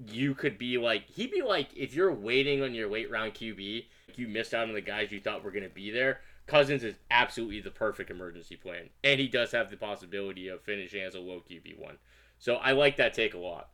you 0.06 0.34
could 0.34 0.56
be 0.56 0.78
like 0.78 1.06
he'd 1.10 1.30
be 1.30 1.42
like 1.42 1.68
if 1.76 1.94
you're 1.94 2.12
waiting 2.12 2.62
on 2.62 2.74
your 2.74 2.88
late 2.88 3.10
round 3.10 3.34
QB, 3.34 3.84
you 4.16 4.28
missed 4.28 4.54
out 4.54 4.68
on 4.68 4.74
the 4.74 4.80
guys 4.80 5.12
you 5.12 5.20
thought 5.20 5.44
were 5.44 5.50
to 5.50 5.68
be 5.68 5.90
there. 5.90 6.20
Cousins 6.46 6.82
is 6.82 6.96
absolutely 7.10 7.60
the 7.60 7.70
perfect 7.70 8.10
emergency 8.10 8.56
plan, 8.56 8.88
and 9.04 9.20
he 9.20 9.28
does 9.28 9.52
have 9.52 9.70
the 9.70 9.76
possibility 9.76 10.48
of 10.48 10.62
finishing 10.62 11.02
as 11.02 11.14
a 11.14 11.20
low 11.20 11.42
QB 11.48 11.78
one. 11.78 11.98
So 12.40 12.56
I 12.56 12.72
like 12.72 12.96
that 12.96 13.14
take 13.14 13.34
a 13.34 13.38
lot. 13.38 13.68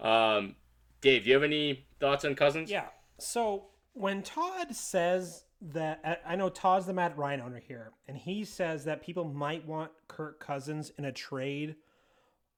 Um, 0.00 0.56
Dave, 1.00 1.22
do 1.22 1.28
you 1.28 1.34
have 1.34 1.44
any 1.44 1.86
thoughts 2.00 2.24
on 2.24 2.34
Cousins? 2.34 2.70
Yeah. 2.70 2.86
So 3.18 3.66
when 3.92 4.22
Todd 4.22 4.74
says 4.74 5.44
that, 5.60 6.22
I 6.26 6.34
know 6.34 6.48
Todd's 6.48 6.86
the 6.86 6.94
Matt 6.94 7.16
Ryan 7.16 7.42
owner 7.42 7.60
here, 7.60 7.92
and 8.08 8.16
he 8.16 8.44
says 8.44 8.84
that 8.84 9.02
people 9.02 9.24
might 9.24 9.66
want 9.66 9.92
Kirk 10.08 10.40
Cousins 10.40 10.90
in 10.98 11.04
a 11.04 11.12
trade 11.12 11.76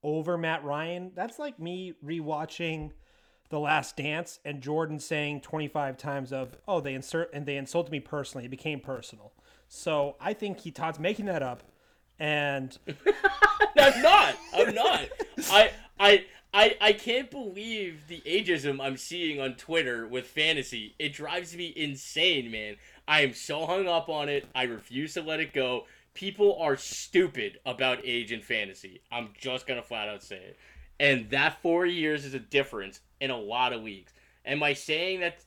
over 0.03 0.39
Matt 0.39 0.65
Ryan. 0.65 1.11
That's 1.15 1.39
like 1.39 1.59
me 1.59 1.95
rewatching 2.05 2.93
The 3.49 3.59
Last 3.59 3.97
Dance 3.97 4.39
and 4.45 4.63
Jordan 4.63 5.01
saying 5.01 5.41
25 5.41 5.97
times 5.97 6.33
of, 6.33 6.57
"Oh, 6.69 6.81
they 6.81 6.95
insert 6.95 7.35
and 7.35 7.45
they 7.45 7.57
insulted 7.57 7.91
me 7.91 8.01
personally. 8.01 8.45
It 8.45 8.51
became 8.51 8.81
personal." 8.81 9.33
So 9.67 10.17
I 10.21 10.33
think 10.33 10.61
he 10.61 10.71
Todd's 10.71 11.01
making 11.01 11.27
that 11.27 11.43
up, 11.43 11.65
and 12.21 12.79
I'm 13.79 14.03
not. 14.03 14.37
I'm 14.55 14.75
not. 14.75 15.09
I 15.51 15.71
I. 15.99 16.25
I, 16.53 16.77
I 16.81 16.93
can't 16.95 17.31
believe 17.31 18.09
the 18.09 18.21
ageism 18.27 18.85
I'm 18.85 18.97
seeing 18.97 19.41
on 19.41 19.55
Twitter 19.55 20.09
with 20.09 20.27
fantasy. 20.27 20.97
It 20.99 21.13
drives 21.13 21.55
me 21.55 21.73
insane, 21.77 22.51
man. 22.51 22.75
I 23.07 23.21
am 23.21 23.35
so 23.35 23.67
hung 23.67 23.87
up 23.87 24.09
on 24.09 24.29
it. 24.29 24.49
I 24.53 24.65
refuse 24.65 25.15
to 25.15 25.23
let 25.23 25.39
it 25.39 25.53
go 25.53 25.85
people 26.15 26.59
are 26.61 26.77
stupid 26.77 27.59
about 27.65 27.99
age 28.05 28.33
in 28.33 28.43
fantasy. 28.43 29.01
I'm 29.11 29.31
just 29.39 29.67
gonna 29.67 29.83
flat 29.83 30.09
out 30.09 30.23
say 30.23 30.37
it. 30.37 30.59
And 30.99 31.31
that 31.31 31.63
four 31.63 31.87
years 31.87 32.25
is 32.25 32.35
a 32.35 32.39
difference 32.39 33.01
in 33.21 33.31
a 33.31 33.39
lot 33.39 33.73
of 33.73 33.83
leagues. 33.83 34.13
Am 34.45 34.63
I 34.63 34.75
saying 34.75 35.21
that 35.21 35.39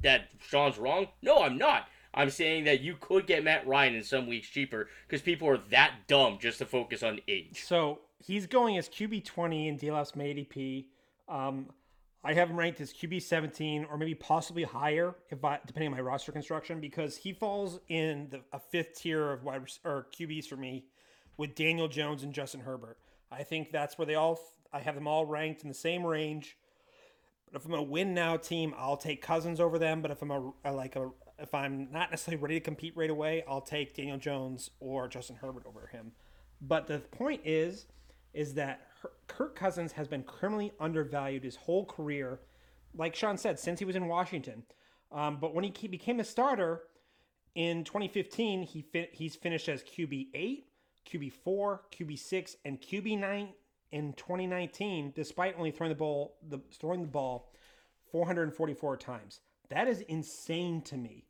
that 0.00 0.28
Sean's 0.48 0.78
wrong? 0.78 1.08
No, 1.22 1.42
I'm 1.42 1.58
not. 1.58 1.88
I'm 2.16 2.30
saying 2.30 2.64
that 2.64 2.80
you 2.80 2.96
could 2.98 3.26
get 3.26 3.44
Matt 3.44 3.66
Ryan 3.66 3.94
in 3.94 4.02
some 4.02 4.26
weeks 4.26 4.48
cheaper 4.48 4.88
because 5.06 5.20
people 5.20 5.48
are 5.48 5.58
that 5.70 5.92
dumb 6.08 6.38
just 6.40 6.58
to 6.58 6.66
focus 6.66 7.02
on 7.02 7.20
age. 7.28 7.62
So 7.64 8.00
he's 8.18 8.46
going 8.46 8.78
as 8.78 8.88
QB 8.88 9.24
twenty 9.24 9.68
in 9.68 9.78
DLF's 9.78 10.12
ADP. 10.12 10.86
Um, 11.28 11.66
I 12.24 12.32
have 12.32 12.48
him 12.50 12.58
ranked 12.58 12.80
as 12.80 12.92
QB 12.92 13.22
seventeen 13.22 13.86
or 13.90 13.98
maybe 13.98 14.14
possibly 14.14 14.62
higher 14.62 15.14
if 15.30 15.44
I, 15.44 15.60
depending 15.66 15.92
on 15.92 15.96
my 15.96 16.00
roster 16.00 16.32
construction 16.32 16.80
because 16.80 17.16
he 17.16 17.32
falls 17.34 17.80
in 17.88 18.28
the, 18.30 18.40
a 18.52 18.58
fifth 18.58 18.98
tier 18.98 19.30
of 19.32 19.44
wide 19.44 19.62
or 19.84 20.06
QBs 20.18 20.46
for 20.46 20.56
me 20.56 20.86
with 21.36 21.54
Daniel 21.54 21.86
Jones 21.86 22.22
and 22.22 22.32
Justin 22.32 22.60
Herbert. 22.60 22.96
I 23.30 23.42
think 23.42 23.70
that's 23.70 23.98
where 23.98 24.06
they 24.06 24.14
all. 24.14 24.40
I 24.72 24.80
have 24.80 24.94
them 24.94 25.06
all 25.06 25.26
ranked 25.26 25.62
in 25.62 25.68
the 25.68 25.74
same 25.74 26.04
range. 26.04 26.56
But 27.50 27.60
if 27.60 27.66
I'm 27.66 27.74
a 27.74 27.82
win 27.82 28.14
now 28.14 28.36
team, 28.36 28.74
I'll 28.76 28.96
take 28.96 29.22
Cousins 29.22 29.60
over 29.60 29.78
them. 29.78 30.02
But 30.02 30.10
if 30.10 30.22
I'm 30.22 30.30
a, 30.30 30.52
a 30.64 30.72
like 30.72 30.96
a 30.96 31.10
if 31.38 31.54
I'm 31.54 31.90
not 31.90 32.10
necessarily 32.10 32.42
ready 32.42 32.54
to 32.54 32.60
compete 32.60 32.96
right 32.96 33.10
away, 33.10 33.44
I'll 33.48 33.60
take 33.60 33.94
Daniel 33.94 34.18
Jones 34.18 34.70
or 34.80 35.08
Justin 35.08 35.36
Herbert 35.36 35.64
over 35.66 35.86
him. 35.86 36.12
But 36.60 36.86
the 36.86 36.98
point 36.98 37.42
is, 37.44 37.86
is 38.32 38.54
that 38.54 38.88
Kirk 39.26 39.56
Cousins 39.56 39.92
has 39.92 40.08
been 40.08 40.22
criminally 40.22 40.72
undervalued 40.80 41.44
his 41.44 41.56
whole 41.56 41.84
career, 41.84 42.40
like 42.94 43.14
Sean 43.14 43.36
said, 43.36 43.58
since 43.58 43.78
he 43.78 43.84
was 43.84 43.96
in 43.96 44.06
Washington. 44.08 44.62
Um, 45.12 45.38
but 45.40 45.54
when 45.54 45.64
he 45.64 45.88
became 45.88 46.20
a 46.20 46.24
starter 46.24 46.82
in 47.54 47.84
2015, 47.84 48.62
he 48.62 48.84
he's 49.12 49.36
finished 49.36 49.68
as 49.68 49.82
QB 49.82 50.28
eight, 50.34 50.66
QB 51.10 51.32
four, 51.32 51.82
QB 51.92 52.18
six, 52.18 52.56
and 52.64 52.80
QB 52.80 53.18
nine 53.18 53.48
in 53.92 54.12
2019, 54.14 55.12
despite 55.14 55.56
only 55.56 55.70
throwing 55.70 55.90
the 55.90 55.96
ball 55.96 56.36
the 56.48 56.60
throwing 56.78 57.02
the 57.02 57.06
ball 57.06 57.50
444 58.12 58.96
times. 58.96 59.40
That 59.68 59.88
is 59.88 60.00
insane 60.02 60.82
to 60.82 60.96
me. 60.96 61.24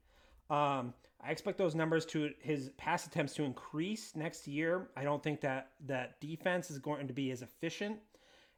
Um, 0.51 0.94
I 1.20 1.31
expect 1.31 1.59
those 1.59 1.75
numbers 1.75 2.07
to 2.07 2.31
his 2.40 2.70
pass 2.77 3.07
attempts 3.07 3.35
to 3.35 3.42
increase 3.42 4.14
next 4.14 4.46
year. 4.46 4.88
I 4.96 5.03
don't 5.03 5.22
think 5.22 5.40
that 5.40 5.70
that 5.87 6.20
defense 6.20 6.70
is 6.70 6.79
going 6.79 7.09
to 7.09 7.14
be 7.14 7.31
as 7.31 7.42
efficient 7.42 7.99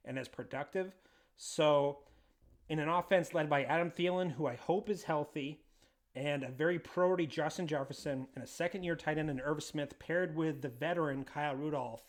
and 0.05 0.19
as 0.19 0.29
productive. 0.29 0.93
So, 1.37 2.01
in 2.69 2.79
an 2.79 2.89
offense 2.89 3.33
led 3.33 3.49
by 3.49 3.65
Adam 3.65 3.91
Thielen, 3.91 4.33
who 4.33 4.47
I 4.47 4.57
hope 4.57 4.91
is 4.91 5.05
healthy, 5.05 5.63
and 6.15 6.43
a 6.43 6.51
very 6.51 6.79
priority 6.79 7.27
Justin 7.27 7.67
Jefferson, 7.67 8.27
and 8.35 8.45
a 8.45 8.47
second-year 8.47 8.97
tight 8.97 9.19
end 9.19 9.31
in 9.31 9.41
Irv 9.41 9.63
Smith, 9.63 9.99
paired 9.99 10.37
with 10.37 10.61
the 10.61 10.69
veteran 10.69 11.25
Kyle 11.25 11.55
Rudolph, 11.55 12.03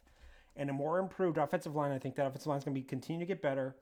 and 0.55 0.69
a 0.69 0.73
more 0.73 0.99
improved 0.99 1.37
offensive 1.37 1.75
line, 1.75 1.91
I 1.91 1.99
think 1.99 2.15
that 2.15 2.25
offensive 2.25 2.47
line 2.47 2.57
is 2.57 2.65
going 2.65 2.75
to 2.75 2.81
be 2.81 2.85
continue 2.85 3.19
to 3.21 3.25
get 3.25 3.41
better. 3.41 3.75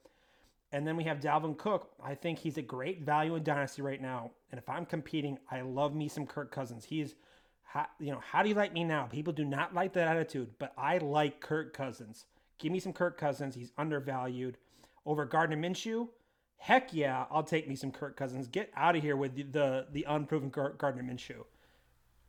And 0.71 0.85
then 0.85 0.97
we 0.97 1.05
have 1.05 1.19
Dalvin 1.19 1.57
Cook. 1.57 1.91
I 2.03 2.15
think 2.15 2.39
he's 2.39 2.57
a 2.57 2.61
great 2.61 3.01
value 3.01 3.35
in 3.35 3.43
Dynasty 3.43 3.81
right 3.81 4.01
now. 4.01 4.31
And 4.51 4.59
if 4.59 4.67
I'm 4.67 4.85
competing, 4.85 5.39
I 5.49 5.61
love 5.61 5.95
me 5.95 6.07
some 6.09 6.25
Kirk 6.25 6.51
Cousins. 6.51 6.83
He's, 6.85 7.15
you 7.99 8.11
know, 8.11 8.19
how 8.19 8.43
do 8.43 8.49
you 8.49 8.55
like 8.55 8.73
me 8.73 8.83
now? 8.83 9.05
People 9.05 9.33
do 9.33 9.45
not 9.45 9.73
like 9.73 9.93
that 9.93 10.07
attitude, 10.07 10.49
but 10.59 10.73
I 10.77 10.97
like 10.97 11.39
Kirk 11.39 11.73
Cousins. 11.73 12.25
Give 12.59 12.71
me 12.71 12.79
some 12.79 12.93
Kirk 12.93 13.17
Cousins. 13.17 13.55
He's 13.55 13.71
undervalued 13.77 14.57
over 15.05 15.25
Gardner 15.25 15.57
Minshew. 15.57 16.09
Heck 16.57 16.93
yeah, 16.93 17.25
I'll 17.31 17.43
take 17.43 17.67
me 17.67 17.75
some 17.75 17.91
Kirk 17.91 18.17
Cousins. 18.17 18.47
Get 18.47 18.71
out 18.75 18.95
of 18.95 19.03
here 19.03 19.15
with 19.15 19.35
the 19.35 19.43
the, 19.43 19.87
the 19.91 20.05
unproven 20.07 20.49
Gardner 20.49 21.03
Minshew. 21.03 21.45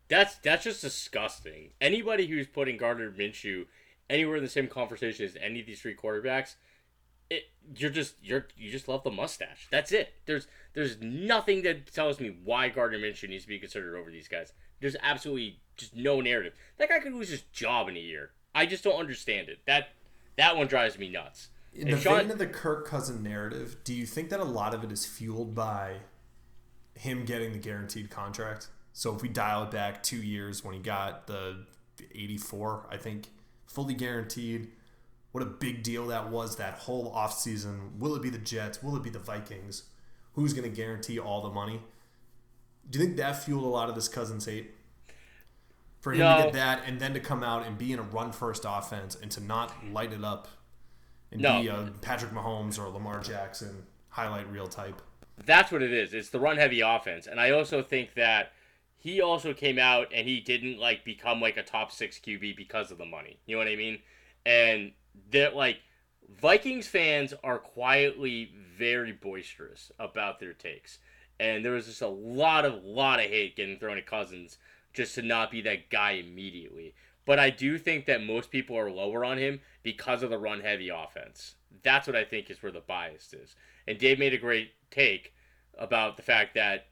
That's 0.08 0.36
that's 0.36 0.64
just 0.64 0.82
disgusting. 0.82 1.70
Anybody 1.80 2.26
who's 2.26 2.46
putting 2.46 2.76
Gardner 2.76 3.10
Minshew 3.10 3.66
anywhere 4.08 4.36
in 4.36 4.42
the 4.42 4.50
same 4.50 4.68
conversation 4.68 5.24
as 5.24 5.36
any 5.40 5.60
of 5.60 5.66
these 5.66 5.80
three 5.80 5.94
quarterbacks 5.96 6.54
it, 7.30 7.44
you're 7.76 7.90
just 7.90 8.14
you're 8.22 8.46
you 8.56 8.70
just 8.70 8.88
love 8.88 9.04
the 9.04 9.10
mustache. 9.10 9.68
That's 9.70 9.92
it. 9.92 10.14
There's 10.26 10.46
there's 10.74 11.00
nothing 11.00 11.62
that 11.62 11.92
tells 11.92 12.20
me 12.20 12.36
why 12.44 12.68
Gardner 12.68 12.98
Minshew 12.98 13.28
needs 13.28 13.44
to 13.44 13.48
be 13.48 13.58
considered 13.58 13.96
over 13.96 14.10
these 14.10 14.28
guys. 14.28 14.52
There's 14.80 14.96
absolutely 15.02 15.60
just 15.76 15.94
no 15.94 16.20
narrative. 16.20 16.54
That 16.78 16.88
guy 16.88 17.00
could 17.00 17.12
lose 17.12 17.30
his 17.30 17.42
job 17.42 17.88
in 17.88 17.96
a 17.96 18.00
year. 18.00 18.30
I 18.54 18.66
just 18.66 18.84
don't 18.84 18.98
understand 18.98 19.48
it. 19.48 19.58
That 19.66 19.88
that 20.36 20.56
one 20.56 20.66
drives 20.66 20.98
me 20.98 21.08
nuts. 21.08 21.48
In 21.74 21.90
the 21.90 21.98
Sean, 21.98 22.18
vein 22.18 22.30
of 22.30 22.38
the 22.38 22.46
Kirk 22.46 22.86
Cousin 22.86 23.22
narrative, 23.22 23.76
do 23.84 23.94
you 23.94 24.06
think 24.06 24.30
that 24.30 24.40
a 24.40 24.44
lot 24.44 24.74
of 24.74 24.82
it 24.82 24.90
is 24.90 25.04
fueled 25.04 25.54
by 25.54 25.96
him 26.94 27.24
getting 27.24 27.52
the 27.52 27.58
guaranteed 27.58 28.10
contract? 28.10 28.68
So 28.92 29.14
if 29.14 29.22
we 29.22 29.28
dial 29.28 29.64
it 29.64 29.70
back 29.70 30.02
two 30.02 30.16
years 30.16 30.64
when 30.64 30.74
he 30.74 30.80
got 30.80 31.26
the 31.26 31.66
84, 32.12 32.86
I 32.90 32.96
think, 32.96 33.28
fully 33.66 33.94
guaranteed 33.94 34.72
what 35.32 35.42
a 35.42 35.46
big 35.46 35.82
deal 35.82 36.06
that 36.08 36.30
was 36.30 36.56
that 36.56 36.74
whole 36.74 37.12
offseason. 37.14 37.98
Will 37.98 38.14
it 38.14 38.22
be 38.22 38.30
the 38.30 38.38
Jets? 38.38 38.82
Will 38.82 38.96
it 38.96 39.02
be 39.02 39.10
the 39.10 39.18
Vikings? 39.18 39.84
Who's 40.34 40.52
going 40.52 40.68
to 40.68 40.74
guarantee 40.74 41.18
all 41.18 41.42
the 41.42 41.50
money? 41.50 41.80
Do 42.88 42.98
you 42.98 43.04
think 43.04 43.16
that 43.18 43.42
fueled 43.42 43.64
a 43.64 43.68
lot 43.68 43.88
of 43.88 43.94
this 43.94 44.08
Cousins 44.08 44.46
hate? 44.46 44.74
For 46.00 46.12
him 46.12 46.20
no. 46.20 46.36
to 46.36 46.42
get 46.44 46.52
that 46.54 46.82
and 46.86 47.00
then 47.00 47.12
to 47.14 47.20
come 47.20 47.42
out 47.42 47.66
and 47.66 47.76
be 47.76 47.92
in 47.92 47.98
a 47.98 48.02
run 48.02 48.32
first 48.32 48.64
offense 48.66 49.16
and 49.20 49.30
to 49.32 49.42
not 49.42 49.74
light 49.92 50.12
it 50.12 50.24
up 50.24 50.48
and 51.32 51.40
no. 51.40 51.60
be 51.60 51.68
a 51.68 51.92
Patrick 52.00 52.30
Mahomes 52.30 52.78
or 52.78 52.88
Lamar 52.88 53.20
Jackson 53.20 53.84
highlight 54.10 54.50
reel 54.50 54.68
type. 54.68 55.02
That's 55.44 55.70
what 55.70 55.82
it 55.82 55.92
is. 55.92 56.14
It's 56.14 56.30
the 56.30 56.40
run 56.40 56.56
heavy 56.56 56.80
offense. 56.80 57.26
And 57.26 57.40
I 57.40 57.50
also 57.50 57.82
think 57.82 58.14
that 58.14 58.52
he 58.96 59.20
also 59.20 59.52
came 59.52 59.78
out 59.78 60.08
and 60.14 60.26
he 60.26 60.40
didn't 60.40 60.78
like 60.78 61.04
become 61.04 61.40
like 61.40 61.56
a 61.56 61.62
top 61.62 61.92
six 61.92 62.18
QB 62.18 62.56
because 62.56 62.90
of 62.90 62.98
the 62.98 63.04
money. 63.04 63.38
You 63.46 63.56
know 63.56 63.58
what 63.58 63.68
I 63.68 63.76
mean? 63.76 63.98
And 64.46 64.92
that 65.30 65.56
like 65.56 65.80
Vikings 66.28 66.86
fans 66.86 67.34
are 67.42 67.58
quietly 67.58 68.52
very 68.76 69.12
boisterous 69.12 69.90
about 69.98 70.40
their 70.40 70.52
takes. 70.52 70.98
And 71.40 71.64
there 71.64 71.72
was 71.72 71.86
just 71.86 72.02
a 72.02 72.08
lot 72.08 72.64
of 72.64 72.84
lot 72.84 73.20
of 73.20 73.26
hate 73.26 73.56
getting 73.56 73.78
thrown 73.78 73.98
at 73.98 74.06
Cousins 74.06 74.58
just 74.92 75.14
to 75.14 75.22
not 75.22 75.50
be 75.50 75.60
that 75.62 75.90
guy 75.90 76.12
immediately. 76.12 76.94
But 77.24 77.38
I 77.38 77.50
do 77.50 77.78
think 77.78 78.06
that 78.06 78.24
most 78.24 78.50
people 78.50 78.76
are 78.76 78.90
lower 78.90 79.24
on 79.24 79.38
him 79.38 79.60
because 79.82 80.22
of 80.22 80.30
the 80.30 80.38
run 80.38 80.60
heavy 80.60 80.88
offense. 80.88 81.56
That's 81.82 82.06
what 82.06 82.16
I 82.16 82.24
think 82.24 82.50
is 82.50 82.62
where 82.62 82.72
the 82.72 82.80
bias 82.80 83.32
is. 83.32 83.54
And 83.86 83.98
Dave 83.98 84.18
made 84.18 84.32
a 84.32 84.38
great 84.38 84.72
take 84.90 85.34
about 85.78 86.16
the 86.16 86.22
fact 86.22 86.54
that 86.54 86.86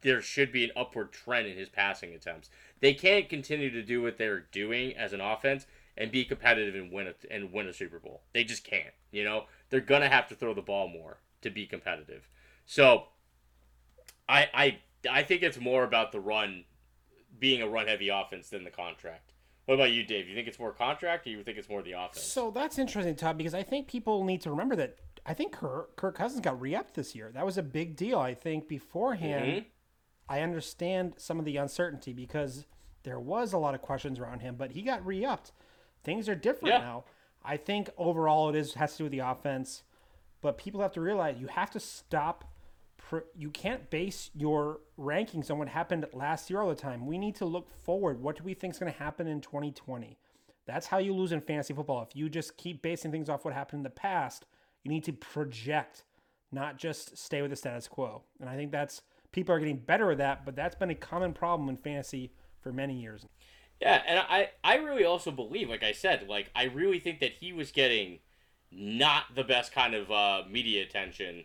there 0.00 0.22
should 0.22 0.52
be 0.52 0.64
an 0.64 0.70
upward 0.76 1.12
trend 1.12 1.46
in 1.48 1.56
his 1.56 1.68
passing 1.68 2.14
attempts. 2.14 2.50
They 2.80 2.94
can't 2.94 3.28
continue 3.28 3.70
to 3.70 3.82
do 3.82 4.02
what 4.02 4.16
they're 4.16 4.46
doing 4.52 4.96
as 4.96 5.12
an 5.12 5.20
offense 5.20 5.66
and 5.98 6.10
be 6.10 6.24
competitive 6.24 6.74
and 6.76 6.90
win 6.90 7.08
a, 7.08 7.34
and 7.34 7.52
win 7.52 7.66
a 7.66 7.72
Super 7.74 7.98
Bowl. 7.98 8.22
They 8.32 8.44
just 8.44 8.64
can't. 8.64 8.94
You 9.10 9.24
know, 9.24 9.44
they're 9.68 9.80
gonna 9.80 10.08
have 10.08 10.28
to 10.28 10.34
throw 10.34 10.54
the 10.54 10.62
ball 10.62 10.88
more 10.88 11.18
to 11.42 11.50
be 11.50 11.66
competitive. 11.66 12.28
So, 12.64 13.08
I 14.28 14.48
I 14.54 14.78
I 15.10 15.22
think 15.24 15.42
it's 15.42 15.60
more 15.60 15.84
about 15.84 16.12
the 16.12 16.20
run 16.20 16.64
being 17.38 17.60
a 17.60 17.68
run 17.68 17.88
heavy 17.88 18.08
offense 18.08 18.48
than 18.48 18.64
the 18.64 18.70
contract. 18.70 19.32
What 19.66 19.74
about 19.74 19.90
you, 19.90 20.02
Dave? 20.02 20.26
You 20.26 20.34
think 20.34 20.48
it's 20.48 20.58
more 20.58 20.72
contract, 20.72 21.26
or 21.26 21.30
you 21.30 21.42
think 21.42 21.58
it's 21.58 21.68
more 21.68 21.82
the 21.82 21.92
offense? 21.92 22.22
So 22.22 22.50
that's 22.50 22.78
interesting, 22.78 23.14
Todd, 23.16 23.36
because 23.36 23.52
I 23.52 23.62
think 23.62 23.86
people 23.86 24.24
need 24.24 24.40
to 24.42 24.50
remember 24.50 24.76
that 24.76 24.96
I 25.26 25.34
think 25.34 25.52
Kirk, 25.52 25.94
Kirk 25.96 26.16
Cousins 26.16 26.40
got 26.40 26.58
re-upped 26.58 26.94
this 26.94 27.14
year. 27.14 27.30
That 27.34 27.44
was 27.44 27.58
a 27.58 27.62
big 27.62 27.94
deal. 27.94 28.18
I 28.18 28.32
think 28.32 28.66
beforehand, 28.66 29.46
mm-hmm. 29.46 29.68
I 30.26 30.40
understand 30.40 31.14
some 31.18 31.38
of 31.38 31.44
the 31.44 31.58
uncertainty 31.58 32.14
because 32.14 32.64
there 33.02 33.20
was 33.20 33.52
a 33.52 33.58
lot 33.58 33.74
of 33.74 33.82
questions 33.82 34.18
around 34.18 34.40
him, 34.40 34.54
but 34.56 34.70
he 34.70 34.80
got 34.80 35.04
re-upped. 35.04 35.52
Things 36.08 36.26
are 36.26 36.34
different 36.34 36.72
yeah. 36.72 36.80
now. 36.80 37.04
I 37.44 37.58
think 37.58 37.90
overall 37.98 38.48
it 38.48 38.56
is 38.56 38.72
has 38.74 38.92
to 38.92 38.98
do 38.98 39.04
with 39.04 39.12
the 39.12 39.18
offense, 39.18 39.82
but 40.40 40.56
people 40.56 40.80
have 40.80 40.92
to 40.92 41.02
realize 41.02 41.36
you 41.38 41.48
have 41.48 41.70
to 41.72 41.80
stop. 41.80 42.46
You 43.36 43.50
can't 43.50 43.90
base 43.90 44.30
your 44.34 44.80
rankings 44.98 45.50
on 45.50 45.58
what 45.58 45.68
happened 45.68 46.06
last 46.14 46.48
year 46.48 46.62
all 46.62 46.68
the 46.70 46.74
time. 46.74 47.06
We 47.06 47.18
need 47.18 47.34
to 47.36 47.44
look 47.44 47.68
forward. 47.84 48.22
What 48.22 48.38
do 48.38 48.42
we 48.42 48.54
think 48.54 48.72
is 48.72 48.78
going 48.78 48.90
to 48.90 48.98
happen 48.98 49.26
in 49.26 49.42
2020? 49.42 50.16
That's 50.64 50.86
how 50.86 50.96
you 50.96 51.12
lose 51.12 51.32
in 51.32 51.42
fantasy 51.42 51.74
football. 51.74 52.02
If 52.02 52.16
you 52.16 52.30
just 52.30 52.56
keep 52.56 52.80
basing 52.80 53.10
things 53.10 53.28
off 53.28 53.44
what 53.44 53.52
happened 53.52 53.80
in 53.80 53.84
the 53.84 53.90
past, 53.90 54.46
you 54.84 54.90
need 54.90 55.04
to 55.04 55.12
project, 55.12 56.04
not 56.50 56.78
just 56.78 57.18
stay 57.18 57.42
with 57.42 57.50
the 57.50 57.56
status 57.56 57.86
quo. 57.86 58.22
And 58.40 58.48
I 58.48 58.56
think 58.56 58.72
that's 58.72 59.02
people 59.30 59.54
are 59.54 59.58
getting 59.58 59.76
better 59.76 60.10
at 60.12 60.18
that, 60.18 60.46
but 60.46 60.56
that's 60.56 60.74
been 60.74 60.88
a 60.88 60.94
common 60.94 61.34
problem 61.34 61.68
in 61.68 61.76
fantasy 61.76 62.32
for 62.62 62.72
many 62.72 62.98
years. 62.98 63.26
Yeah, 63.80 64.02
and 64.06 64.18
I 64.18 64.50
I 64.64 64.76
really 64.76 65.04
also 65.04 65.30
believe, 65.30 65.68
like 65.68 65.82
I 65.82 65.92
said, 65.92 66.28
like 66.28 66.50
I 66.54 66.64
really 66.64 66.98
think 66.98 67.20
that 67.20 67.32
he 67.32 67.52
was 67.52 67.70
getting 67.70 68.18
not 68.70 69.34
the 69.34 69.44
best 69.44 69.72
kind 69.72 69.94
of 69.94 70.10
uh, 70.10 70.42
media 70.50 70.82
attention 70.82 71.44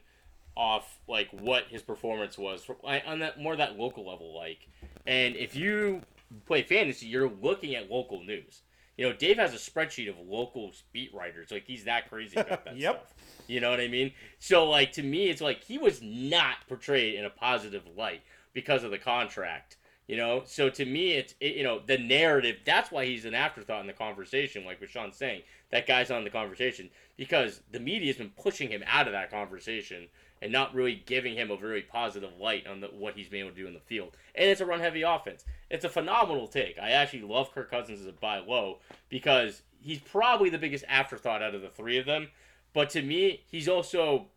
off 0.56 1.00
like 1.08 1.30
what 1.32 1.66
his 1.70 1.82
performance 1.82 2.38
was 2.38 2.64
for, 2.64 2.76
on 3.08 3.20
that 3.20 3.40
more 3.40 3.56
that 3.56 3.78
local 3.78 4.08
level 4.08 4.36
like 4.38 4.68
and 5.08 5.36
if 5.36 5.56
you 5.56 6.02
play 6.46 6.62
fantasy 6.62 7.08
you're 7.08 7.30
looking 7.42 7.76
at 7.76 7.90
local 7.90 8.24
news. 8.24 8.62
You 8.98 9.10
know 9.10 9.16
dave 9.16 9.38
has 9.38 9.54
a 9.54 9.58
spreadsheet 9.58 10.10
of 10.10 10.20
local 10.20 10.72
beat 10.92 11.12
writers 11.14 11.50
like 11.50 11.66
he's 11.66 11.86
that 11.86 12.08
crazy 12.10 12.40
about 12.40 12.66
that 12.66 12.78
yep. 12.78 13.08
stuff. 13.08 13.48
you 13.48 13.60
know 13.60 13.72
what 13.72 13.80
i 13.80 13.88
mean? 13.88 14.12
So 14.38 14.70
like 14.70 14.92
to 14.94 15.04
me 15.04 15.30
it's 15.30 15.42
like 15.42 15.64
he 15.64 15.80
was 15.80 16.02
not 16.04 16.58
portrayed 16.68 17.16
in 17.16 17.26
a 17.26 17.32
positive 17.32 17.84
light 17.98 18.22
because 18.54 18.84
of 18.84 18.92
the 18.92 19.00
contract 19.00 19.78
You 20.08 20.18
know, 20.18 20.44
so 20.46 20.70
to 20.70 20.86
me, 20.86 21.14
it's 21.14 21.34
it, 21.40 21.56
you 21.56 21.64
know 21.64 21.82
the 21.86 21.98
narrative. 21.98 22.58
That's 22.66 22.92
why 22.92 23.06
he's 23.06 23.26
an 23.26 23.34
afterthought 23.34 23.82
in 23.82 23.88
the 23.88 23.94
conversation, 23.94 24.66
like 24.66 24.86
Sean's 24.88 25.16
saying. 25.16 25.44
That 25.72 25.88
guy's 25.88 26.12
on 26.12 26.24
the 26.24 26.30
conversation 26.30 26.90
because 27.18 27.62
the 27.72 27.80
media's 27.80 28.18
been 28.18 28.32
pushing 28.32 28.70
him 28.70 28.84
out 28.86 29.08
of 29.08 29.14
that 29.14 29.32
conversation 29.32 30.08
and 30.42 30.52
not 30.52 30.76
really 30.76 31.02
giving 31.06 31.36
him 31.36 31.50
a 31.50 31.58
very 31.58 31.82
positive 31.82 32.32
light 32.38 32.68
on 32.68 32.82
the, 32.82 32.88
what 32.88 33.16
he's 33.16 33.30
been 33.30 33.40
able 33.40 33.52
to 33.52 33.56
do 33.56 33.66
in 33.66 33.74
the 33.74 33.80
field. 33.80 34.18
And 34.36 34.50
it's 34.50 34.60
a 34.60 34.66
run 34.66 34.82
heavy 34.82 35.02
offense. 35.04 35.46
It's 35.70 35.86
a 35.86 35.90
phenomenal 35.90 36.48
take. 36.48 36.78
I 36.78 36.92
actually 36.92 37.22
love 37.22 37.54
Kirk 37.54 37.72
Cousins 37.72 38.02
as 38.02 38.08
a 38.08 38.12
buy 38.12 38.40
low 38.40 38.80
because 39.08 39.62
he's 39.80 40.00
probably 40.00 40.50
the 40.50 40.58
biggest 40.58 40.84
afterthought 40.90 41.42
out 41.42 41.56
of 41.56 41.62
the 41.62 41.70
three 41.70 41.98
of 41.98 42.06
them. 42.06 42.28
But 42.74 42.90
to 42.92 43.02
me, 43.02 43.44
he's 43.50 43.70
also 43.70 44.28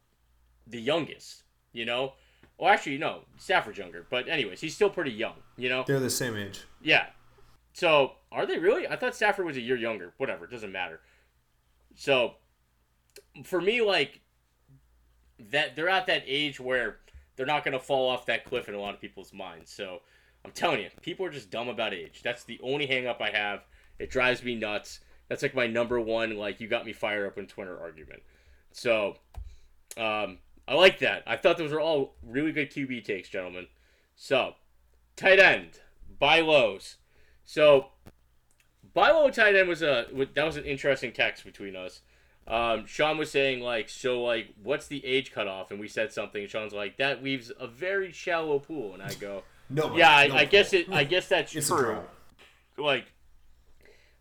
the 0.67 0.81
youngest. 0.81 1.43
You 1.73 1.85
know, 1.85 2.15
well, 2.59 2.71
actually, 2.73 2.99
no, 2.99 3.21
Stafford's 3.39 3.79
younger, 3.79 4.07
but 4.09 4.29
anyways, 4.29 4.61
he's 4.61 4.75
still 4.75 4.91
pretty 4.91 5.13
young. 5.13 5.35
You 5.57 5.69
know, 5.69 5.85
They're 5.87 6.01
the 6.01 6.11
same 6.11 6.37
age. 6.37 6.63
yeah. 6.83 7.07
So 7.73 8.13
are 8.33 8.47
they 8.47 8.59
really? 8.59 8.89
I 8.89 8.97
thought 8.97 9.15
Stafford 9.15 9.45
was 9.45 9.59
a 9.59 9.61
year 9.61 9.77
younger. 9.77 10.15
Whatever, 10.17 10.47
it 10.47 10.51
doesn't 10.51 10.73
matter. 10.73 11.01
So 11.95 12.37
for 13.45 13.61
me, 13.61 13.83
like 13.83 14.21
that, 15.51 15.77
they're 15.77 15.89
at 15.91 16.07
that 16.07 16.23
age 16.27 16.59
where 16.59 16.97
they're 17.37 17.45
not 17.47 17.65
gonna 17.65 17.79
fall 17.79 18.09
off 18.09 18.25
that 18.27 18.47
cliff 18.47 18.69
in 18.69 18.75
a 18.75 18.81
lot 18.81 18.95
of 18.95 19.01
people's 19.01 19.33
minds. 19.35 19.71
So 19.71 20.01
I'm 20.45 20.53
telling 20.53 20.81
you, 20.81 20.89
people 21.03 21.27
are 21.27 21.31
just 21.31 21.51
dumb 21.51 21.69
about 21.69 21.93
age. 21.93 22.23
That's 22.23 22.45
the 22.45 22.59
only 22.63 22.87
hang 22.87 23.07
up 23.07 23.21
I 23.21 23.31
have. 23.31 23.65
It 23.99 24.11
drives 24.11 24.43
me 24.43 24.55
nuts. 24.55 25.01
That's 25.29 25.43
like 25.43 25.55
my 25.55 25.67
number 25.67 26.01
one, 26.01 26.37
like 26.39 26.61
you 26.61 26.69
got 26.69 26.87
me 26.87 26.95
fired 26.95 27.27
up 27.27 27.37
in 27.37 27.47
Twitter 27.47 27.79
argument. 27.79 28.23
So 28.73 29.17
um, 29.99 30.39
I 30.69 30.75
like 30.75 30.99
that. 31.01 31.23
I 31.27 31.37
thought 31.37 31.59
those 31.59 31.73
were 31.73 31.81
all 31.81 32.15
really 32.23 32.53
good 32.53 32.71
QB 32.71 33.05
takes, 33.05 33.29
gentlemen. 33.29 33.69
So 34.17 34.55
tight 35.15 35.39
end, 35.39 35.81
buy 36.19 36.41
lows. 36.41 36.97
So 37.45 37.89
buy 38.95 39.11
low 39.11 39.31
tight 39.31 39.55
end 39.55 39.69
was 39.69 39.83
a 39.83 40.07
that 40.35 40.45
was 40.45 40.57
an 40.57 40.65
interesting 40.65 41.13
text 41.13 41.45
between 41.45 41.77
us. 41.77 42.01
Um, 42.49 42.87
Sean 42.87 43.19
was 43.19 43.31
saying 43.31 43.61
like, 43.61 43.89
so 43.89 44.23
like, 44.23 44.55
what's 44.63 44.87
the 44.87 45.05
age 45.05 45.33
cutoff? 45.33 45.71
And 45.71 45.81
we 45.81 45.89
said 45.89 46.13
something. 46.13 46.43
And 46.43 46.51
Sean's 46.51 46.73
like, 46.73 46.97
that 46.99 47.23
leaves 47.23 47.51
a 47.59 47.67
very 47.67 48.13
shallow 48.13 48.59
pool. 48.61 48.95
And 48.95 49.03
I 49.03 49.13
go, 49.15 49.43
No. 49.71 49.97
yeah, 49.97 50.11
I, 50.11 50.31
I 50.33 50.45
guess 50.45 50.73
it. 50.73 50.91
I 50.93 51.05
guess 51.05 51.29
that's 51.29 51.55
It's 51.57 51.69
true. 51.69 51.99
Like, 52.79 53.07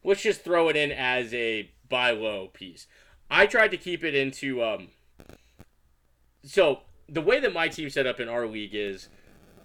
let's 0.03 0.21
just 0.23 0.43
throw 0.43 0.69
it 0.69 0.75
in 0.75 0.91
as 0.91 1.33
a 1.33 1.69
buy 1.87 2.11
low 2.11 2.47
piece. 2.47 2.87
I 3.29 3.45
tried 3.45 3.69
to 3.69 3.77
keep 3.77 4.03
it 4.03 4.15
into. 4.15 4.63
Um, 4.63 4.87
so 6.45 6.79
the 7.09 7.21
way 7.21 7.39
that 7.39 7.53
my 7.53 7.67
team 7.67 7.89
set 7.89 8.07
up 8.07 8.19
in 8.19 8.29
our 8.29 8.47
league 8.47 8.73
is, 8.73 9.09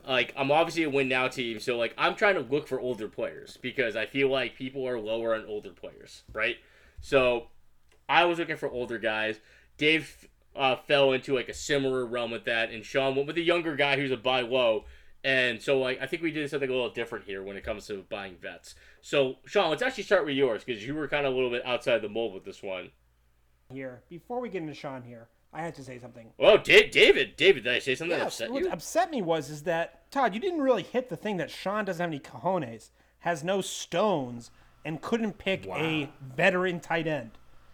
like, 0.07 0.33
I'm 0.37 0.51
obviously 0.51 0.83
a 0.85 0.91
win 0.91 1.09
now 1.09 1.29
team, 1.29 1.61
so 1.61 1.77
like 1.77 1.95
I'm 1.97 2.17
trying 2.17 2.35
to 2.35 2.41
look 2.41 2.67
for 2.67 2.81
older 2.81 3.09
players 3.09 3.59
because 3.61 3.97
I 3.97 4.07
feel 4.07 4.31
like 4.31 4.57
people 4.57 4.87
are 4.89 4.99
lower 4.99 5.35
on 5.35 5.45
older 5.47 5.71
players, 5.71 6.23
right? 6.33 6.57
So 7.01 7.49
I 8.09 8.25
was 8.25 8.39
looking 8.39 8.57
for 8.57 8.71
older 8.71 8.99
guys. 8.99 9.39
Dave 9.77 10.29
uh, 10.57 10.77
fell 10.77 11.13
into 11.13 11.35
like 11.35 11.49
a 11.49 11.55
similar 11.55 12.05
realm 12.05 12.31
with 12.31 12.45
that, 12.45 12.71
and 12.71 12.85
Sean 12.85 13.15
went 13.15 13.27
with 13.27 13.37
a 13.37 13.43
younger 13.43 13.77
guy 13.77 13.97
who's 13.97 14.11
a 14.11 14.17
buy 14.17 14.41
low. 14.41 14.85
And 15.23 15.61
so, 15.61 15.79
like, 15.79 16.01
I 16.01 16.07
think 16.07 16.23
we 16.23 16.31
did 16.31 16.49
something 16.49 16.71
a 16.71 16.73
little 16.73 16.89
different 16.89 17.27
here 17.27 17.43
when 17.43 17.59
it 17.59 17.63
comes 17.63 17.87
to 17.89 18.05
buying 18.09 18.37
vets. 18.41 18.75
So, 19.03 19.37
Sean, 19.45 19.69
let's 19.69 19.83
actually 19.83 20.05
start 20.05 20.25
with 20.25 20.35
yours 20.35 20.65
because 20.65 20.87
you 20.87 20.95
were 20.95 21.09
kind 21.09 21.27
of 21.27 21.35
a 21.35 21.37
little 21.37 21.51
bit 21.51 21.65
outside 21.67 22.01
the 22.01 22.09
mold 22.09 22.33
with 22.33 22.45
this 22.45 22.63
one. 22.63 22.91
Here, 23.71 24.03
before 24.09 24.41
we 24.41 24.49
get 24.49 24.63
into 24.63 24.73
Sean 24.73 25.03
here, 25.03 25.29
I 25.53 25.63
had 25.63 25.75
to 25.77 25.83
say 25.85 25.99
something. 25.99 26.29
Well, 26.39 26.59
Da- 26.59 26.89
David, 26.91 27.35
David, 27.37 27.65
did 27.65 27.73
I 27.75 27.79
say 27.81 27.95
something 27.95 28.17
that 28.17 28.27
upset 28.27 28.51
what 28.51 28.61
you? 28.63 28.67
What 28.69 28.75
upset 28.75 29.11
me 29.11 29.21
was 29.21 29.51
is 29.51 29.63
that 29.65 30.11
Todd, 30.11 30.35
you 30.35 30.41
didn't 30.41 30.61
really 30.61 30.83
hit 30.85 31.09
the 31.09 31.17
thing 31.17 31.39
that 31.39 31.51
Sean 31.51 31.85
doesn't 31.85 32.01
have 32.01 32.11
any 32.11 32.21
cojones, 32.21 32.91
has 33.21 33.43
no 33.43 33.61
stones, 33.61 34.51
and 34.85 35.01
couldn't 35.03 35.39
pick 35.39 35.67
a 35.67 36.09
veteran 36.37 36.79
tight 36.81 37.07
end. 37.07 37.33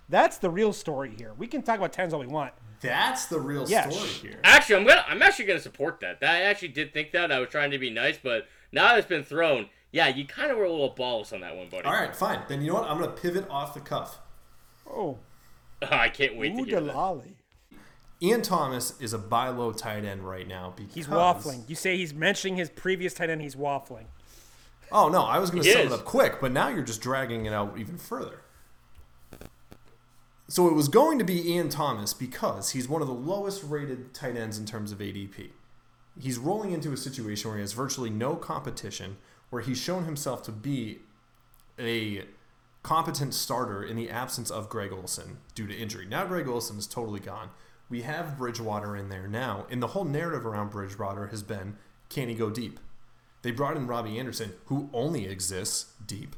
That's 0.09 0.39
the 0.39 0.51
real 0.51 0.73
story 0.73 1.15
here. 1.17 1.35
We 1.37 1.47
can 1.47 1.63
talk 1.63 1.79
about 1.79 1.93
tens 1.93 2.15
all 2.15 2.21
we 2.21 2.27
want. 2.27 2.53
That's 2.81 3.27
the 3.27 3.41
real 3.41 3.69
Yeah, 3.69 3.89
story 3.89 4.09
here. 4.09 4.41
Actually, 4.45 4.77
I'm 4.77 4.87
gonna, 4.87 5.05
I'm 5.09 5.23
actually 5.23 5.47
gonna 5.47 5.61
support 5.61 6.01
that. 6.01 6.21
That 6.21 6.31
I 6.31 6.43
actually 6.43 6.69
did 6.69 6.93
think 6.95 7.11
that. 7.13 7.31
I 7.33 7.41
was 7.41 7.49
trying 7.49 7.71
to 7.73 7.79
be 7.79 7.91
nice, 7.91 8.19
but 8.23 8.47
now 8.73 8.89
that 8.89 8.99
it's 8.99 9.09
been 9.09 9.25
thrown, 9.25 9.69
yeah, 9.93 10.09
you 10.09 10.27
kind 10.27 10.51
of 10.51 10.57
were 10.59 10.65
a 10.65 10.71
little 10.71 10.91
balls 10.91 11.33
on 11.33 11.41
that 11.41 11.57
one, 11.57 11.69
buddy. 11.69 11.85
All 11.85 11.93
right, 11.93 12.15
fine. 12.15 12.41
Then 12.49 12.61
you 12.63 12.69
know 12.69 12.75
what? 12.81 12.91
I'm 12.91 12.99
going 12.99 13.11
to 13.11 13.17
pivot 13.21 13.49
off 13.51 13.75
the 13.75 13.81
cuff. 13.81 14.19
Oh, 14.89 15.19
I 15.83 16.09
can't 16.09 16.37
wait 16.37 16.55
to 16.55 16.63
ooh, 16.63 16.65
hear 16.65 16.81
the 16.81 16.87
that. 16.87 16.97
lolly. 16.97 17.36
Ian 18.23 18.43
Thomas 18.43 18.99
is 19.01 19.13
a 19.13 19.19
buy 19.19 19.49
low 19.49 19.73
tight 19.73 20.05
end 20.05 20.27
right 20.27 20.49
now 20.49 20.73
because 20.75 20.95
He's 20.95 21.07
waffling. 21.07 21.69
You 21.69 21.75
say 21.75 21.97
he's 21.97 22.15
mentioning 22.15 22.57
his 22.57 22.71
previous 22.71 23.13
tight 23.15 23.29
end. 23.31 23.43
He's 23.43 23.55
waffling. 23.55 24.07
Oh 24.91 25.09
no, 25.09 25.23
I 25.23 25.39
was 25.39 25.51
going 25.51 25.63
to 25.63 25.69
He 25.69 25.75
sum 25.75 25.87
is. 25.87 25.93
it 25.93 25.99
up 26.01 26.05
quick, 26.05 26.41
but 26.41 26.53
now 26.53 26.69
you're 26.69 26.83
just 26.85 27.03
dragging 27.03 27.45
it 27.47 27.53
out 27.53 27.77
even 27.79 27.99
further. 27.99 28.43
So 30.49 30.69
it 30.69 30.75
was 30.75 30.89
going 30.89 31.19
to 31.19 31.25
be 31.25 31.51
Ian 31.53 31.69
Thomas 31.69 32.15
because 32.15 32.71
he's 32.71 32.89
one 32.89 33.03
of 33.03 33.09
the 33.09 33.15
lowest 33.15 33.65
rated 33.65 34.15
tight 34.15 34.37
ends 34.37 34.59
in 34.59 34.65
terms 34.65 34.93
of 34.93 34.99
ADP. 34.99 35.51
He's 36.19 36.39
rolling 36.39 36.73
into 36.73 36.93
a 36.93 36.97
situation 36.97 37.51
where 37.51 37.59
he 37.59 37.63
has 37.63 37.73
virtually 37.73 38.11
no 38.11 38.37
competition, 38.37 39.17
where 39.51 39.61
he's 39.61 39.79
shown 39.79 40.05
himself 40.05 40.43
to 40.45 40.53
be 40.53 41.01
a 41.79 42.23
competent 42.85 43.35
starter 43.35 43.83
in 43.83 43.97
the 43.97 44.09
absence 44.09 44.49
of 44.51 44.69
Greg 44.71 44.93
Olsen 44.93 45.39
due 45.57 45.67
to 45.67 45.75
injury. 45.77 46.07
Now 46.07 46.25
Greg 46.25 46.47
Olsen 46.49 46.79
is 46.79 46.87
totally 46.87 47.21
gone. 47.21 47.51
We 47.89 48.03
have 48.03 48.37
Bridgewater 48.37 48.97
in 48.97 49.09
there 49.09 49.29
now, 49.29 49.67
and 49.71 49.83
the 49.83 49.89
whole 49.89 50.05
narrative 50.05 50.45
around 50.45 50.71
Bridgewater 50.71 51.29
has 51.29 51.43
been 51.43 51.77
can 52.09 52.29
he 52.29 52.35
go 52.35 52.51
deep? 52.51 52.81
They 53.43 53.51
brought 53.51 53.77
in 53.77 53.87
Robby 53.87 54.19
Anderson, 54.19 54.55
who 54.67 54.91
only 54.93 55.27
exists 55.27 55.93
deep. 56.05 56.35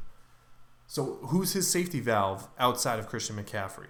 So 0.86 1.18
who's 1.22 1.53
his 1.53 1.68
safety 1.68 2.01
valve 2.01 2.49
outside 2.59 2.99
of 2.99 3.09
Christian 3.09 3.36
McCaffrey? 3.36 3.88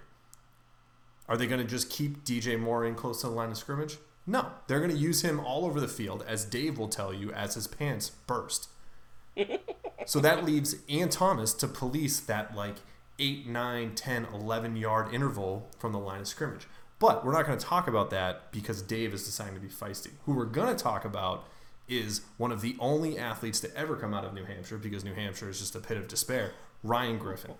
Are 1.27 1.37
they 1.37 1.47
going 1.47 1.61
to 1.61 1.67
just 1.67 1.89
keep 1.89 2.25
DJ 2.25 2.59
Moore 2.59 2.85
in 2.85 2.95
close 2.95 3.21
to 3.21 3.27
the 3.27 3.33
line 3.33 3.51
of 3.51 3.57
scrimmage? 3.57 3.97
No, 4.25 4.51
they're 4.67 4.79
going 4.79 4.91
to 4.91 4.97
use 4.97 5.21
him 5.21 5.39
all 5.39 5.65
over 5.65 5.79
the 5.79 5.87
field, 5.87 6.23
as 6.27 6.45
Dave 6.45 6.77
will 6.77 6.87
tell 6.87 7.13
you, 7.13 7.31
as 7.31 7.55
his 7.55 7.67
pants 7.67 8.09
burst. 8.27 8.69
so 10.05 10.19
that 10.19 10.43
leaves 10.43 10.75
Ian 10.89 11.09
Thomas 11.09 11.53
to 11.53 11.67
police 11.67 12.19
that 12.19 12.55
like 12.55 12.77
8, 13.17 13.47
9, 13.47 13.95
10, 13.95 14.25
11 14.33 14.75
yard 14.75 15.13
interval 15.13 15.69
from 15.77 15.91
the 15.91 15.99
line 15.99 16.21
of 16.21 16.27
scrimmage. 16.27 16.67
But 16.99 17.25
we're 17.25 17.31
not 17.31 17.45
going 17.45 17.57
to 17.57 17.65
talk 17.65 17.87
about 17.87 18.09
that 18.09 18.51
because 18.51 18.81
Dave 18.81 19.13
is 19.13 19.25
deciding 19.25 19.55
to 19.55 19.59
be 19.61 19.69
feisty. 19.69 20.11
Who 20.25 20.33
we're 20.33 20.45
going 20.45 20.75
to 20.75 20.81
talk 20.81 21.05
about 21.05 21.45
is 21.87 22.21
one 22.37 22.51
of 22.51 22.61
the 22.61 22.75
only 22.79 23.17
athletes 23.17 23.59
to 23.61 23.75
ever 23.75 23.95
come 23.95 24.13
out 24.13 24.25
of 24.25 24.33
New 24.33 24.43
Hampshire 24.43 24.77
because 24.77 25.03
New 25.03 25.13
Hampshire 25.13 25.49
is 25.49 25.59
just 25.59 25.75
a 25.75 25.79
pit 25.79 25.97
of 25.97 26.07
despair, 26.07 26.51
Ryan 26.83 27.17
Griffin 27.17 27.53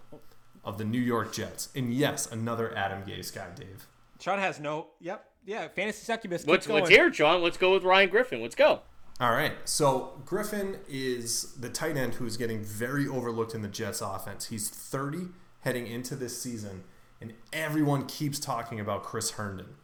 of 0.63 0.77
the 0.77 0.83
New 0.85 0.99
York 0.99 1.33
Jets. 1.33 1.69
And 1.73 1.93
yes, 1.93 2.31
another 2.31 2.75
Adam 2.77 3.03
Gase 3.03 3.33
guy, 3.33 3.47
Dave. 3.55 3.87
Sean 4.19 4.39
has 4.39 4.59
no. 4.59 4.87
Yep. 4.99 5.25
Yeah. 5.45 5.67
Fantasy 5.69 6.03
succubus. 6.03 6.41
Keep 6.43 6.51
Let's 6.51 6.67
going. 6.67 6.83
let's 6.83 6.93
hear 6.93 7.07
it, 7.07 7.15
Sean. 7.15 7.41
Let's 7.41 7.57
go 7.57 7.73
with 7.73 7.83
Ryan 7.83 8.09
Griffin. 8.09 8.41
Let's 8.41 8.55
go. 8.55 8.81
All 9.21 9.31
right. 9.31 9.53
So 9.65 10.21
Griffin 10.25 10.77
is 10.87 11.53
the 11.53 11.69
tight 11.69 11.97
end 11.97 12.15
who 12.15 12.25
is 12.25 12.37
getting 12.37 12.61
very 12.61 13.07
overlooked 13.07 13.55
in 13.55 13.61
the 13.61 13.67
Jets 13.67 14.01
offense. 14.01 14.47
He's 14.47 14.69
30 14.69 15.29
heading 15.61 15.87
into 15.87 16.15
this 16.15 16.41
season, 16.41 16.83
and 17.21 17.33
everyone 17.51 18.05
keeps 18.05 18.39
talking 18.39 18.79
about 18.79 19.03
Chris 19.03 19.31
Herndon. 19.31 19.75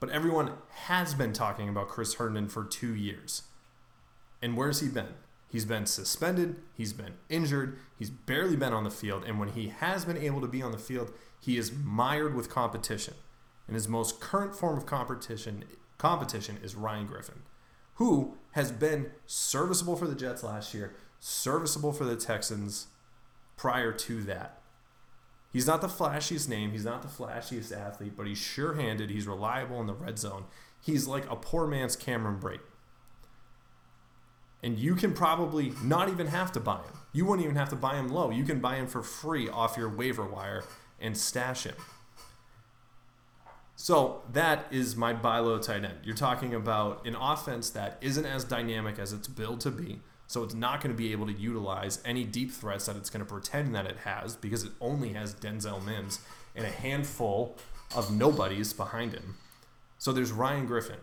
But 0.00 0.10
everyone 0.10 0.52
has 0.70 1.14
been 1.14 1.32
talking 1.32 1.68
about 1.68 1.88
Chris 1.88 2.14
Herndon 2.14 2.48
for 2.48 2.64
two 2.64 2.94
years. 2.94 3.42
And 4.40 4.56
where's 4.56 4.80
he 4.80 4.88
been? 4.88 5.14
He's 5.50 5.64
been 5.64 5.86
suspended, 5.86 6.56
he's 6.74 6.92
been 6.92 7.14
injured, 7.30 7.78
he's 7.96 8.10
barely 8.10 8.54
been 8.54 8.74
on 8.74 8.84
the 8.84 8.90
field, 8.90 9.24
and 9.24 9.38
when 9.40 9.48
he 9.48 9.68
has 9.68 10.04
been 10.04 10.18
able 10.18 10.42
to 10.42 10.46
be 10.46 10.60
on 10.60 10.72
the 10.72 10.78
field, 10.78 11.10
he 11.40 11.56
is 11.56 11.72
mired 11.72 12.34
with 12.34 12.50
competition. 12.50 13.14
And 13.66 13.74
his 13.74 13.88
most 13.88 14.20
current 14.20 14.54
form 14.54 14.76
of 14.76 14.84
competition 14.86 15.64
competition 15.96 16.58
is 16.62 16.74
Ryan 16.74 17.06
Griffin, 17.06 17.42
who 17.94 18.36
has 18.52 18.70
been 18.70 19.10
serviceable 19.26 19.96
for 19.96 20.06
the 20.06 20.14
Jets 20.14 20.42
last 20.42 20.72
year, 20.72 20.94
serviceable 21.18 21.92
for 21.92 22.04
the 22.04 22.16
Texans 22.16 22.86
prior 23.56 23.92
to 23.92 24.22
that. 24.22 24.57
He's 25.52 25.66
not 25.66 25.80
the 25.80 25.88
flashiest 25.88 26.48
name, 26.48 26.72
he's 26.72 26.84
not 26.84 27.02
the 27.02 27.08
flashiest 27.08 27.76
athlete, 27.76 28.12
but 28.16 28.26
he's 28.26 28.38
sure-handed, 28.38 29.10
he's 29.10 29.26
reliable 29.26 29.80
in 29.80 29.86
the 29.86 29.94
red 29.94 30.18
zone. 30.18 30.44
He's 30.80 31.06
like 31.06 31.28
a 31.30 31.36
poor 31.36 31.66
man's 31.66 31.96
Cameron 31.96 32.38
Brate. 32.38 32.60
And 34.62 34.78
you 34.78 34.94
can 34.94 35.14
probably 35.14 35.72
not 35.82 36.08
even 36.08 36.26
have 36.26 36.52
to 36.52 36.60
buy 36.60 36.78
him. 36.78 36.98
You 37.12 37.24
wouldn't 37.24 37.44
even 37.44 37.56
have 37.56 37.70
to 37.70 37.76
buy 37.76 37.96
him 37.96 38.08
low. 38.08 38.30
You 38.30 38.44
can 38.44 38.60
buy 38.60 38.76
him 38.76 38.86
for 38.86 39.02
free 39.02 39.48
off 39.48 39.76
your 39.76 39.88
waiver 39.88 40.26
wire 40.26 40.64
and 41.00 41.16
stash 41.16 41.64
him. 41.64 41.76
So 43.76 44.22
that 44.32 44.66
is 44.72 44.96
my 44.96 45.12
buy 45.12 45.38
low 45.38 45.58
tight 45.58 45.84
end. 45.84 45.98
You're 46.02 46.16
talking 46.16 46.52
about 46.52 47.06
an 47.06 47.14
offense 47.14 47.70
that 47.70 47.96
isn't 48.00 48.26
as 48.26 48.42
dynamic 48.42 48.98
as 48.98 49.12
it's 49.12 49.28
built 49.28 49.60
to 49.60 49.70
be. 49.70 50.00
So 50.28 50.44
it's 50.44 50.54
not 50.54 50.82
going 50.82 50.94
to 50.94 50.96
be 50.96 51.10
able 51.10 51.26
to 51.26 51.32
utilize 51.32 52.00
any 52.04 52.22
deep 52.22 52.52
threats 52.52 52.86
that 52.86 52.96
it's 52.96 53.08
going 53.08 53.24
to 53.24 53.30
pretend 53.30 53.74
that 53.74 53.86
it 53.86 53.96
has 54.04 54.36
because 54.36 54.62
it 54.62 54.72
only 54.80 55.14
has 55.14 55.34
Denzel 55.34 55.84
Mims 55.84 56.20
and 56.54 56.66
a 56.66 56.70
handful 56.70 57.56
of 57.96 58.14
nobodies 58.14 58.74
behind 58.74 59.14
him. 59.14 59.36
So 59.96 60.12
there's 60.12 60.30
Ryan 60.30 60.66
Griffin 60.66 60.98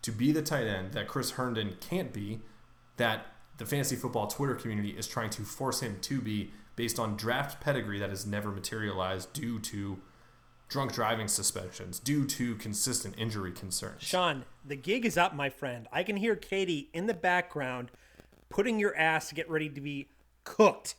to 0.00 0.10
be 0.10 0.32
the 0.32 0.40
tight 0.40 0.66
end 0.66 0.92
that 0.92 1.08
Chris 1.08 1.32
Herndon 1.32 1.76
can't 1.80 2.12
be, 2.12 2.40
that 2.96 3.26
the 3.58 3.66
fantasy 3.66 3.96
football 3.96 4.26
Twitter 4.26 4.54
community 4.54 4.90
is 4.90 5.06
trying 5.06 5.30
to 5.30 5.42
force 5.42 5.80
him 5.80 5.98
to 6.00 6.22
be 6.22 6.50
based 6.74 6.98
on 6.98 7.16
draft 7.16 7.60
pedigree 7.60 7.98
that 7.98 8.10
has 8.10 8.26
never 8.26 8.50
materialized 8.50 9.32
due 9.34 9.58
to 9.60 9.98
drunk 10.68 10.92
driving 10.92 11.28
suspensions, 11.28 11.98
due 11.98 12.24
to 12.24 12.56
consistent 12.56 13.14
injury 13.18 13.52
concerns. 13.52 14.02
Sean, 14.02 14.44
the 14.64 14.74
gig 14.74 15.04
is 15.04 15.16
up, 15.16 15.34
my 15.34 15.50
friend. 15.50 15.86
I 15.92 16.02
can 16.02 16.16
hear 16.16 16.34
Katie 16.34 16.88
in 16.92 17.06
the 17.06 17.14
background 17.14 17.90
putting 18.54 18.78
your 18.78 18.96
ass 18.96 19.28
to 19.28 19.34
get 19.34 19.50
ready 19.50 19.68
to 19.68 19.80
be 19.80 20.06
cooked. 20.44 20.94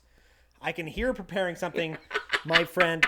I 0.62 0.74
can 0.74 0.88
hear 0.88 1.14
preparing 1.14 1.56
something, 1.56 1.98
my 2.46 2.66
friend. 2.66 3.06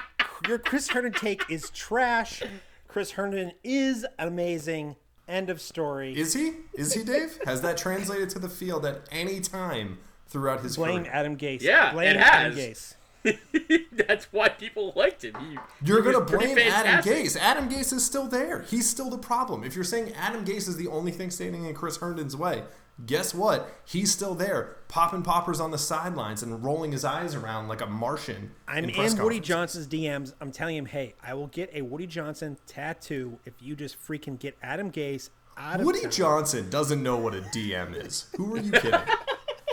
Your 0.47 0.57
Chris 0.57 0.87
Herndon 0.87 1.11
take 1.11 1.43
is 1.49 1.69
trash. 1.71 2.41
Chris 2.87 3.11
Herndon 3.11 3.51
is 3.63 4.05
amazing. 4.17 4.95
End 5.27 5.49
of 5.49 5.59
story. 5.59 6.17
Is 6.17 6.33
he? 6.33 6.53
Is 6.73 6.93
he, 6.93 7.03
Dave? 7.03 7.37
Has 7.45 7.61
that 7.61 7.75
translated 7.75 8.29
to 8.31 8.39
the 8.39 8.47
field 8.47 8.85
at 8.85 9.01
any 9.11 9.41
time 9.41 9.99
throughout 10.27 10.61
his 10.61 10.77
Blame 10.77 11.01
career? 11.01 11.11
Adam 11.13 11.35
Gase. 11.35 11.61
Yeah, 11.61 11.91
Blame 11.91 12.15
it 12.15 12.17
Adam 12.17 12.53
has. 12.53 12.95
Gase. 13.25 13.87
That's 14.07 14.31
why 14.31 14.47
people 14.47 14.93
liked 14.95 15.25
him. 15.25 15.35
He, 15.35 15.57
You're 15.85 16.01
he 16.01 16.11
going 16.11 16.25
to 16.25 16.37
blame 16.37 16.57
Adam 16.57 17.03
fantastic. 17.03 17.13
Gase. 17.13 17.37
Adam 17.37 17.67
Gase 17.67 17.91
is 17.91 18.05
still 18.05 18.27
there. 18.27 18.61
He's 18.61 18.89
still 18.89 19.09
the 19.09 19.17
problem. 19.17 19.65
If 19.65 19.75
you're 19.75 19.83
saying 19.83 20.13
Adam 20.13 20.45
Gase 20.45 20.69
is 20.69 20.77
the 20.77 20.87
only 20.87 21.11
thing 21.11 21.31
standing 21.31 21.65
in 21.65 21.73
Chris 21.73 21.97
Herndon's 21.97 22.37
way, 22.37 22.63
guess 23.05 23.33
what? 23.33 23.69
He's 23.85 24.11
still 24.11 24.33
there, 24.35 24.77
popping 24.87 25.21
poppers 25.21 25.59
on 25.59 25.71
the 25.71 25.77
sidelines 25.77 26.43
and 26.43 26.63
rolling 26.63 26.91
his 26.91 27.05
eyes 27.05 27.35
around 27.35 27.67
like 27.67 27.81
a 27.81 27.85
Martian. 27.87 28.51
I'm 28.67 28.85
in 28.85 28.89
in 28.89 29.17
Woody. 29.23 29.39
Johnson's 29.39 29.87
DMs. 29.87 30.33
I'm 30.41 30.51
telling 30.51 30.75
him, 30.77 30.85
hey, 30.85 31.13
I 31.23 31.33
will 31.33 31.47
get 31.47 31.69
a 31.73 31.81
Woody 31.83 32.07
Johnson 32.07 32.57
tattoo 32.67 33.39
if 33.45 33.53
you 33.59 33.75
just 33.75 33.97
freaking 33.99 34.39
get 34.39 34.57
Adam 34.61 34.91
Gase 34.91 35.29
out 35.57 35.79
of 35.79 35.85
Woody 35.85 36.01
town. 36.01 36.11
Johnson 36.11 36.69
doesn't 36.69 37.01
know 37.03 37.17
what 37.17 37.35
a 37.35 37.41
DM 37.41 38.05
is. 38.05 38.27
Who 38.37 38.55
are 38.55 38.59
you 38.59 38.71
kidding? 38.71 38.99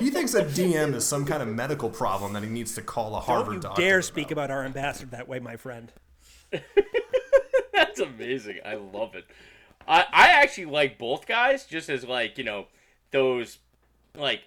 he 0.00 0.10
thinks 0.10 0.34
a 0.34 0.44
DM 0.44 0.94
is 0.94 1.06
some 1.06 1.24
kind 1.24 1.42
of 1.42 1.48
medical 1.48 1.88
problem 1.90 2.32
that 2.34 2.42
he 2.42 2.48
needs 2.50 2.74
to 2.74 2.82
call 2.82 3.14
a 3.16 3.20
Harvard 3.20 3.46
Don't 3.46 3.54
you 3.54 3.60
doctor. 3.60 3.82
dare 3.82 4.02
speak 4.02 4.30
about 4.30 4.50
our 4.50 4.64
ambassador 4.64 5.06
that 5.12 5.28
way, 5.28 5.38
my 5.38 5.56
friend. 5.56 5.92
That's 7.72 8.00
amazing. 8.00 8.58
I 8.64 8.74
love 8.74 9.14
it. 9.14 9.24
I 9.86 10.04
I 10.12 10.28
actually 10.30 10.66
like 10.66 10.98
both 10.98 11.26
guys, 11.26 11.66
just 11.66 11.88
as 11.88 12.04
like 12.04 12.38
you 12.38 12.44
know 12.44 12.66
those 13.14 13.58
like 14.18 14.42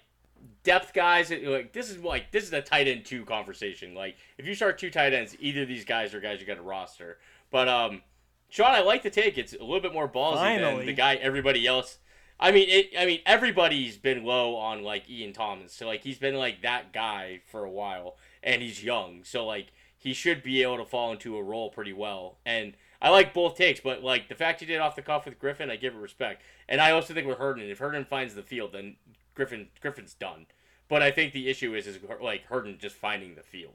depth 0.62 0.94
guys. 0.94 1.30
Like 1.30 1.72
this 1.72 1.90
is 1.90 1.98
like 1.98 2.30
this 2.30 2.44
is 2.44 2.52
a 2.52 2.60
tight 2.60 2.86
end 2.86 3.04
two 3.04 3.24
conversation. 3.24 3.94
Like 3.94 4.16
if 4.36 4.46
you 4.46 4.54
start 4.54 4.78
two 4.78 4.90
tight 4.90 5.12
ends, 5.12 5.36
either 5.40 5.62
of 5.62 5.68
these 5.68 5.84
guys 5.84 6.14
are 6.14 6.20
guys 6.20 6.40
you 6.40 6.46
got 6.46 6.56
to 6.56 6.62
roster. 6.62 7.18
But 7.50 7.68
um, 7.68 8.02
Sean, 8.48 8.70
I 8.70 8.82
like 8.82 9.02
the 9.02 9.10
take. 9.10 9.38
It's 9.38 9.54
a 9.54 9.64
little 9.64 9.80
bit 9.80 9.92
more 9.92 10.08
ballsy 10.08 10.34
than 10.34 10.62
Finally. 10.62 10.86
the 10.86 10.92
guy 10.92 11.14
everybody 11.16 11.66
else. 11.66 11.98
I 12.38 12.52
mean, 12.52 12.68
it. 12.68 12.90
I 12.96 13.06
mean, 13.06 13.20
everybody's 13.26 13.96
been 13.96 14.24
low 14.24 14.54
on 14.54 14.84
like 14.84 15.10
Ian 15.10 15.32
Thomas, 15.32 15.72
so 15.72 15.86
like 15.86 16.02
he's 16.02 16.18
been 16.18 16.36
like 16.36 16.62
that 16.62 16.92
guy 16.92 17.40
for 17.50 17.64
a 17.64 17.70
while, 17.70 18.16
and 18.42 18.62
he's 18.62 18.84
young, 18.84 19.24
so 19.24 19.44
like 19.44 19.72
he 19.96 20.12
should 20.12 20.42
be 20.42 20.62
able 20.62 20.76
to 20.76 20.84
fall 20.84 21.10
into 21.10 21.36
a 21.36 21.42
role 21.42 21.70
pretty 21.70 21.92
well. 21.92 22.36
And 22.46 22.74
I 23.00 23.10
like 23.10 23.32
both 23.32 23.56
takes, 23.56 23.80
but 23.80 24.02
like 24.02 24.28
the 24.28 24.34
fact 24.34 24.60
he 24.60 24.66
did 24.66 24.80
off 24.80 24.96
the 24.96 25.02
cuff 25.02 25.24
with 25.24 25.38
Griffin, 25.38 25.70
I 25.70 25.76
give 25.76 25.94
it 25.94 25.98
respect. 25.98 26.42
And 26.68 26.80
I 26.80 26.90
also 26.90 27.14
think 27.14 27.26
with 27.26 27.38
Herndon, 27.38 27.70
if 27.70 27.78
Herndon 27.78 28.04
finds 28.04 28.34
the 28.34 28.42
field, 28.42 28.72
then 28.72 28.96
Griffin 29.34 29.68
Griffin's 29.80 30.14
done. 30.14 30.46
But 30.88 31.02
I 31.02 31.10
think 31.10 31.32
the 31.32 31.48
issue 31.48 31.74
is 31.74 31.86
is 31.86 31.98
like 32.20 32.44
Herndon 32.46 32.78
just 32.80 32.96
finding 32.96 33.34
the 33.34 33.42
field. 33.42 33.74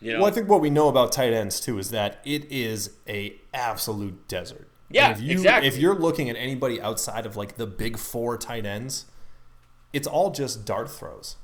You 0.00 0.12
know, 0.12 0.20
Well, 0.20 0.28
I 0.28 0.30
think 0.30 0.48
what 0.48 0.60
we 0.60 0.70
know 0.70 0.88
about 0.88 1.12
tight 1.12 1.32
ends 1.32 1.60
too 1.60 1.78
is 1.78 1.90
that 1.90 2.20
it 2.24 2.50
is 2.50 2.96
a 3.08 3.34
absolute 3.52 4.28
desert. 4.28 4.70
Yeah, 4.90 5.10
And 5.10 5.18
if 5.18 5.22
you, 5.22 5.32
exactly. 5.32 5.68
If 5.68 5.76
you're 5.76 5.94
looking 5.94 6.30
at 6.30 6.36
anybody 6.36 6.80
outside 6.80 7.26
of 7.26 7.36
like 7.36 7.56
the 7.56 7.66
big 7.66 7.98
four 7.98 8.38
tight 8.38 8.64
ends, 8.64 9.06
it's 9.92 10.06
all 10.06 10.30
just 10.30 10.64
dart 10.64 10.90
throws. 10.90 11.36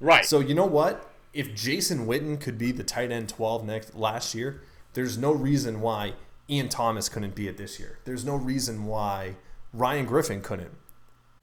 right? 0.00 0.24
So 0.24 0.40
you 0.40 0.54
know 0.54 0.66
what? 0.66 1.10
If 1.34 1.54
Jason 1.54 2.06
Witten 2.06 2.40
could 2.40 2.56
be 2.56 2.72
the 2.72 2.84
tight 2.84 3.12
end 3.12 3.28
12 3.28 3.64
next 3.66 3.94
last 3.94 4.34
year, 4.34 4.62
there's 4.96 5.18
no 5.18 5.30
reason 5.30 5.80
why 5.80 6.14
Ian 6.48 6.68
Thomas 6.70 7.08
couldn't 7.08 7.34
be 7.34 7.46
it 7.46 7.58
this 7.58 7.78
year. 7.78 7.98
There's 8.04 8.24
no 8.24 8.34
reason 8.34 8.86
why 8.86 9.36
Ryan 9.72 10.06
Griffin 10.06 10.40
couldn't. 10.40 10.72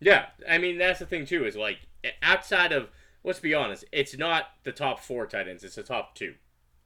Yeah, 0.02 0.26
I 0.50 0.58
mean 0.58 0.78
that's 0.78 1.00
the 1.00 1.06
thing 1.06 1.26
too 1.26 1.46
is 1.46 1.56
like 1.56 1.78
outside 2.22 2.74
of 2.74 2.90
let's 3.24 3.40
be 3.40 3.54
honest, 3.54 3.86
it's 3.92 4.18
not 4.18 4.48
the 4.64 4.72
top 4.72 5.00
four 5.00 5.28
tight 5.28 5.48
ends; 5.48 5.64
it's 5.64 5.76
the 5.76 5.84
top 5.84 6.16
two. 6.16 6.34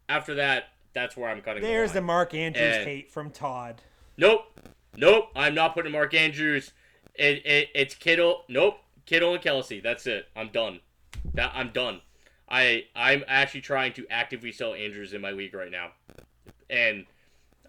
After 0.10 0.36
that, 0.36 0.66
that's 0.94 1.16
where 1.18 1.30
I'm 1.30 1.42
cutting. 1.42 1.64
There's 1.64 1.92
the 1.94 1.96
the. 1.96 2.06
Mark 2.06 2.34
Andrews 2.34 2.76
And- 2.76 2.86
hate 2.86 3.10
from 3.12 3.32
Todd. 3.32 3.82
Nope, 4.18 4.60
nope. 4.96 5.30
I'm 5.36 5.56
not 5.56 5.74
putting 5.74 5.92
Mark 5.92 6.14
Andrews. 6.14 6.74
It, 7.16 7.46
it 7.46 7.70
it's 7.74 7.96
Kittle. 7.96 8.44
Nope, 8.50 8.80
Kittle 9.06 9.34
and 9.34 9.44
Kelce. 9.44 9.82
That's 9.82 10.06
it. 10.06 10.28
I'm 10.36 10.50
done. 10.50 10.82
That 11.34 11.52
I'm 11.56 11.70
done. 11.70 12.02
I 12.50 12.86
I'm 12.96 13.24
actually 13.28 13.62
trying 13.62 13.94
to 13.94 14.06
actively 14.10 14.52
sell 14.52 14.74
Andrews 14.74 15.14
in 15.14 15.22
my 15.22 15.32
league 15.32 15.54
right 15.54 15.72
now, 15.72 15.92
and 16.70 17.06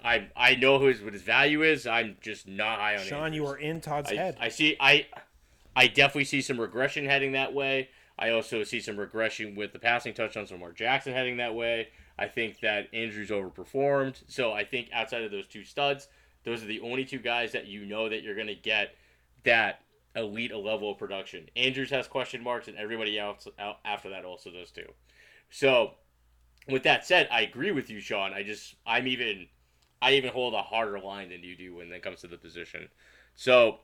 I 0.05 0.29
I 0.37 0.55
know 0.55 0.79
who 0.79 0.87
his, 0.87 1.01
what 1.01 1.13
his 1.13 1.23
value 1.23 1.63
is. 1.63 1.87
I'm 1.87 2.17
just 2.21 2.47
not 2.49 2.79
high 2.79 2.95
on 2.95 3.01
it. 3.01 3.07
Sean, 3.07 3.25
Andrews. 3.25 3.37
you 3.37 3.47
are 3.47 3.57
in 3.57 3.81
Todd's 3.81 4.11
I, 4.11 4.15
head. 4.15 4.37
I 4.41 4.49
see. 4.49 4.77
I 4.81 5.07
I 5.75 5.87
definitely 5.87 6.25
see 6.25 6.41
some 6.41 6.61
regression 6.61 7.05
heading 7.05 7.33
that 7.33 7.53
way. 7.53 7.91
I 8.19 8.31
also 8.31 8.65
see 8.65 8.81
some 8.81 8.97
regression 8.99 9.55
with 9.55 9.73
the 9.73 9.79
passing 9.79 10.13
touchdowns 10.13 10.51
from 10.51 10.61
Mark 10.61 10.77
Jackson 10.77 11.13
heading 11.13 11.37
that 11.37 11.55
way. 11.55 11.89
I 12.19 12.27
think 12.27 12.61
that 12.61 12.89
Andrews 12.93 13.31
overperformed. 13.31 14.23
So 14.27 14.53
I 14.53 14.65
think 14.65 14.89
outside 14.93 15.23
of 15.23 15.31
those 15.31 15.47
two 15.47 15.63
studs, 15.63 16.09
those 16.45 16.63
are 16.63 16.67
the 16.67 16.81
only 16.81 17.05
two 17.05 17.19
guys 17.19 17.53
that 17.53 17.69
you 17.69 17.85
know 17.85 18.09
that 18.09 18.23
you're 18.23 18.35
going 18.35 18.49
to 18.49 18.57
get 18.57 18.97
that 19.45 19.83
elite 20.17 20.53
level 20.55 20.91
of 20.91 20.99
production. 20.99 21.49
Andrews 21.55 21.91
has 21.91 22.09
question 22.09 22.43
marks, 22.43 22.67
and 22.67 22.77
everybody 22.77 23.19
else 23.19 23.47
out 23.59 23.79
after 23.85 24.11
that 24.11 24.25
also 24.25 24.51
does 24.51 24.73
too. 24.73 24.91
So 25.51 25.93
with 26.69 26.83
that 26.85 27.07
said, 27.07 27.29
I 27.31 27.43
agree 27.43 27.73
with 27.73 27.91
you, 27.91 28.01
Sean. 28.01 28.33
I 28.33 28.43
just 28.43 28.75
I'm 28.87 29.07
even 29.07 29.47
I 30.01 30.13
even 30.13 30.33
hold 30.33 30.55
a 30.55 30.63
harder 30.63 30.99
line 31.01 31.31
than 31.31 31.43
you 31.43 31.57
do 31.57 31.77
when 31.77 31.93
it 31.93 32.03
comes 32.03 32.21
to 32.21 32.29
the 32.29 32.39
position. 32.39 32.89
So 33.35 33.81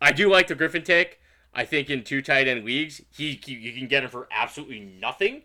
I 0.00 0.12
do 0.12 0.30
like 0.30 0.46
the 0.46 0.54
Griffin 0.54 0.82
take. 0.82 1.18
I 1.54 1.64
think 1.64 1.90
in 1.90 2.04
two 2.04 2.22
tight 2.22 2.46
end 2.46 2.64
leagues, 2.64 3.00
he 3.10 3.40
you 3.46 3.72
can 3.72 3.88
get 3.88 4.04
him 4.04 4.10
for 4.10 4.28
absolutely 4.30 4.80
nothing. 4.80 5.42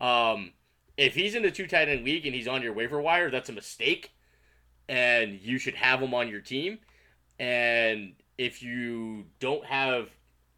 Um, 0.00 0.52
if 0.96 1.14
he's 1.14 1.34
in 1.34 1.42
the 1.42 1.50
two 1.50 1.66
tight 1.66 1.88
end 1.88 2.04
league 2.04 2.26
and 2.26 2.34
he's 2.34 2.48
on 2.48 2.62
your 2.62 2.72
waiver 2.72 3.00
wire, 3.00 3.30
that's 3.30 3.48
a 3.48 3.52
mistake, 3.52 4.12
and 4.88 5.40
you 5.40 5.58
should 5.58 5.74
have 5.74 6.00
him 6.00 6.14
on 6.14 6.28
your 6.28 6.40
team. 6.40 6.78
And 7.38 8.14
if 8.36 8.62
you 8.62 9.26
don't 9.40 9.64
have 9.64 10.10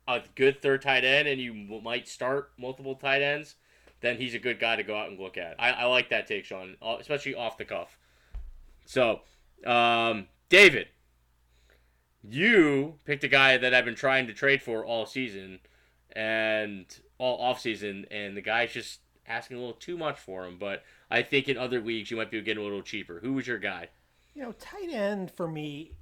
a 0.08 0.22
good 0.34 0.60
third 0.60 0.82
tight 0.82 1.04
end 1.04 1.28
and 1.28 1.40
you 1.40 1.54
might 1.82 2.08
start 2.08 2.52
multiple 2.58 2.94
tight 2.94 3.22
ends, 3.22 3.54
then 4.00 4.16
he's 4.16 4.34
a 4.34 4.38
good 4.38 4.58
guy 4.58 4.76
to 4.76 4.82
go 4.82 4.96
out 4.96 5.10
and 5.10 5.18
look 5.18 5.36
at. 5.36 5.56
I, 5.58 5.70
I 5.70 5.84
like 5.84 6.10
that 6.10 6.26
take, 6.26 6.44
Sean, 6.44 6.76
uh, 6.82 6.96
especially 7.00 7.34
off 7.34 7.58
the 7.58 7.64
cuff. 7.64 7.98
So, 8.86 9.20
um, 9.64 10.26
David, 10.48 10.88
you 12.22 12.94
picked 13.04 13.24
a 13.24 13.28
guy 13.28 13.56
that 13.56 13.74
I've 13.74 13.84
been 13.84 13.94
trying 13.94 14.26
to 14.26 14.32
trade 14.32 14.62
for 14.62 14.84
all 14.84 15.06
season 15.06 15.60
and 16.12 16.86
all 17.18 17.38
off 17.40 17.60
season, 17.60 18.06
and 18.10 18.36
the 18.36 18.42
guy's 18.42 18.72
just 18.72 19.00
asking 19.26 19.56
a 19.56 19.60
little 19.60 19.74
too 19.74 19.96
much 19.96 20.18
for 20.18 20.44
him. 20.44 20.56
But 20.58 20.82
I 21.10 21.22
think 21.22 21.48
in 21.48 21.56
other 21.56 21.80
leagues 21.80 22.10
you 22.10 22.16
might 22.16 22.30
be 22.30 22.40
getting 22.40 22.62
a 22.62 22.66
little 22.66 22.82
cheaper. 22.82 23.20
Who 23.20 23.34
was 23.34 23.46
your 23.46 23.58
guy? 23.58 23.88
You 24.34 24.42
know, 24.42 24.52
tight 24.52 24.90
end 24.90 25.30
for 25.30 25.48
me, 25.48 25.92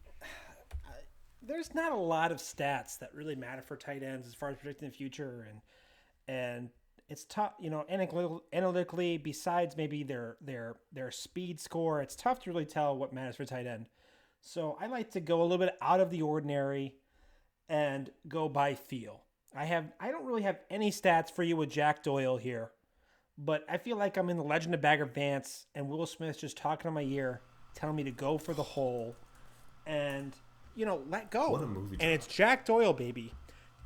there's 1.43 1.75
not 1.75 1.93
a 1.93 1.97
lot 1.97 2.31
of 2.31 2.39
stats 2.39 2.99
that 2.99 3.15
really 3.15 3.35
matter 3.35 3.63
for 3.63 3.77
tight 3.77 4.03
ends 4.03 4.27
as 4.27 4.35
far 4.35 4.51
as 4.51 4.57
predicting 4.57 4.89
the 4.89 4.95
future, 4.95 5.49
and 5.51 5.61
and 6.29 6.69
it's 7.09 7.25
tough. 7.25 7.53
You 7.61 7.71
know, 7.71 7.85
analytically, 8.53 9.19
besides 9.19 9.77
maybe 9.77 10.03
their 10.03 10.37
their 10.41 10.77
their 10.93 11.11
speed 11.11 11.61
score, 11.61 12.03
it's 12.03 12.15
tough 12.15 12.41
to 12.41 12.51
really 12.51 12.67
tell 12.67 12.97
what 12.97 13.13
matters 13.13 13.37
for 13.37 13.45
tight 13.45 13.67
end. 13.67 13.87
So 14.41 14.77
I 14.81 14.87
like 14.87 15.11
to 15.13 15.21
go 15.21 15.41
a 15.41 15.45
little 15.45 15.59
bit 15.59 15.77
out 15.81 16.01
of 16.01 16.11
the 16.11 16.23
ordinary 16.23 16.95
and 17.69 18.11
go 18.29 18.49
by 18.49 18.75
feel. 18.75 19.23
I 19.57 19.65
have 19.65 19.87
I 19.99 20.11
don't 20.11 20.27
really 20.27 20.43
have 20.43 20.59
any 20.71 20.91
stats 20.91 21.31
for 21.31 21.43
you 21.43 21.57
with 21.57 21.71
Jack 21.71 22.03
Doyle 22.03 22.37
here, 22.37 22.71
but 23.39 23.65
I 23.69 23.79
feel 23.79 23.97
like 23.97 24.17
I'm 24.17 24.29
in 24.31 24.37
the 24.37 24.43
Legend 24.43 24.75
of 24.75 24.81
Bagger 24.83 25.07
Vance 25.07 25.67
and 25.75 25.89
Will 25.89 26.07
Smith 26.07 26.39
just 26.39 26.57
talking 26.57 26.89
in 26.89 26.95
my 26.95 27.03
ear, 27.03 27.41
telling 27.75 27.97
me 27.97 28.05
to 28.05 28.11
go 28.11 28.37
for 28.37 28.53
the 28.53 28.63
hole, 28.63 29.17
and 29.87 30.37
you 30.75 30.85
know 30.85 31.03
let 31.09 31.31
go. 31.31 31.51
What 31.51 31.63
a 31.63 31.67
movie 31.67 31.97
And 32.01 32.11
it's 32.11 32.27
Jack 32.27 32.67
Doyle, 32.67 32.93
baby. 32.93 33.33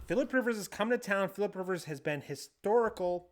Philip 0.07 0.33
Rivers 0.33 0.57
has 0.57 0.69
come 0.69 0.91
to 0.91 0.99
town. 0.99 1.29
Philip 1.29 1.55
Rivers 1.57 1.85
has 1.85 2.01
been 2.01 2.21
historical 2.21 3.29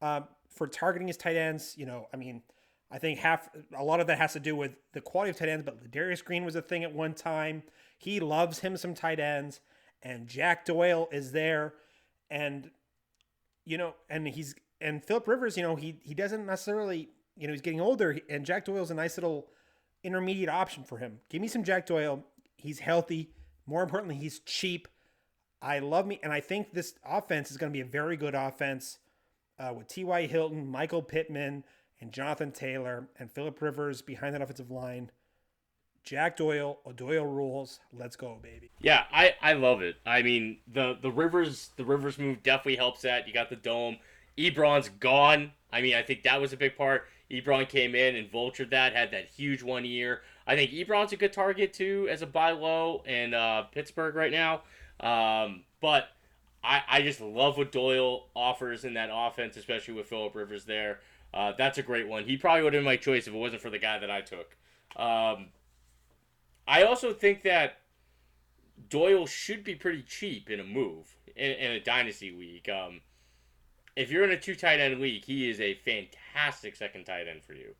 um, 0.00 0.24
for 0.48 0.66
targeting 0.66 1.08
his 1.08 1.16
tight 1.16 1.36
ends. 1.36 1.74
You 1.76 1.86
know, 1.86 2.06
I 2.12 2.16
mean, 2.16 2.42
I 2.90 2.98
think 2.98 3.18
half 3.18 3.48
a 3.76 3.82
lot 3.82 4.00
of 4.00 4.06
that 4.06 4.18
has 4.18 4.34
to 4.34 4.40
do 4.40 4.54
with 4.54 4.72
the 4.92 5.00
quality 5.00 5.30
of 5.30 5.36
tight 5.36 5.48
ends, 5.48 5.64
but 5.64 5.90
Darius 5.90 6.22
Green 6.22 6.44
was 6.44 6.54
a 6.54 6.62
thing 6.62 6.84
at 6.84 6.94
one 6.94 7.14
time. 7.14 7.62
He 7.98 8.20
loves 8.20 8.60
him 8.60 8.76
some 8.76 8.94
tight 8.94 9.18
ends, 9.18 9.60
and 10.02 10.28
Jack 10.28 10.64
Doyle 10.64 11.08
is 11.10 11.32
there, 11.32 11.74
and 12.30 12.70
you 13.64 13.78
know, 13.78 13.94
and 14.08 14.28
he's 14.28 14.54
and 14.80 15.04
Philip 15.04 15.26
Rivers, 15.26 15.56
you 15.56 15.62
know, 15.62 15.76
he 15.76 15.96
he 16.02 16.14
doesn't 16.14 16.46
necessarily, 16.46 17.08
you 17.36 17.46
know, 17.46 17.52
he's 17.52 17.62
getting 17.62 17.80
older, 17.80 18.18
and 18.28 18.44
Jack 18.44 18.64
Doyle's 18.66 18.90
a 18.90 18.94
nice 18.94 19.16
little 19.16 19.48
intermediate 20.02 20.50
option 20.50 20.84
for 20.84 20.98
him. 20.98 21.20
Give 21.30 21.40
me 21.40 21.48
some 21.48 21.64
Jack 21.64 21.86
Doyle. 21.86 22.22
He's 22.56 22.78
healthy. 22.78 23.30
More 23.66 23.82
importantly, 23.82 24.16
he's 24.16 24.40
cheap. 24.40 24.86
I 25.64 25.78
love 25.78 26.06
me, 26.06 26.20
and 26.22 26.30
I 26.30 26.40
think 26.40 26.72
this 26.72 26.94
offense 27.08 27.50
is 27.50 27.56
going 27.56 27.72
to 27.72 27.76
be 27.76 27.80
a 27.80 27.86
very 27.86 28.18
good 28.18 28.34
offense 28.34 28.98
uh, 29.58 29.72
with 29.74 29.88
T.Y. 29.88 30.26
Hilton, 30.26 30.66
Michael 30.66 31.02
Pittman, 31.02 31.64
and 32.00 32.12
Jonathan 32.12 32.52
Taylor, 32.52 33.08
and 33.18 33.32
Philip 33.32 33.62
Rivers 33.62 34.02
behind 34.02 34.34
that 34.34 34.42
offensive 34.42 34.70
line. 34.70 35.10
Jack 36.02 36.36
Doyle, 36.36 36.80
O'Doyle 36.86 37.24
rules. 37.24 37.80
Let's 37.94 38.14
go, 38.14 38.38
baby. 38.42 38.70
Yeah, 38.78 39.04
I, 39.10 39.36
I 39.40 39.54
love 39.54 39.80
it. 39.80 39.96
I 40.04 40.20
mean, 40.20 40.58
the 40.70 40.98
the 41.00 41.10
Rivers 41.10 41.70
the 41.76 41.84
Rivers 41.84 42.18
move 42.18 42.42
definitely 42.42 42.76
helps 42.76 43.00
that. 43.02 43.26
You 43.26 43.32
got 43.32 43.48
the 43.48 43.56
dome. 43.56 43.96
Ebron's 44.36 44.90
gone. 44.90 45.52
I 45.72 45.80
mean, 45.80 45.94
I 45.94 46.02
think 46.02 46.24
that 46.24 46.42
was 46.42 46.52
a 46.52 46.58
big 46.58 46.76
part. 46.76 47.06
Ebron 47.30 47.66
came 47.66 47.94
in 47.94 48.16
and 48.16 48.30
vultured 48.30 48.68
that, 48.70 48.94
had 48.94 49.10
that 49.12 49.28
huge 49.28 49.62
one 49.62 49.86
year. 49.86 50.20
I 50.46 50.56
think 50.56 50.72
Ebron's 50.72 51.14
a 51.14 51.16
good 51.16 51.32
target 51.32 51.72
too 51.72 52.06
as 52.10 52.20
a 52.20 52.26
buy 52.26 52.50
low 52.50 53.02
in 53.06 53.32
uh, 53.32 53.62
Pittsburgh 53.72 54.14
right 54.14 54.32
now. 54.32 54.60
Um, 55.00 55.64
but 55.80 56.08
I, 56.62 56.82
I 56.88 57.02
just 57.02 57.20
love 57.20 57.58
what 57.58 57.72
Doyle 57.72 58.28
offers 58.34 58.84
in 58.84 58.94
that 58.94 59.10
offense, 59.12 59.56
especially 59.56 59.94
with 59.94 60.06
Philip 60.06 60.34
Rivers 60.34 60.64
there. 60.64 61.00
Uh, 61.32 61.52
that's 61.58 61.78
a 61.78 61.82
great 61.82 62.06
one. 62.06 62.24
He 62.24 62.36
probably 62.36 62.62
would 62.62 62.74
have 62.74 62.80
been 62.80 62.84
my 62.84 62.96
choice 62.96 63.26
if 63.26 63.34
it 63.34 63.36
wasn't 63.36 63.60
for 63.60 63.70
the 63.70 63.78
guy 63.78 63.98
that 63.98 64.10
I 64.10 64.20
took. 64.20 64.56
Um, 64.96 65.48
I 66.66 66.84
also 66.84 67.12
think 67.12 67.42
that 67.42 67.78
Doyle 68.88 69.26
should 69.26 69.64
be 69.64 69.74
pretty 69.74 70.02
cheap 70.02 70.48
in 70.48 70.60
a 70.60 70.64
move 70.64 71.16
in, 71.36 71.52
in 71.52 71.72
a 71.72 71.80
dynasty 71.80 72.30
league. 72.30 72.68
Um, 72.70 73.00
if 73.96 74.10
you're 74.10 74.24
in 74.24 74.30
a 74.30 74.38
two 74.38 74.54
tight 74.54 74.80
end 74.80 75.00
league, 75.00 75.24
he 75.24 75.50
is 75.50 75.60
a 75.60 75.74
fantastic 75.74 76.76
second 76.76 77.04
tight 77.04 77.28
end 77.28 77.42
for 77.42 77.54
you, 77.54 77.74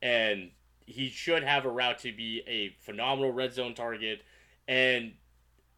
and 0.00 0.50
he 0.86 1.08
should 1.08 1.42
have 1.42 1.64
a 1.64 1.70
route 1.70 1.98
to 2.00 2.12
be 2.12 2.42
a 2.46 2.70
phenomenal 2.82 3.32
red 3.32 3.52
zone 3.52 3.74
target. 3.74 4.22
And 4.66 5.12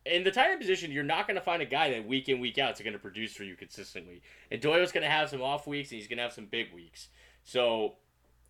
in 0.06 0.24
the 0.24 0.30
tight 0.30 0.50
end 0.50 0.60
position, 0.60 0.90
you're 0.90 1.02
not 1.02 1.26
going 1.26 1.36
to 1.36 1.42
find 1.42 1.60
a 1.60 1.66
guy 1.66 1.90
that 1.90 2.06
week 2.06 2.28
in 2.28 2.40
week 2.40 2.58
out 2.58 2.74
is 2.74 2.80
going 2.80 2.92
to 2.92 2.98
produce 2.98 3.34
for 3.34 3.44
you 3.44 3.56
consistently. 3.56 4.22
And 4.50 4.60
Doyle's 4.60 4.92
going 4.92 5.04
to 5.04 5.10
have 5.10 5.28
some 5.28 5.42
off 5.42 5.66
weeks, 5.66 5.90
and 5.90 5.98
he's 5.98 6.08
going 6.08 6.16
to 6.16 6.22
have 6.22 6.32
some 6.32 6.46
big 6.46 6.72
weeks. 6.74 7.08
So 7.44 7.94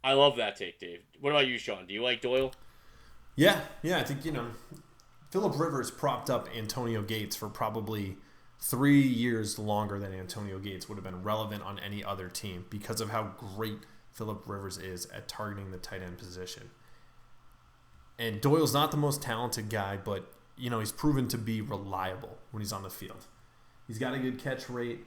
I 0.05 0.13
love 0.13 0.37
that 0.37 0.57
take, 0.57 0.79
Dave. 0.79 1.03
What 1.21 1.31
about 1.31 1.47
you, 1.47 1.59
Sean? 1.59 1.87
Do 1.87 1.95
you 1.95 2.03
like 2.03 2.21
Doyle? 2.21 2.53
Yeah, 3.37 3.61
yeah. 3.83 3.99
I 3.99 4.05
think 4.05 4.25
you 4.25 4.33
know, 4.33 4.47
Philip 5.31 5.59
Rivers 5.59 5.91
propped 5.91 6.31
up 6.31 6.49
Antonio 6.57 7.03
Gates 7.03 7.37
for 7.37 7.49
probably 7.49 8.17
three 8.61 9.01
years 9.01 9.59
longer 9.59 9.99
than 9.99 10.13
Antonio 10.13 10.59
Gates 10.59 10.89
would 10.89 10.97
have 10.97 11.05
been 11.05 11.23
relevant 11.23 11.63
on 11.63 11.79
any 11.79 12.05
other 12.05 12.29
team 12.29 12.67
because 12.69 13.01
of 13.01 13.11
how 13.11 13.33
great 13.39 13.79
Philip 14.13 14.43
Rivers 14.47 14.77
is 14.77 15.07
at 15.07 15.29
targeting 15.29 15.71
the 15.71 15.79
tight 15.79 16.03
end 16.03 16.19
position. 16.19 16.71
And 18.19 18.41
Doyle's 18.41 18.75
not 18.75 18.91
the 18.91 18.99
most 18.99 19.23
talented 19.23 19.71
guy, 19.71 19.97
but 19.97 20.31
you 20.61 20.71
know 20.71 20.79
he's 20.79 20.93
proven 20.93 21.27
to 21.29 21.39
be 21.39 21.61
reliable 21.61 22.39
when 22.51 22.61
he's 22.61 22.73
on 22.73 22.83
the 22.83 22.91
field. 22.91 23.27
He's 23.89 23.99
got 23.99 24.15
a 24.15 24.19
good 24.19 24.39
catch 24.39 24.69
rate. 24.69 25.01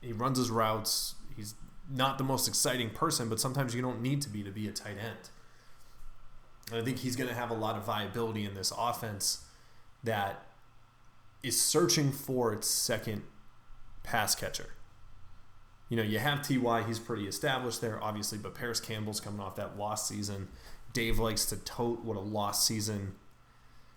He 0.00 0.12
runs 0.12 0.36
his 0.36 0.50
routes. 0.50 1.14
He's 1.36 1.54
not 1.90 2.18
the 2.18 2.24
most 2.24 2.48
exciting 2.48 2.90
person, 2.90 3.28
but 3.28 3.40
sometimes 3.40 3.74
you 3.74 3.80
don't 3.80 4.02
need 4.02 4.20
to 4.22 4.28
be 4.28 4.42
to 4.42 4.50
be 4.50 4.68
a 4.68 4.72
tight 4.72 4.98
end. 4.98 5.30
And 6.70 6.80
I 6.80 6.84
think 6.84 6.98
he's 6.98 7.16
going 7.16 7.28
to 7.28 7.34
have 7.34 7.50
a 7.50 7.54
lot 7.54 7.76
of 7.76 7.84
viability 7.84 8.44
in 8.44 8.54
this 8.54 8.72
offense 8.76 9.44
that 10.02 10.44
is 11.42 11.60
searching 11.60 12.10
for 12.10 12.52
its 12.52 12.68
second 12.68 13.22
pass 14.02 14.34
catcher. 14.34 14.70
You 15.88 15.98
know, 15.98 16.02
you 16.02 16.18
have 16.18 16.46
Ty, 16.46 16.82
he's 16.86 16.98
pretty 16.98 17.26
established 17.26 17.80
there, 17.80 18.02
obviously, 18.02 18.38
but 18.38 18.54
Parris 18.54 18.80
Campbell's 18.80 19.20
coming 19.20 19.40
off 19.40 19.56
that 19.56 19.78
lost 19.78 20.08
season. 20.08 20.48
Dave 20.92 21.18
likes 21.18 21.44
to 21.46 21.56
tote 21.56 22.04
what 22.04 22.16
a 22.16 22.20
lost 22.20 22.66
season 22.66 23.14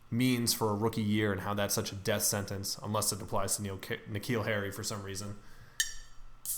means 0.10 0.54
for 0.54 0.70
a 0.70 0.74
rookie 0.74 1.02
year 1.02 1.32
and 1.32 1.42
how 1.42 1.54
that's 1.54 1.74
such 1.74 1.92
a 1.92 1.96
death 1.96 2.24
sentence, 2.24 2.80
unless 2.84 3.12
it 3.12 3.22
applies 3.22 3.58
to 3.58 3.64
Neil, 3.64 3.78
N'Keal 3.78 4.46
Harry 4.46 4.72
for 4.72 4.84
some 4.84 5.04
reason. 5.04 5.36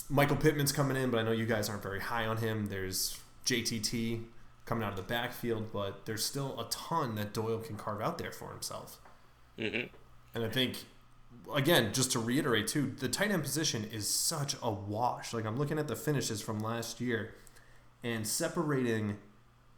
Michael 0.09 0.35
Pittman's 0.35 0.71
coming 0.71 0.97
in, 0.97 1.09
but 1.09 1.19
I 1.19 1.23
know 1.23 1.31
you 1.31 1.45
guys 1.45 1.69
aren't 1.69 1.81
very 1.81 1.99
high 1.99 2.25
on 2.25 2.37
him. 2.37 2.67
There's 2.67 3.17
JTT 3.45 4.23
coming 4.65 4.83
out 4.83 4.91
of 4.91 4.97
the 4.97 5.03
backfield, 5.03 5.71
but 5.73 6.05
there's 6.05 6.23
still 6.23 6.59
a 6.59 6.65
ton 6.69 7.15
that 7.15 7.33
Doyle 7.33 7.57
can 7.57 7.75
carve 7.75 8.01
out 8.01 8.19
there 8.19 8.31
for 8.31 8.51
himself. 8.51 8.99
Mm-hmm. 9.57 9.87
And 10.35 10.43
I 10.43 10.49
think, 10.49 10.85
again, 11.53 11.91
just 11.91 12.11
to 12.11 12.19
reiterate 12.19 12.67
too, 12.67 12.93
the 12.99 13.09
tight 13.09 13.31
end 13.31 13.41
position 13.41 13.89
is 13.91 14.07
such 14.07 14.55
a 14.61 14.69
wash. 14.69 15.33
Like 15.33 15.45
I'm 15.45 15.57
looking 15.57 15.79
at 15.79 15.87
the 15.87 15.95
finishes 15.95 16.39
from 16.41 16.59
last 16.59 17.01
year, 17.01 17.33
and 18.03 18.25
separating 18.25 19.17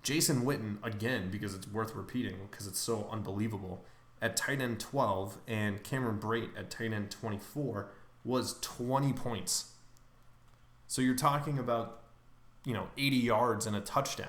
Jason 0.04 0.44
Witten 0.44 0.78
again 0.84 1.30
because 1.30 1.54
it's 1.54 1.68
worth 1.68 1.96
repeating 1.96 2.36
because 2.50 2.68
it's 2.68 2.80
so 2.80 3.08
unbelievable 3.12 3.86
at 4.22 4.38
tight 4.38 4.62
end 4.62 4.80
12 4.80 5.38
and 5.48 5.84
Cameron 5.84 6.20
Brate 6.20 6.50
at 6.58 6.70
tight 6.70 6.94
end 6.94 7.12
24 7.12 7.92
was 8.24 8.60
20 8.62 9.14
points. 9.14 9.72
So 10.88 11.02
you're 11.02 11.16
talking 11.16 11.58
about, 11.58 12.02
you 12.66 12.74
know, 12.74 12.90
80 12.98 13.16
yards 13.16 13.66
and 13.66 13.76
a 13.76 13.82
touchdown. 13.82 14.28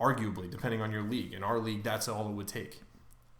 Arguably, 0.00 0.50
depending 0.50 0.82
on 0.82 0.90
your 0.90 1.02
league. 1.02 1.32
In 1.32 1.42
our 1.42 1.58
league, 1.58 1.82
that's 1.82 2.08
all 2.08 2.28
it 2.28 2.32
would 2.32 2.48
take. 2.48 2.82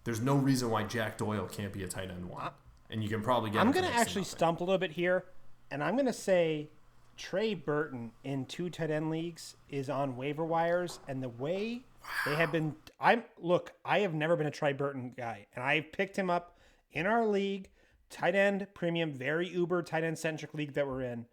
There's 0.04 0.20
no 0.20 0.36
reason 0.36 0.70
why 0.70 0.84
Jack 0.84 1.18
Doyle 1.18 1.46
can't 1.46 1.72
be 1.72 1.82
a 1.82 1.88
tight 1.88 2.10
end 2.10 2.26
one. 2.26 2.50
And 2.88 3.02
you 3.02 3.08
can 3.08 3.20
probably 3.20 3.50
get 3.50 3.60
I'm 3.60 3.72
going 3.72 3.84
to 3.84 3.92
actually 3.92 4.24
stump 4.24 4.60
a 4.60 4.64
little 4.64 4.78
bit 4.78 4.92
here, 4.92 5.24
and 5.70 5.82
I'm 5.82 5.94
going 5.94 6.06
to 6.06 6.12
say 6.12 6.70
Trey 7.16 7.54
Burton 7.54 8.12
in 8.24 8.46
two 8.46 8.70
tight 8.70 8.90
end 8.90 9.10
leagues 9.10 9.56
is 9.68 9.88
on 9.88 10.16
waiver 10.16 10.44
wires, 10.44 11.00
and 11.08 11.22
the 11.22 11.28
way 11.28 11.84
wow. 12.02 12.08
they 12.26 12.36
have 12.36 12.52
been, 12.52 12.74
I'm 13.00 13.24
look, 13.38 13.72
I 13.84 14.00
have 14.00 14.14
never 14.14 14.36
been 14.36 14.46
a 14.46 14.50
Trey 14.50 14.72
Burton 14.72 15.12
guy, 15.16 15.46
and 15.54 15.64
I 15.64 15.80
picked 15.80 16.16
him 16.16 16.30
up 16.30 16.56
in 16.92 17.06
our 17.06 17.26
league, 17.26 17.70
tight 18.10 18.34
end 18.34 18.66
premium, 18.74 19.12
very 19.12 19.48
uber 19.48 19.82
tight 19.82 20.04
end 20.04 20.18
centric 20.18 20.54
league 20.54 20.74
that 20.74 20.86
we're 20.86 21.02
in. 21.02 21.26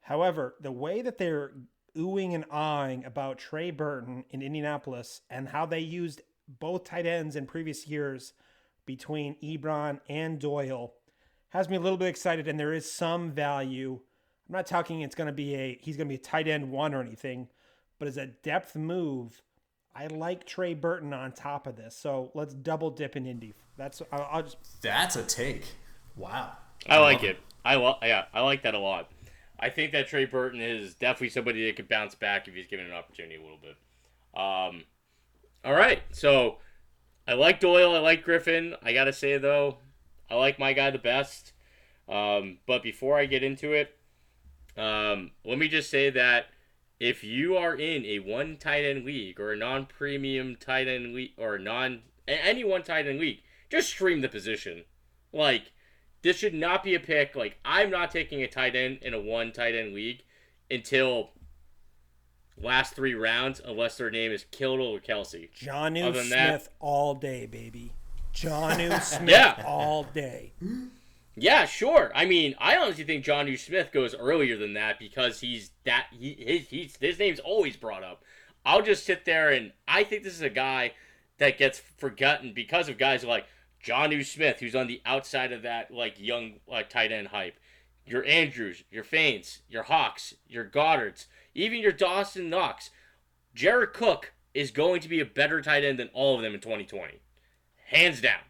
However, 0.00 0.54
the 0.60 0.72
way 0.72 1.02
that 1.02 1.18
they're 1.18 1.52
oohing 1.96 2.34
and 2.34 2.48
ahhing 2.48 3.06
about 3.06 3.38
Trey 3.38 3.70
Burton 3.70 4.24
in 4.30 4.42
Indianapolis 4.42 5.20
and 5.30 5.48
how 5.48 5.66
they 5.66 5.80
used 5.80 6.22
both 6.60 6.84
tight 6.84 7.06
ends 7.06 7.36
in 7.36 7.46
previous 7.46 7.86
years 7.86 8.32
between 8.86 9.36
Ebron 9.42 10.00
and 10.08 10.38
Doyle 10.38 10.94
has 11.50 11.68
me 11.68 11.76
a 11.76 11.80
little 11.80 11.98
bit 11.98 12.08
excited, 12.08 12.48
and 12.48 12.58
there 12.58 12.72
is 12.72 12.90
some 12.90 13.30
value 13.30 14.00
I'm 14.48 14.54
not 14.54 14.66
talking 14.66 15.00
it's 15.00 15.14
going 15.14 15.28
to 15.28 15.32
be 15.32 15.54
a 15.54 15.78
he's 15.80 15.96
going 15.96 16.08
to 16.08 16.12
be 16.12 16.16
a 16.16 16.18
tight 16.18 16.48
end 16.48 16.70
one 16.70 16.94
or 16.94 17.00
anything, 17.00 17.48
but 17.98 18.08
as 18.08 18.16
a 18.16 18.26
depth 18.26 18.76
move, 18.76 19.42
I 19.94 20.06
like 20.06 20.46
Trey 20.46 20.74
Burton 20.74 21.12
on 21.12 21.32
top 21.32 21.66
of 21.66 21.76
this. 21.76 21.96
So 21.96 22.30
let's 22.34 22.54
double 22.54 22.90
dip 22.90 23.16
in 23.16 23.26
Indy. 23.26 23.54
That's 23.76 24.02
I'll, 24.12 24.28
I'll 24.30 24.42
just. 24.42 24.82
That's 24.82 25.16
a 25.16 25.22
take. 25.22 25.64
Wow. 26.16 26.52
I, 26.88 26.96
I 26.96 26.98
like 26.98 27.22
it. 27.22 27.30
it. 27.30 27.40
I 27.64 27.76
love 27.76 27.98
yeah, 28.02 28.24
I 28.34 28.40
like 28.40 28.62
that 28.62 28.74
a 28.74 28.78
lot. 28.78 29.10
I 29.58 29.70
think 29.70 29.92
that 29.92 30.08
Trey 30.08 30.24
Burton 30.24 30.60
is 30.60 30.94
definitely 30.94 31.28
somebody 31.28 31.64
that 31.66 31.76
could 31.76 31.88
bounce 31.88 32.14
back 32.16 32.48
if 32.48 32.54
he's 32.54 32.66
given 32.66 32.86
an 32.86 32.92
opportunity 32.92 33.36
a 33.36 33.42
little 33.42 33.60
bit. 33.62 33.76
Um, 34.34 34.82
all 35.64 35.74
right, 35.74 36.02
so 36.10 36.58
I 37.28 37.34
like 37.34 37.60
Doyle. 37.60 37.94
I 37.94 38.00
like 38.00 38.24
Griffin. 38.24 38.74
I 38.82 38.92
gotta 38.92 39.12
say 39.12 39.38
though, 39.38 39.78
I 40.28 40.34
like 40.34 40.58
my 40.58 40.72
guy 40.72 40.90
the 40.90 40.98
best. 40.98 41.52
Um, 42.08 42.58
but 42.66 42.82
before 42.82 43.16
I 43.16 43.26
get 43.26 43.44
into 43.44 43.72
it, 43.72 43.96
um, 44.76 45.30
let 45.44 45.58
me 45.58 45.68
just 45.68 45.90
say 45.90 46.10
that 46.10 46.46
if 46.98 47.24
you 47.24 47.56
are 47.56 47.74
in 47.74 48.04
a 48.04 48.20
one 48.20 48.56
tight 48.56 48.84
end 48.84 49.04
league 49.04 49.40
or 49.40 49.52
a 49.52 49.56
non 49.56 49.86
premium 49.86 50.56
tight 50.56 50.88
end 50.88 51.14
league 51.14 51.32
or 51.36 51.58
non 51.58 52.02
any 52.26 52.64
one 52.64 52.82
tight 52.82 53.06
end 53.06 53.18
league, 53.18 53.42
just 53.68 53.88
stream 53.88 54.20
the 54.20 54.28
position. 54.28 54.84
Like 55.32 55.72
this 56.22 56.36
should 56.36 56.54
not 56.54 56.84
be 56.84 56.94
a 56.94 57.00
pick. 57.00 57.34
Like 57.34 57.58
I'm 57.64 57.90
not 57.90 58.10
taking 58.10 58.42
a 58.42 58.48
tight 58.48 58.76
end 58.76 58.98
in 59.02 59.14
a 59.14 59.20
one 59.20 59.52
tight 59.52 59.74
end 59.74 59.94
league 59.94 60.22
until 60.70 61.30
last 62.56 62.94
three 62.94 63.14
rounds, 63.14 63.60
unless 63.64 63.96
their 63.96 64.10
name 64.10 64.32
is 64.32 64.46
Kittle 64.50 64.86
or 64.86 65.00
Kelce. 65.00 65.50
Jonnu 65.52 66.12
Smith 66.12 66.30
that, 66.30 66.68
all 66.80 67.14
day, 67.14 67.46
baby. 67.46 67.92
Jonnu 68.34 69.02
Smith 69.02 69.30
yeah. 69.30 69.62
all 69.66 70.04
day. 70.04 70.52
Yeah, 71.34 71.64
sure. 71.64 72.12
I 72.14 72.26
mean, 72.26 72.54
I 72.58 72.76
honestly 72.76 73.04
think 73.04 73.24
Jonnu 73.24 73.58
Smith 73.58 73.90
goes 73.90 74.14
earlier 74.14 74.56
than 74.58 74.74
that 74.74 74.98
because 74.98 75.40
he's 75.40 75.70
that 75.84 76.06
he 76.10 76.36
his 76.38 76.68
he's, 76.68 76.96
his 77.00 77.18
name's 77.18 77.40
always 77.40 77.76
brought 77.76 78.04
up. 78.04 78.22
I'll 78.64 78.82
just 78.82 79.04
sit 79.04 79.24
there 79.24 79.50
and 79.50 79.72
I 79.88 80.04
think 80.04 80.22
this 80.22 80.34
is 80.34 80.42
a 80.42 80.50
guy 80.50 80.92
that 81.38 81.58
gets 81.58 81.78
forgotten 81.78 82.52
because 82.52 82.88
of 82.88 82.98
guys 82.98 83.24
like 83.24 83.46
Jonnu 83.82 84.24
Smith, 84.24 84.60
who's 84.60 84.76
on 84.76 84.86
the 84.86 85.00
outside 85.06 85.52
of 85.52 85.62
that 85.62 85.90
like 85.90 86.20
young 86.20 86.54
like 86.68 86.90
tight 86.90 87.12
end 87.12 87.28
hype. 87.28 87.56
Your 88.04 88.24
Andrews, 88.26 88.82
your 88.90 89.04
Fants, 89.04 89.60
your 89.68 89.84
Hawks, 89.84 90.34
your 90.46 90.64
Goederts, 90.64 91.26
even 91.54 91.80
your 91.80 91.92
Dawson 91.92 92.50
Knox. 92.50 92.90
Jared 93.54 93.92
Cook 93.92 94.32
is 94.54 94.70
going 94.70 95.00
to 95.00 95.08
be 95.08 95.20
a 95.20 95.24
better 95.26 95.62
tight 95.62 95.84
end 95.84 95.98
than 95.98 96.10
all 96.12 96.36
of 96.36 96.42
them 96.42 96.54
in 96.54 96.60
2020, 96.60 97.20
hands 97.86 98.20
down. 98.20 98.40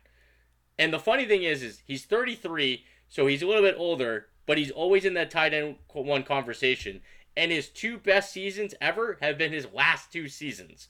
And 0.78 0.92
the 0.92 0.98
funny 0.98 1.26
thing 1.26 1.42
is, 1.42 1.62
is 1.62 1.82
he's 1.86 2.04
33, 2.04 2.84
so 3.08 3.26
he's 3.26 3.42
a 3.42 3.46
little 3.46 3.62
bit 3.62 3.76
older, 3.78 4.26
but 4.46 4.58
he's 4.58 4.70
always 4.70 5.04
in 5.04 5.14
that 5.14 5.30
tight 5.30 5.54
end 5.54 5.76
one 5.92 6.22
conversation. 6.22 7.00
And 7.36 7.50
his 7.50 7.68
two 7.68 7.98
best 7.98 8.32
seasons 8.32 8.74
ever 8.80 9.18
have 9.20 9.38
been 9.38 9.52
his 9.52 9.68
last 9.72 10.12
two 10.12 10.28
seasons. 10.28 10.88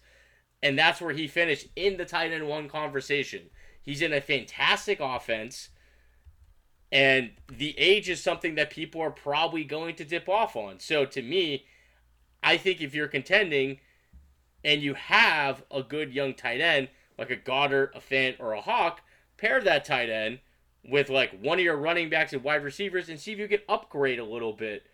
And 0.62 0.78
that's 0.78 1.00
where 1.00 1.12
he 1.12 1.26
finished 1.26 1.68
in 1.76 1.96
the 1.96 2.04
tight 2.04 2.32
end 2.32 2.46
one 2.48 2.68
conversation. 2.68 3.50
He's 3.82 4.02
in 4.02 4.12
a 4.12 4.20
fantastic 4.20 5.00
offense. 5.00 5.70
And 6.90 7.30
the 7.48 7.76
age 7.78 8.08
is 8.08 8.22
something 8.22 8.54
that 8.56 8.70
people 8.70 9.00
are 9.00 9.10
probably 9.10 9.64
going 9.64 9.96
to 9.96 10.04
dip 10.04 10.28
off 10.28 10.56
on. 10.56 10.78
So 10.78 11.04
to 11.06 11.22
me, 11.22 11.64
I 12.42 12.56
think 12.56 12.80
if 12.80 12.94
you're 12.94 13.08
contending 13.08 13.80
and 14.64 14.82
you 14.82 14.94
have 14.94 15.64
a 15.70 15.82
good 15.82 16.12
young 16.12 16.34
tight 16.34 16.60
end, 16.60 16.88
like 17.18 17.30
a 17.30 17.36
Goedert, 17.36 17.94
a 17.94 18.00
Fant, 18.00 18.36
or 18.38 18.52
a 18.52 18.60
Hawk, 18.60 19.00
pair 19.42 19.60
that 19.60 19.84
tight 19.84 20.08
end 20.08 20.38
with 20.88 21.10
like 21.10 21.38
one 21.40 21.58
of 21.58 21.64
your 21.64 21.76
running 21.76 22.08
backs 22.08 22.32
and 22.32 22.44
wide 22.44 22.62
receivers 22.62 23.08
and 23.08 23.18
see 23.18 23.32
if 23.32 23.38
you 23.38 23.48
can 23.48 23.60
upgrade 23.68 24.20
a 24.20 24.24
little 24.24 24.52
bit 24.52 24.84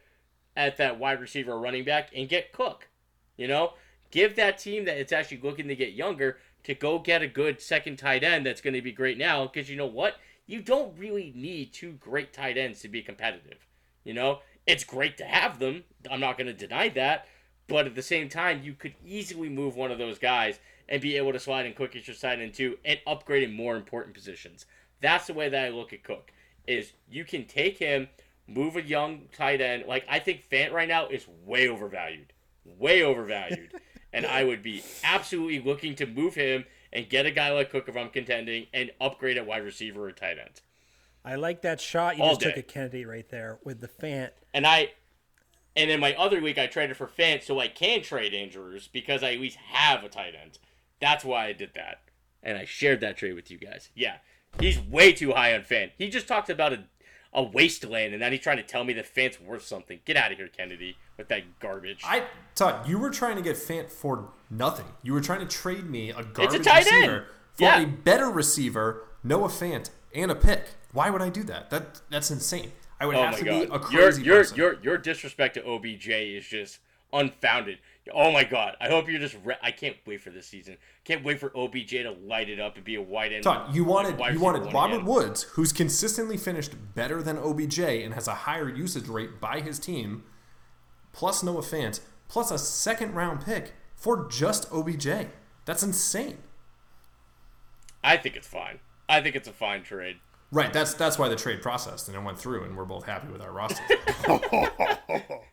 at 0.56 0.78
that 0.78 0.98
wide 0.98 1.20
receiver 1.20 1.52
or 1.52 1.60
running 1.60 1.84
back 1.84 2.08
and 2.16 2.28
get 2.28 2.52
Cook. 2.52 2.88
You 3.36 3.46
know, 3.46 3.74
give 4.10 4.36
that 4.36 4.58
team 4.58 4.86
that 4.86 4.96
it's 4.96 5.12
actually 5.12 5.40
looking 5.42 5.68
to 5.68 5.76
get 5.76 5.92
younger 5.92 6.38
to 6.64 6.74
go 6.74 6.98
get 6.98 7.22
a 7.22 7.28
good 7.28 7.60
second 7.60 7.96
tight 7.96 8.24
end 8.24 8.46
that's 8.46 8.62
going 8.62 8.74
to 8.74 8.82
be 8.82 8.90
great 8.90 9.18
now 9.18 9.46
because 9.46 9.70
you 9.70 9.76
know 9.76 9.86
what? 9.86 10.16
You 10.46 10.62
don't 10.62 10.98
really 10.98 11.32
need 11.36 11.74
two 11.74 11.92
great 11.92 12.32
tight 12.32 12.56
ends 12.56 12.80
to 12.80 12.88
be 12.88 13.02
competitive. 13.02 13.66
You 14.02 14.14
know, 14.14 14.40
it's 14.66 14.82
great 14.82 15.18
to 15.18 15.24
have 15.24 15.58
them. 15.58 15.84
I'm 16.10 16.20
not 16.20 16.38
going 16.38 16.46
to 16.46 16.54
deny 16.54 16.88
that. 16.90 17.26
But 17.68 17.86
at 17.86 17.94
the 17.94 18.02
same 18.02 18.30
time, 18.30 18.62
you 18.62 18.72
could 18.72 18.94
easily 19.04 19.50
move 19.50 19.76
one 19.76 19.92
of 19.92 19.98
those 19.98 20.18
guys 20.18 20.58
and 20.88 21.02
be 21.02 21.16
able 21.16 21.32
to 21.32 21.40
slide 21.40 21.66
in 21.66 21.74
Cook 21.74 21.94
as 21.96 22.06
your 22.06 22.16
side 22.16 22.40
in 22.40 22.52
two 22.52 22.78
and 22.84 22.98
upgrade 23.06 23.42
in 23.42 23.52
more 23.52 23.76
important 23.76 24.14
positions. 24.14 24.66
That's 25.00 25.26
the 25.26 25.34
way 25.34 25.48
that 25.48 25.64
I 25.64 25.68
look 25.68 25.92
at 25.92 26.02
Cook. 26.02 26.32
Is 26.66 26.92
you 27.10 27.24
can 27.24 27.46
take 27.46 27.78
him, 27.78 28.08
move 28.46 28.76
a 28.76 28.82
young 28.82 29.22
tight 29.32 29.60
end. 29.60 29.84
Like 29.86 30.04
I 30.08 30.18
think 30.18 30.44
Fant 30.50 30.72
right 30.72 30.88
now 30.88 31.08
is 31.08 31.26
way 31.44 31.68
overvalued, 31.68 32.32
way 32.64 33.02
overvalued, 33.02 33.72
and 34.12 34.26
I 34.26 34.44
would 34.44 34.62
be 34.62 34.82
absolutely 35.04 35.60
looking 35.60 35.94
to 35.96 36.06
move 36.06 36.34
him 36.34 36.64
and 36.92 37.08
get 37.08 37.26
a 37.26 37.30
guy 37.30 37.50
like 37.52 37.70
Cook 37.70 37.88
if 37.88 37.96
I'm 37.96 38.10
contending 38.10 38.66
and 38.72 38.90
upgrade 39.00 39.36
at 39.36 39.46
wide 39.46 39.64
receiver 39.64 40.06
or 40.06 40.12
tight 40.12 40.38
end. 40.38 40.60
I 41.24 41.34
like 41.34 41.62
that 41.62 41.80
shot 41.80 42.16
you 42.16 42.22
All 42.22 42.30
just 42.30 42.40
took 42.40 42.54
day. 42.54 42.60
at 42.60 42.68
Kennedy 42.68 43.04
right 43.04 43.28
there 43.28 43.58
with 43.64 43.80
the 43.80 43.88
Fant. 43.88 44.30
And 44.54 44.66
I, 44.66 44.92
and 45.76 45.90
in 45.90 46.00
my 46.00 46.14
other 46.14 46.40
week, 46.40 46.58
I 46.58 46.66
traded 46.66 46.96
for 46.96 47.06
Fant 47.06 47.42
so 47.42 47.60
I 47.60 47.68
can 47.68 48.02
trade 48.02 48.32
Andrews 48.32 48.88
because 48.90 49.22
I 49.22 49.32
at 49.32 49.40
least 49.40 49.56
have 49.56 50.04
a 50.04 50.08
tight 50.08 50.34
end. 50.40 50.58
That's 51.00 51.24
why 51.24 51.46
I 51.46 51.52
did 51.52 51.70
that, 51.74 52.00
and 52.42 52.56
I 52.58 52.64
shared 52.64 53.00
that 53.00 53.16
trade 53.16 53.34
with 53.34 53.50
you 53.50 53.58
guys. 53.58 53.90
Yeah, 53.94 54.16
he's 54.60 54.78
way 54.80 55.12
too 55.12 55.32
high 55.32 55.54
on 55.54 55.62
Fant. 55.62 55.90
He 55.96 56.08
just 56.08 56.26
talked 56.26 56.50
about 56.50 56.72
a, 56.72 56.84
a 57.32 57.42
wasteland, 57.42 58.12
and 58.14 58.20
now 58.20 58.30
he's 58.30 58.40
trying 58.40 58.56
to 58.56 58.62
tell 58.62 58.84
me 58.84 58.92
that 58.94 59.12
Fant's 59.12 59.40
worth 59.40 59.64
something. 59.64 60.00
Get 60.04 60.16
out 60.16 60.32
of 60.32 60.38
here, 60.38 60.48
Kennedy, 60.48 60.96
with 61.16 61.28
that 61.28 61.60
garbage. 61.60 62.02
I 62.04 62.24
Todd, 62.54 62.88
you 62.88 62.98
were 62.98 63.10
trying 63.10 63.36
to 63.36 63.42
get 63.42 63.56
Fant 63.56 63.90
for 63.90 64.30
nothing. 64.50 64.86
You 65.02 65.12
were 65.12 65.20
trying 65.20 65.40
to 65.40 65.46
trade 65.46 65.88
me 65.88 66.10
a 66.10 66.22
garbage 66.24 66.64
tight 66.64 66.86
end. 66.86 66.96
receiver 67.12 67.26
for 67.54 67.62
Yeah. 67.64 67.80
a 67.82 67.86
better 67.86 68.28
receiver, 68.30 69.06
Noah 69.22 69.48
Fant, 69.48 69.90
and 70.14 70.30
a 70.30 70.34
pick. 70.34 70.64
Why 70.92 71.10
would 71.10 71.22
I 71.22 71.28
do 71.28 71.42
that? 71.44 71.70
That 71.70 72.00
that's 72.10 72.30
insane. 72.30 72.72
I 73.00 73.06
would 73.06 73.14
oh 73.14 73.22
have 73.22 73.38
to 73.38 73.44
god, 73.44 73.50
be 73.50 73.66
a 73.66 73.68
your 73.68 73.78
crazy 73.78 74.22
your 74.24 74.36
person. 74.38 74.56
your 74.56 74.80
your 74.82 74.98
disrespect 74.98 75.54
to 75.54 75.64
OBJ 75.64 76.08
is 76.08 76.46
just 76.48 76.78
unfounded. 77.12 77.78
Oh 78.14 78.30
my 78.30 78.44
god, 78.44 78.76
I 78.80 78.88
hope 78.88 79.08
you're 79.08 79.20
just. 79.20 79.36
Re- 79.44 79.56
I 79.62 79.70
can't 79.70 79.96
wait 80.06 80.20
for 80.20 80.30
this 80.30 80.46
season. 80.46 80.76
Can't 81.04 81.24
wait 81.24 81.40
for 81.40 81.50
OBJ 81.56 81.90
to 81.90 82.16
light 82.24 82.48
it 82.48 82.60
up 82.60 82.76
and 82.76 82.84
be 82.84 82.94
a 82.94 83.02
wide 83.02 83.32
end. 83.32 83.44
Todd, 83.44 83.74
you 83.74 83.84
wanted 83.84 84.18
wide 84.18 84.34
you 84.34 84.40
wanted 84.40 84.72
Robert 84.72 84.96
again. 84.96 85.06
Woods, 85.06 85.42
who's 85.54 85.72
consistently 85.72 86.36
finished 86.36 86.72
better 86.94 87.22
than 87.22 87.38
OBJ 87.38 87.78
and 87.78 88.14
has 88.14 88.28
a 88.28 88.34
higher 88.34 88.68
usage 88.68 89.08
rate 89.08 89.40
by 89.40 89.60
his 89.60 89.78
team, 89.78 90.24
plus 91.12 91.42
Noah 91.42 91.62
Fant, 91.62 92.00
plus 92.28 92.50
a 92.50 92.58
second 92.58 93.14
round 93.14 93.44
pick 93.44 93.74
for 93.94 94.28
just 94.28 94.70
OBJ. 94.72 95.28
That's 95.64 95.82
insane. 95.82 96.38
I 98.02 98.16
think 98.16 98.36
it's 98.36 98.46
fine. 98.46 98.78
I 99.08 99.20
think 99.20 99.36
it's 99.36 99.48
a 99.48 99.52
fine 99.52 99.82
trade. 99.82 100.16
Right, 100.50 100.72
that's 100.72 100.94
that's 100.94 101.18
why 101.18 101.28
the 101.28 101.36
trade 101.36 101.60
processed 101.60 102.08
and 102.08 102.16
it 102.16 102.22
went 102.22 102.38
through, 102.38 102.64
and 102.64 102.76
we're 102.76 102.86
both 102.86 103.04
happy 103.04 103.28
with 103.30 103.42
our 103.42 103.52
roster. 103.52 103.82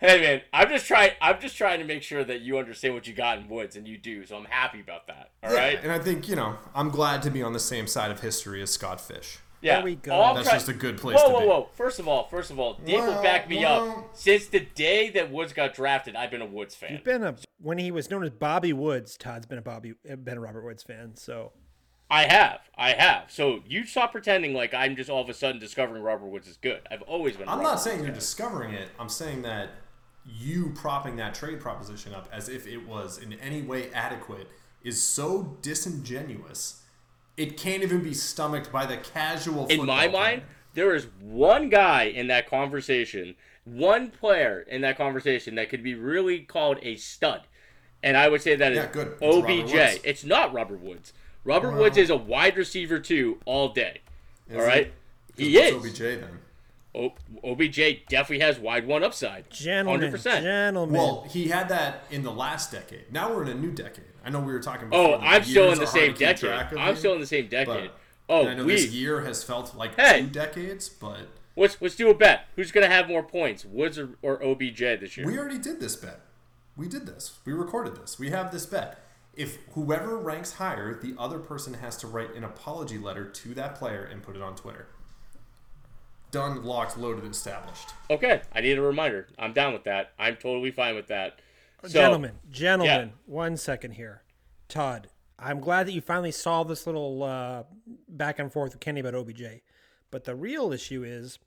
Hey 0.00 0.18
man, 0.20 0.40
I'm 0.52 0.68
just 0.70 0.86
trying. 0.86 1.10
I'm 1.20 1.38
just 1.40 1.56
trying 1.56 1.78
to 1.80 1.84
make 1.84 2.02
sure 2.02 2.24
that 2.24 2.40
you 2.40 2.58
understand 2.58 2.94
what 2.94 3.06
you 3.06 3.12
got 3.12 3.38
in 3.38 3.48
Woods, 3.48 3.76
and 3.76 3.86
you 3.86 3.98
do. 3.98 4.24
So 4.24 4.36
I'm 4.36 4.46
happy 4.46 4.80
about 4.80 5.06
that. 5.08 5.30
All 5.42 5.52
right. 5.52 5.78
and 5.82 5.92
I 5.92 5.98
think 5.98 6.26
you 6.28 6.36
know 6.36 6.56
I'm 6.74 6.88
glad 6.88 7.20
to 7.22 7.30
be 7.30 7.42
on 7.42 7.52
the 7.52 7.60
same 7.60 7.86
side 7.86 8.10
of 8.10 8.20
history 8.20 8.62
as 8.62 8.70
Scott 8.70 9.00
Fish. 9.00 9.38
Yeah. 9.60 9.76
There 9.76 9.84
we 9.84 9.96
go. 9.96 10.12
All 10.14 10.34
That's 10.34 10.48
try- 10.48 10.56
just 10.56 10.70
a 10.70 10.72
good 10.72 10.96
place 10.96 11.18
whoa, 11.20 11.26
to 11.28 11.32
whoa, 11.34 11.40
be. 11.40 11.46
whoa! 11.48 11.68
First 11.74 11.98
of 11.98 12.08
all, 12.08 12.26
first 12.28 12.50
of 12.50 12.58
all, 12.58 12.80
Dave 12.82 13.04
will 13.04 13.22
back 13.22 13.46
me 13.46 13.58
well- 13.58 13.90
up. 13.90 14.16
Since 14.16 14.46
the 14.46 14.60
day 14.60 15.10
that 15.10 15.30
Woods 15.30 15.52
got 15.52 15.74
drafted, 15.74 16.16
I've 16.16 16.30
been 16.30 16.40
a 16.40 16.46
Woods 16.46 16.74
fan. 16.74 16.92
He's 16.92 17.00
been 17.00 17.22
a 17.22 17.36
when 17.60 17.76
he 17.76 17.90
was 17.90 18.10
known 18.10 18.24
as 18.24 18.30
Bobby 18.30 18.72
Woods. 18.72 19.18
Todd's 19.18 19.44
been 19.44 19.58
a 19.58 19.62
Bobby 19.62 19.92
been 20.02 20.38
a 20.38 20.40
Robert 20.40 20.64
Woods 20.64 20.82
fan. 20.82 21.14
So 21.16 21.52
I 22.10 22.22
have, 22.22 22.60
I 22.74 22.92
have. 22.92 23.30
So 23.30 23.60
you 23.66 23.84
stop 23.84 24.12
pretending 24.12 24.54
like 24.54 24.72
I'm 24.72 24.96
just 24.96 25.10
all 25.10 25.20
of 25.20 25.28
a 25.28 25.34
sudden 25.34 25.60
discovering 25.60 26.02
Robert 26.02 26.28
Woods 26.28 26.48
is 26.48 26.56
good. 26.56 26.80
I've 26.90 27.02
always 27.02 27.36
been. 27.36 27.46
a 27.46 27.50
I'm 27.50 27.58
Robert 27.58 27.70
not 27.70 27.80
saying 27.82 27.98
Woods 27.98 28.06
you're 28.06 28.14
guy. 28.14 28.18
discovering 28.18 28.72
it. 28.72 28.88
I'm 28.98 29.10
saying 29.10 29.42
that 29.42 29.68
you 30.26 30.72
propping 30.74 31.16
that 31.16 31.34
trade 31.34 31.60
proposition 31.60 32.14
up 32.14 32.28
as 32.32 32.48
if 32.48 32.66
it 32.66 32.86
was 32.86 33.18
in 33.18 33.32
any 33.34 33.62
way 33.62 33.90
adequate 33.92 34.48
is 34.82 35.00
so 35.00 35.56
disingenuous. 35.62 36.82
It 37.36 37.56
can't 37.56 37.82
even 37.82 38.02
be 38.02 38.14
stomached 38.14 38.70
by 38.70 38.86
the 38.86 38.96
casual. 38.98 39.66
in 39.66 39.86
my 39.86 40.08
mind, 40.08 40.42
there 40.74 40.94
is 40.94 41.06
one 41.20 41.68
guy 41.68 42.04
in 42.04 42.26
that 42.28 42.48
conversation, 42.48 43.34
one 43.64 44.10
player 44.10 44.60
in 44.68 44.82
that 44.82 44.96
conversation 44.96 45.54
that 45.56 45.68
could 45.68 45.82
be 45.82 45.94
really 45.94 46.40
called 46.40 46.78
a 46.82 46.96
stud. 46.96 47.42
And 48.02 48.16
I 48.16 48.28
would 48.28 48.42
say 48.42 48.56
that 48.56 48.72
is 48.72 48.78
Yeah, 48.78 48.86
good. 48.92 49.14
It's 49.20 49.36
OBJ. 49.36 50.00
It's 50.04 50.24
not 50.24 50.52
Robert 50.52 50.80
Woods. 50.80 51.12
Robert 51.44 51.76
Woods 51.76 51.96
is 51.96 52.10
a 52.10 52.16
wide 52.16 52.56
receiver 52.56 52.98
too 52.98 53.40
all 53.44 53.70
day. 53.70 54.00
all 54.52 54.60
right? 54.60 54.92
He 55.36 55.56
is. 55.56 55.74
OBJ 55.74 55.98
then. 55.98 56.38
O- 56.94 57.12
OBJ 57.44 58.06
definitely 58.08 58.40
has 58.40 58.58
wide 58.58 58.86
one 58.86 59.04
upside. 59.04 59.48
gentlemen, 59.50 60.10
100%. 60.12 60.42
gentlemen. 60.42 60.94
Well, 60.96 61.26
he 61.30 61.48
had 61.48 61.68
that 61.68 62.04
in 62.10 62.22
the 62.22 62.32
last 62.32 62.72
decade. 62.72 63.12
Now 63.12 63.32
we're 63.32 63.42
in 63.42 63.48
a 63.48 63.54
new 63.54 63.70
decade. 63.70 64.04
I 64.24 64.30
know 64.30 64.40
we 64.40 64.52
were 64.52 64.60
talking. 64.60 64.88
Oh, 64.92 65.12
before, 65.12 65.18
like, 65.18 65.36
I'm 65.36 65.44
still 65.44 65.72
in 65.72 65.78
the 65.78 65.86
same 65.86 66.14
decade. 66.14 66.50
I'm 66.50 66.76
here, 66.78 66.96
still 66.96 67.14
in 67.14 67.20
the 67.20 67.26
same 67.26 67.48
decade. 67.48 67.90
but- 67.90 67.98
oh, 68.28 68.40
and 68.42 68.48
I 68.50 68.54
know 68.54 68.64
we. 68.64 68.72
this 68.74 68.90
year 68.92 69.20
has 69.22 69.42
felt 69.44 69.74
like 69.76 69.94
Hey. 69.98 70.22
two 70.22 70.26
decades, 70.28 70.88
but 70.88 71.28
Let's 71.56 71.76
let's 71.80 71.96
do 71.96 72.08
a 72.10 72.14
bet. 72.14 72.46
Who's 72.56 72.70
gonna 72.72 72.88
have 72.88 73.08
more 73.08 73.22
points, 73.22 73.64
Woods 73.64 73.98
or, 73.98 74.10
or 74.22 74.42
OBJ 74.42 74.78
this 75.00 75.16
year? 75.16 75.26
We 75.26 75.38
already 75.38 75.58
did 75.58 75.78
this 75.80 75.94
bet. 75.96 76.20
We 76.76 76.88
did 76.88 77.06
this. 77.06 77.38
We 77.44 77.52
recorded 77.52 77.96
this. 77.96 78.18
We 78.18 78.30
have 78.30 78.50
this 78.52 78.66
bet. 78.66 79.02
If 79.36 79.58
whoever 79.74 80.16
ranks 80.16 80.54
higher, 80.54 80.98
the 81.00 81.14
other 81.18 81.38
person 81.38 81.74
has 81.74 81.96
to 81.98 82.06
write 82.06 82.34
an 82.34 82.44
apology 82.44 82.98
letter 82.98 83.24
to 83.26 83.54
that 83.54 83.74
player 83.76 84.02
and 84.04 84.22
put 84.22 84.36
it 84.36 84.42
on 84.42 84.54
Twitter. 84.56 84.88
Done, 86.30 86.62
locked, 86.64 86.96
loaded, 86.96 87.28
established. 87.30 87.90
Okay, 88.08 88.42
I 88.54 88.60
need 88.60 88.78
a 88.78 88.82
reminder. 88.82 89.28
I'm 89.38 89.52
down 89.52 89.72
with 89.72 89.84
that. 89.84 90.12
I'm 90.18 90.36
totally 90.36 90.70
fine 90.70 90.94
with 90.94 91.08
that. 91.08 91.40
So, 91.82 91.88
gentlemen, 91.88 92.32
gentlemen, 92.50 93.12
one 93.26 93.56
second 93.56 93.92
here. 93.92 94.22
Todd, 94.68 95.08
I'm 95.38 95.60
glad 95.60 95.86
that 95.86 95.92
you 95.92 96.00
finally 96.00 96.30
solved 96.30 96.70
this 96.70 96.86
little 96.86 97.22
uh, 97.22 97.62
back 98.08 98.38
and 98.38 98.52
forth 98.52 98.72
with 98.72 98.80
Kenny 98.80 99.00
about 99.00 99.14
OBJ. 99.14 99.42
But 100.10 100.24
the 100.24 100.34
real 100.36 100.72
issue 100.72 101.02
is, 101.02 101.38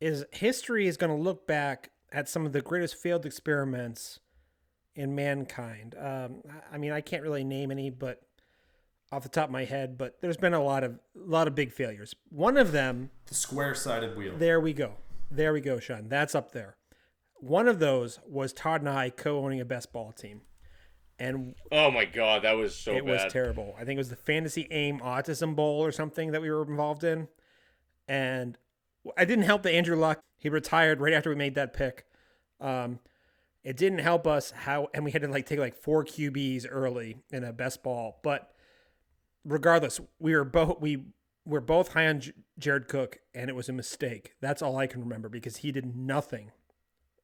is 0.00 0.24
history 0.32 0.86
is 0.88 0.96
going 0.96 1.14
to 1.14 1.20
look 1.22 1.46
back 1.46 1.90
at 2.10 2.28
some 2.28 2.46
of 2.46 2.52
the 2.52 2.62
greatest 2.62 2.96
failed 2.96 3.26
experiments 3.26 4.18
in 4.96 5.14
mankind. 5.14 5.94
Um, 5.98 6.42
I- 6.50 6.74
I 6.74 6.78
mean, 6.78 6.92
I 6.92 7.00
can't 7.00 7.22
really 7.22 7.44
name 7.44 7.70
any, 7.70 7.90
but 7.90 8.22
off 9.12 9.22
the 9.22 9.28
top 9.28 9.46
of 9.46 9.50
my 9.52 9.64
head, 9.64 9.96
but 9.98 10.20
there's 10.20 10.36
been 10.36 10.54
a 10.54 10.62
lot 10.62 10.82
of 10.84 10.92
a 11.16 11.28
lot 11.28 11.46
of 11.46 11.54
big 11.54 11.72
failures. 11.72 12.14
One 12.30 12.56
of 12.56 12.72
them 12.72 13.10
The 13.26 13.34
square-sided 13.34 14.16
wheel. 14.16 14.34
there 14.36 14.60
we 14.60 14.72
go. 14.72 14.94
There 15.30 15.52
we 15.52 15.60
go, 15.60 15.78
Sean. 15.80 16.08
That's 16.08 16.34
up 16.34 16.52
there. 16.52 16.76
One 17.36 17.68
of 17.68 17.78
those 17.78 18.20
was 18.26 18.52
Todd 18.52 18.80
and 18.80 18.88
I 18.90 19.10
co-owning 19.10 19.60
a 19.60 19.64
best 19.64 19.92
ball 19.92 20.12
team, 20.12 20.42
and 21.18 21.54
Oh 21.70 21.90
my 21.90 22.04
god, 22.06 22.42
that 22.42 22.56
was 22.56 22.74
so 22.74 22.92
it 22.92 23.04
bad. 23.04 23.24
was 23.24 23.32
terrible. 23.32 23.74
I 23.78 23.84
think 23.84 23.96
it 23.96 23.98
was 23.98 24.08
the 24.10 24.16
Fantasy 24.16 24.66
Aim 24.70 25.00
Autism 25.00 25.54
Bowl 25.54 25.84
or 25.84 25.92
something 25.92 26.32
that 26.32 26.40
we 26.42 26.50
were 26.50 26.62
involved 26.62 27.04
in, 27.04 27.28
and 28.08 28.56
I 29.18 29.24
didn't 29.24 29.44
help 29.44 29.62
the 29.62 29.72
Andrew 29.72 29.96
Luck 29.96 30.20
he 30.38 30.48
retired 30.48 31.00
right 31.00 31.12
after 31.12 31.30
we 31.30 31.36
made 31.36 31.54
that 31.56 31.72
pick. 31.72 32.06
Um, 32.60 32.98
it 33.62 33.76
didn't 33.76 33.98
help 34.00 34.26
us 34.26 34.50
how, 34.50 34.88
and 34.94 35.04
we 35.04 35.10
had 35.10 35.22
to 35.22 35.28
like 35.28 35.46
take 35.46 35.58
like 35.58 35.74
four 35.74 36.04
QBs 36.04 36.66
early 36.70 37.16
in 37.30 37.44
a 37.44 37.52
best 37.52 37.82
ball. 37.82 38.20
But 38.22 38.53
regardless, 39.44 40.00
we 40.18 40.34
were 40.34 40.44
both 40.44 40.80
we 40.80 41.04
were 41.44 41.60
both 41.60 41.92
high 41.92 42.08
on 42.08 42.20
J- 42.20 42.32
Jared 42.58 42.88
Cook, 42.88 43.18
and 43.34 43.50
it 43.50 43.56
was 43.56 43.68
a 43.68 43.72
mistake. 43.72 44.34
That's 44.40 44.62
all 44.62 44.76
I 44.76 44.86
can 44.86 45.00
remember 45.00 45.28
because 45.28 45.58
he 45.58 45.72
did 45.72 45.96
nothing 45.96 46.52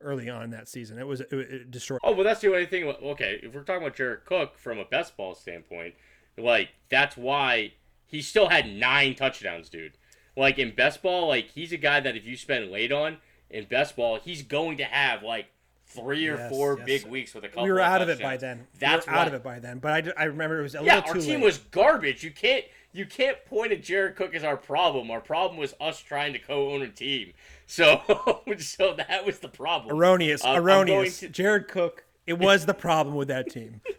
early 0.01 0.29
on 0.29 0.51
that 0.51 0.68
season. 0.68 0.99
It 0.99 1.07
was 1.07 1.21
it, 1.21 1.33
it 1.33 1.71
destroyed. 1.71 2.01
Oh, 2.03 2.12
well, 2.12 2.25
that's 2.25 2.41
the 2.41 2.49
only 2.49 2.66
thing. 2.66 2.85
Okay, 2.85 3.41
if 3.43 3.55
we're 3.55 3.62
talking 3.62 3.83
about 3.83 3.97
Jared 3.97 4.25
Cook 4.25 4.59
from 4.59 4.79
a 4.79 4.85
best 4.85 5.16
ball 5.16 5.35
standpoint, 5.35 5.95
like 6.37 6.71
that's 6.89 7.16
why 7.16 7.75
he 8.07 8.23
still 8.23 8.49
had 8.49 8.68
nine 8.68 9.14
touchdowns, 9.14 9.68
dude. 9.68 9.93
Like 10.37 10.59
in 10.59 10.75
best 10.75 11.03
ball, 11.03 11.29
like 11.29 11.51
he's 11.51 11.73
a 11.73 11.77
guy 11.77 12.01
that 12.01 12.16
if 12.16 12.25
you 12.25 12.37
spend 12.37 12.71
late 12.71 12.93
on 12.93 13.18
in 13.49 13.64
best 13.64 13.97
ball, 13.97 14.18
he's 14.23 14.43
going 14.43 14.77
to 14.79 14.85
have 14.85 15.23
like 15.23 15.47
three 15.91 16.26
or 16.28 16.36
Yes, 16.36 16.51
four 16.51 16.76
yes. 16.78 16.86
big 16.86 17.11
weeks 17.11 17.34
with 17.34 17.45
a 17.45 17.49
couple. 17.49 17.64
we 17.64 17.70
were 17.72 17.80
out 17.80 18.01
of 18.03 18.09
it 18.09 18.20
by 18.20 18.36
then. 18.36 18.66
That's 18.78 19.07
we 19.07 19.12
were 19.12 19.18
out 19.18 19.28
of 19.28 19.34
it 19.34 19.43
by 19.43 19.59
then. 19.59 19.78
But 19.78 20.09
I, 20.18 20.22
I 20.22 20.24
remember 20.24 20.59
it 20.61 20.62
was 20.62 20.74
a 20.74 20.82
Yeah, 20.82 20.97
little 20.97 21.11
our 21.11 21.14
team 21.20 21.34
late. 21.41 21.45
was 21.45 21.59
garbage. 21.59 22.22
You 22.24 22.30
can't 22.30 22.64
you 22.93 23.07
can't 23.07 23.45
point 23.45 23.70
at 23.72 23.82
Jared 23.82 24.16
Cook 24.16 24.34
as 24.34 24.43
our 24.45 24.57
problem. 24.57 25.11
Our 25.11 25.20
problem 25.20 25.59
was 25.59 25.74
us 25.80 26.01
trying 26.01 26.32
to 26.32 26.38
co-own 26.38 26.82
a 26.82 26.88
team. 26.88 27.32
So 27.66 28.01
so 28.59 28.95
that 28.95 29.24
was 29.24 29.38
the 29.38 29.49
problem. 29.49 29.97
erroneous. 29.97 30.45
Um, 30.45 30.57
erroneous. 30.57 31.20
to- 31.20 31.28
Jared 31.28 31.68
Cook. 31.68 32.05
It 32.26 32.38
was 32.38 32.66
the 32.66 32.74
problem 32.74 33.16
with 33.16 33.28
that 33.28 33.51
team. 33.51 33.80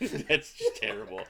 That's 0.00 0.52
just 0.54 0.76
terrible. 0.80 1.20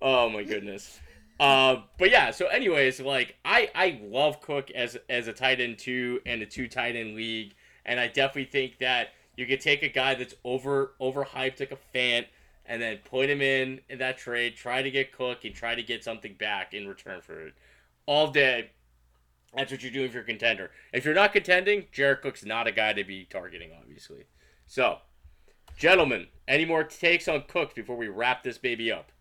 Oh 0.00 0.28
my 0.30 0.42
goodness. 0.42 0.98
Uh, 1.38 1.82
but 1.98 2.10
yeah. 2.10 2.30
So, 2.30 2.46
anyways, 2.46 3.00
like 3.00 3.36
I 3.44 3.68
I 3.74 4.00
love 4.02 4.40
Cook 4.40 4.70
as 4.70 4.96
as 5.10 5.28
a 5.28 5.32
tight 5.32 5.60
end 5.60 5.78
two 5.78 6.20
and 6.24 6.40
a 6.42 6.46
two 6.46 6.66
tight 6.68 6.96
end 6.96 7.14
league, 7.14 7.54
and 7.86 7.98
I 7.98 8.08
definitely 8.08 8.50
think 8.50 8.78
that 8.80 9.14
you 9.36 9.46
could 9.46 9.60
take 9.60 9.82
a 9.82 9.88
guy 9.88 10.14
that's 10.14 10.34
over 10.44 10.92
overhyped 11.00 11.60
like 11.60 11.72
a 11.72 11.78
Fant, 11.96 12.26
and 12.66 12.82
then 12.82 12.98
put 13.04 13.30
him 13.30 13.40
in 13.40 13.80
in 13.88 13.98
that 13.98 14.18
trade, 14.18 14.56
try 14.56 14.82
to 14.82 14.90
get 14.90 15.12
Cook, 15.12 15.44
and 15.44 15.54
try 15.54 15.74
to 15.74 15.82
get 15.82 16.04
something 16.04 16.34
back 16.34 16.74
in 16.74 16.86
return 16.86 17.22
for 17.22 17.46
it. 17.46 17.54
All 18.04 18.30
day. 18.30 18.70
That's 19.54 19.70
what 19.70 19.82
you're 19.82 19.92
doing 19.92 20.06
if 20.06 20.12
you're 20.12 20.22
a 20.22 20.26
contender. 20.26 20.70
If 20.92 21.06
you're 21.06 21.14
not 21.14 21.32
contending, 21.32 21.86
Jared 21.90 22.20
Cook's 22.20 22.44
not 22.44 22.66
a 22.66 22.72
guy 22.72 22.92
to 22.92 23.04
be 23.04 23.24
targeting, 23.24 23.70
obviously. 23.80 24.24
So, 24.66 24.98
gentlemen, 25.78 26.26
any 26.46 26.66
more 26.66 26.84
takes 26.84 27.26
on 27.26 27.44
Cook 27.48 27.74
before 27.74 27.96
we 27.96 28.08
wrap 28.08 28.42
this 28.42 28.58
baby 28.58 28.92
up? 28.92 29.12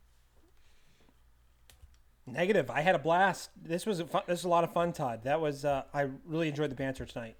Negative. 2.27 2.69
I 2.69 2.81
had 2.81 2.95
a 2.95 2.99
blast. 2.99 3.51
This 3.55 3.85
was 3.85 4.01
a 4.01 4.07
fun, 4.07 4.23
this 4.27 4.39
was 4.39 4.45
a 4.45 4.49
lot 4.49 4.63
of 4.63 4.73
fun, 4.73 4.91
Todd. 4.91 5.23
That 5.23 5.39
was 5.39 5.63
uh, 5.63 5.83
I 5.93 6.07
really 6.25 6.49
enjoyed 6.49 6.71
the 6.71 6.75
banter 6.75 7.05
tonight. 7.05 7.35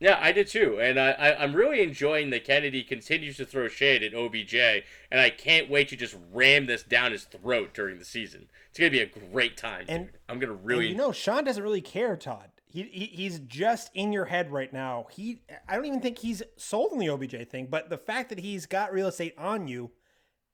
Yeah, 0.00 0.18
I 0.20 0.30
did 0.30 0.46
too, 0.46 0.78
and 0.80 0.98
I, 0.98 1.10
I 1.10 1.42
I'm 1.42 1.54
really 1.54 1.82
enjoying 1.82 2.30
that 2.30 2.44
Kennedy 2.44 2.84
continues 2.84 3.36
to 3.38 3.44
throw 3.44 3.66
shade 3.66 4.02
at 4.04 4.14
OBJ, 4.14 4.54
and 4.54 5.20
I 5.20 5.30
can't 5.30 5.68
wait 5.68 5.88
to 5.88 5.96
just 5.96 6.16
ram 6.32 6.66
this 6.66 6.84
down 6.84 7.10
his 7.12 7.24
throat 7.24 7.74
during 7.74 7.98
the 7.98 8.04
season. 8.04 8.48
It's 8.70 8.78
gonna 8.78 8.90
be 8.92 9.00
a 9.00 9.06
great 9.06 9.56
time, 9.56 9.80
dude. 9.86 9.90
And- 9.90 10.10
I'm 10.28 10.38
gonna 10.38 10.52
And 10.52 10.64
really 10.64 10.88
you 10.88 10.94
know, 10.94 11.10
Sean 11.10 11.42
doesn't 11.44 11.62
really 11.62 11.80
care, 11.80 12.16
Todd. 12.16 12.50
He, 12.70 12.82
he 12.84 13.06
he's 13.06 13.40
just 13.40 13.90
in 13.94 14.12
your 14.12 14.26
head 14.26 14.52
right 14.52 14.72
now. 14.72 15.06
He 15.10 15.40
I 15.68 15.74
don't 15.74 15.86
even 15.86 16.00
think 16.00 16.18
he's 16.18 16.42
sold 16.56 16.92
on 16.92 16.98
the 16.98 17.08
OBJ 17.08 17.48
thing, 17.48 17.66
but 17.68 17.88
the 17.90 17.98
fact 17.98 18.28
that 18.28 18.38
he's 18.38 18.66
got 18.66 18.92
real 18.92 19.08
estate 19.08 19.34
on 19.38 19.66
you 19.66 19.90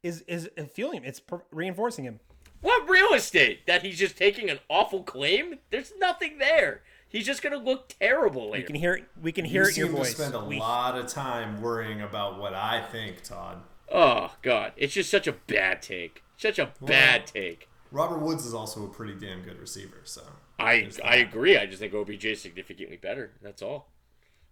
is 0.03 0.23
is 0.23 0.49
fueling 0.73 0.99
him. 0.99 1.05
It's 1.05 1.21
per- 1.21 1.45
reinforcing 1.51 2.05
him. 2.05 2.21
what 2.61 2.89
real 2.89 3.13
estate 3.13 3.67
that 3.67 3.83
he's 3.83 3.99
just 3.99 4.17
taking 4.17 4.49
an 4.49 4.61
awful 4.71 5.03
claim. 5.03 5.59
There's 5.71 5.93
nothing 5.99 6.39
there. 6.39 6.83
He's 7.15 7.27
just 7.27 7.43
gonna 7.43 7.59
look 7.59 7.91
terrible 8.01 8.51
We 8.51 8.65
can 8.65 8.75
hear 8.75 8.95
it. 8.95 9.05
We 9.23 9.31
can 9.31 9.45
hear 9.45 9.63
You 9.63 9.69
it 9.69 9.77
in 9.77 9.77
your 9.79 9.87
seem 9.87 9.95
to 9.95 10.03
voice. 10.03 10.17
spend 10.17 10.35
a 10.35 10.45
We- 10.45 10.59
lot 10.59 10.99
of 10.99 11.07
time 11.07 11.63
worrying 11.63 12.03
about 12.03 12.41
what 12.41 12.55
I 12.55 12.83
think, 12.91 13.23
Todd. 13.23 13.63
Oh 13.89 14.35
god, 14.43 14.73
it's 14.77 14.95
just 14.95 15.11
such 15.11 15.29
a 15.29 15.33
bad 15.33 15.81
take. 15.81 16.25
Such 16.37 16.59
a 16.59 16.73
bad 16.81 17.29
take. 17.29 17.69
Robert 17.93 18.19
Woods 18.19 18.45
is 18.45 18.53
also 18.53 18.85
a 18.85 18.89
pretty 18.89 19.15
damn 19.15 19.43
good 19.43 19.61
receiver, 19.61 20.01
so 20.03 20.23
I 20.59 20.91
I 21.05 21.17
agree. 21.19 21.57
I 21.57 21.67
just 21.67 21.79
think 21.79 21.95
OBJ 21.95 22.25
is 22.33 22.43
significantly 22.43 22.97
better. 22.97 23.35
That's 23.41 23.63
all. 23.63 23.93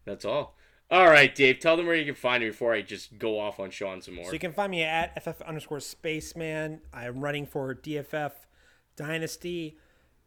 That's 0.04 0.24
all. 0.24 0.56
All 0.88 1.08
right, 1.08 1.34
Dave. 1.34 1.58
Tell 1.58 1.76
them 1.76 1.86
where 1.86 1.96
you 1.96 2.04
can 2.04 2.14
find 2.14 2.44
me 2.44 2.50
before 2.50 2.74
I 2.74 2.82
just 2.82 3.18
go 3.18 3.40
off 3.40 3.58
on 3.58 3.70
Sean 3.72 4.02
some 4.02 4.14
more. 4.14 4.26
So 4.26 4.32
you 4.34 4.38
can 4.38 4.52
find 4.52 4.70
me 4.70 4.84
at 4.84 5.20
ff 5.20 5.40
underscore 5.42 5.80
spaceman. 5.80 6.80
I'm 6.92 7.18
running 7.20 7.46
for 7.46 7.74
DFF 7.74 8.32
Dynasty. 8.94 9.78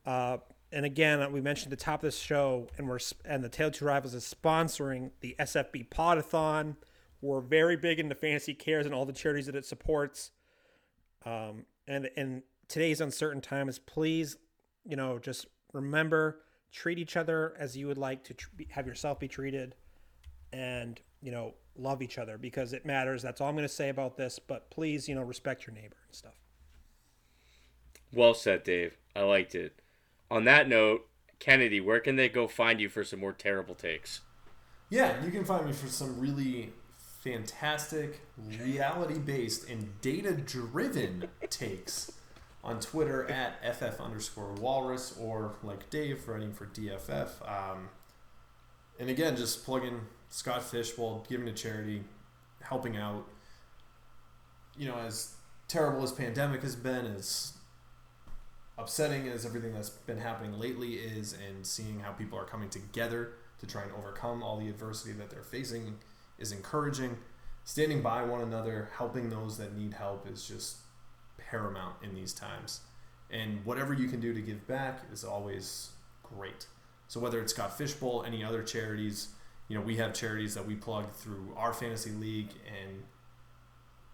Uh, 0.06 0.38
and 0.72 0.86
again, 0.86 1.32
we 1.32 1.42
mentioned 1.42 1.72
the 1.72 1.78
top 1.78 2.00
of 2.00 2.08
this 2.08 2.18
show, 2.20 2.68
and 2.78 2.88
we're 2.88 3.00
and 3.24 3.44
the 3.44 3.50
Tail 3.50 3.72
Two 3.72 3.86
Rivals 3.86 4.14
is 4.14 4.34
sponsoring 4.34 5.12
the 5.22 5.36
SFB 5.40 5.90
Podathon. 5.90 6.76
We're 7.22 7.42
very 7.42 7.78
big 7.78 8.00
into 8.00 8.16
Fantasy 8.16 8.54
Cares 8.54 8.86
and 8.86 8.94
all 8.94 9.06
the 9.06 9.14
charities 9.14 9.46
that 9.48 9.56
it 9.56 9.66
supports. 9.66 10.32
Um, 11.26 11.66
and 11.88 12.10
in 12.18 12.44
today's 12.68 13.02
uncertain 13.02 13.42
times, 13.42 13.80
please, 13.80 14.38
you 14.84 14.96
know, 14.96 15.18
just 15.18 15.48
remember 15.74 16.42
treat 16.72 17.00
each 17.00 17.16
other 17.18 17.56
as 17.58 17.76
you 17.78 17.88
would 17.88 17.98
like 17.98 18.24
to 18.26 18.34
tr- 18.34 18.50
have 18.70 18.86
yourself 18.86 19.20
be 19.20 19.28
treated 19.28 19.76
and 20.52 21.00
you 21.22 21.32
know 21.32 21.54
love 21.78 22.02
each 22.02 22.18
other 22.18 22.38
because 22.38 22.74
it 22.74 22.86
matters 22.86 23.22
that's 23.22 23.40
all 23.40 23.48
i'm 23.48 23.56
going 23.56 23.68
to 23.68 23.74
say 23.74 23.90
about 23.90 24.18
this 24.18 24.40
but 24.40 24.70
please 24.70 25.08
you 25.08 25.16
know 25.16 25.22
respect 25.22 25.66
your 25.66 25.74
neighbor 25.74 25.98
and 26.06 26.16
stuff 26.16 26.34
Well 28.14 28.34
said, 28.34 28.64
Dave. 28.64 28.98
I 29.16 29.22
liked 29.22 29.56
it. 29.56 29.82
On 30.30 30.44
that 30.46 30.68
note, 30.68 31.08
Kennedy, 31.40 31.80
where 31.80 32.00
can 32.00 32.16
they 32.16 32.30
go 32.30 32.48
find 32.48 32.80
you 32.80 32.90
for 32.90 33.04
some 33.04 33.20
more 33.20 33.34
terrible 33.34 33.76
takes? 33.76 34.22
Yeah, 34.90 35.24
you 35.24 35.32
can 35.32 35.46
find 35.46 35.66
me 35.66 35.74
for 35.74 35.88
some 35.88 36.20
really 36.20 36.74
fantastic, 37.26 38.22
reality 38.38 39.18
based, 39.20 39.70
and 39.70 40.00
data 40.02 40.32
driven 40.34 41.28
takes 41.50 42.12
on 42.64 42.80
Twitter 42.80 43.30
at 43.30 43.76
FF 43.76 44.00
underscore 44.00 44.54
walrus 44.54 45.16
or 45.20 45.56
like 45.64 45.90
Dave 45.90 46.28
running 46.28 46.54
for 46.54 46.66
DFF. 46.68 47.30
Um, 47.48 47.90
and 49.00 49.10
again, 49.10 49.36
just 49.36 49.66
plugging 49.66 50.02
Scott 50.30 50.64
Fish 50.64 50.92
Bowl, 50.92 51.26
giving 51.28 51.46
to 51.46 51.54
charity, 51.54 52.04
helping 52.62 52.98
out. 52.98 53.28
You 54.78 54.88
know, 54.88 54.98
as 54.98 55.36
terrible 55.68 56.04
as 56.04 56.12
pandemic 56.12 56.62
has 56.62 56.76
been, 56.76 57.06
as 57.06 57.54
upsetting 58.78 59.28
as 59.28 59.46
everything 59.46 59.74
that's 59.74 59.90
been 59.90 60.20
happening 60.20 60.60
lately 60.60 60.96
is, 60.96 61.34
and 61.34 61.66
seeing 61.66 62.00
how 62.00 62.12
people 62.12 62.38
are 62.38 62.46
coming 62.46 62.70
together 62.70 63.34
to 63.60 63.68
try 63.68 63.84
and 63.84 63.92
overcome 63.94 64.44
all 64.44 64.58
the 64.58 64.70
adversity 64.70 65.14
that 65.14 65.30
they're 65.30 65.44
facing 65.44 65.98
is 66.38 66.52
encouraging. 66.52 67.18
Standing 67.64 68.02
by 68.02 68.24
one 68.24 68.42
another, 68.42 68.90
helping 68.98 69.30
those 69.30 69.58
that 69.58 69.76
need 69.76 69.94
help 69.94 70.30
is 70.30 70.48
just 70.48 70.78
paramount 71.38 71.96
in 72.04 72.14
these 72.14 72.34
times. 72.34 72.82
And 73.32 73.66
whatever 73.66 73.94
you 73.94 74.08
can 74.08 74.20
do 74.20 74.34
to 74.34 74.42
give 74.42 74.68
back 74.68 75.02
is 75.12 75.24
always 75.24 75.92
great. 76.22 76.68
So 77.08 77.20
whether 77.20 77.42
it's 77.42 77.54
Scott 77.54 77.78
Fish 77.78 77.94
Bowl, 77.94 78.24
any 78.26 78.44
other 78.44 78.62
charities, 78.62 79.30
you 79.68 79.76
know, 79.78 79.84
we 79.84 79.96
have 79.98 80.14
charities 80.14 80.54
that 80.56 80.66
we 80.66 80.76
plug 80.76 81.12
through 81.12 81.54
our 81.58 81.74
fantasy 81.74 82.12
league 82.12 82.50
and 82.68 83.04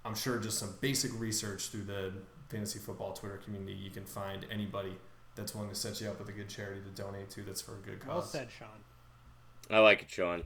I'm 0.04 0.16
sure 0.16 0.40
just 0.40 0.58
some 0.58 0.74
basic 0.82 1.18
research 1.20 1.70
through 1.70 1.84
the 1.84 2.14
fantasy 2.52 2.80
football 2.80 3.14
Twitter 3.14 3.38
community, 3.38 3.74
you 3.74 3.90
can 3.90 4.06
find 4.06 4.46
anybody 4.52 4.94
that's 5.36 5.56
willing 5.56 5.70
to 5.70 5.76
set 5.76 6.02
you 6.02 6.10
up 6.10 6.20
with 6.20 6.30
a 6.30 6.34
good 6.34 6.50
charity 6.50 6.82
to 6.82 7.02
donate 7.02 7.30
to 7.32 7.42
that's 7.42 7.62
for 7.62 7.76
a 7.76 7.80
good 7.80 8.00
cause. 8.00 8.10
Well 8.10 8.22
said, 8.22 8.50
sean 8.52 8.68
I 9.70 9.80
like 9.80 10.02
it, 10.02 10.10
Sean. 10.10 10.44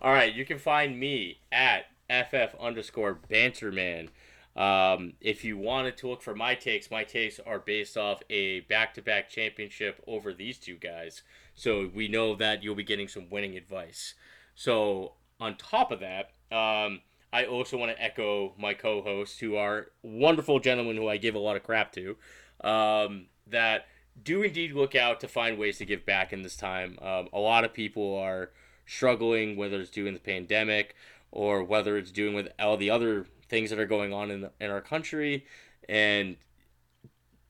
All 0.00 0.12
right, 0.12 0.34
you 0.34 0.44
can 0.44 0.58
find 0.58 0.98
me 1.00 1.38
at 1.50 1.86
ff 2.10 2.54
underscore 2.60 3.18
banterman. 3.30 4.10
Um, 4.54 5.14
if 5.20 5.44
you 5.44 5.58
wanted 5.58 5.96
to 5.98 6.08
look 6.08 6.22
for 6.22 6.34
my 6.34 6.54
takes, 6.54 6.90
my 6.90 7.04
takes 7.04 7.38
are 7.40 7.58
based 7.58 7.96
off 7.96 8.22
a 8.30 8.60
back-to-back 8.60 9.28
championship 9.28 10.02
over 10.06 10.32
these 10.32 10.58
two 10.58 10.76
guys. 10.76 11.22
So 11.54 11.90
we 11.94 12.08
know 12.08 12.34
that 12.36 12.62
you'll 12.62 12.74
be 12.74 12.84
getting 12.84 13.08
some 13.08 13.28
winning 13.30 13.56
advice. 13.56 14.14
So 14.54 15.12
on 15.40 15.56
top 15.56 15.90
of 15.90 16.00
that, 16.00 16.30
um, 16.50 17.00
I 17.36 17.44
also 17.44 17.76
want 17.76 17.94
to 17.94 18.02
echo 18.02 18.54
my 18.58 18.72
co-hosts, 18.72 19.38
who 19.40 19.56
are 19.56 19.88
wonderful 20.02 20.58
gentlemen 20.58 20.96
who 20.96 21.06
I 21.06 21.18
give 21.18 21.34
a 21.34 21.38
lot 21.38 21.54
of 21.54 21.62
crap 21.62 21.92
to, 21.92 22.16
um, 22.62 23.26
that 23.46 23.88
do 24.22 24.42
indeed 24.42 24.72
look 24.72 24.94
out 24.94 25.20
to 25.20 25.28
find 25.28 25.58
ways 25.58 25.76
to 25.76 25.84
give 25.84 26.06
back 26.06 26.32
in 26.32 26.40
this 26.40 26.56
time. 26.56 26.98
Um, 27.02 27.28
a 27.34 27.38
lot 27.38 27.64
of 27.64 27.74
people 27.74 28.16
are 28.16 28.52
struggling, 28.86 29.54
whether 29.54 29.78
it's 29.78 29.90
due 29.90 30.06
in 30.06 30.14
the 30.14 30.20
pandemic 30.20 30.94
or 31.30 31.62
whether 31.62 31.98
it's 31.98 32.10
doing 32.10 32.34
with 32.34 32.48
all 32.58 32.78
the 32.78 32.88
other 32.88 33.26
things 33.50 33.68
that 33.68 33.78
are 33.78 33.86
going 33.86 34.14
on 34.14 34.30
in, 34.30 34.40
the, 34.40 34.52
in 34.58 34.70
our 34.70 34.80
country. 34.80 35.44
And 35.90 36.36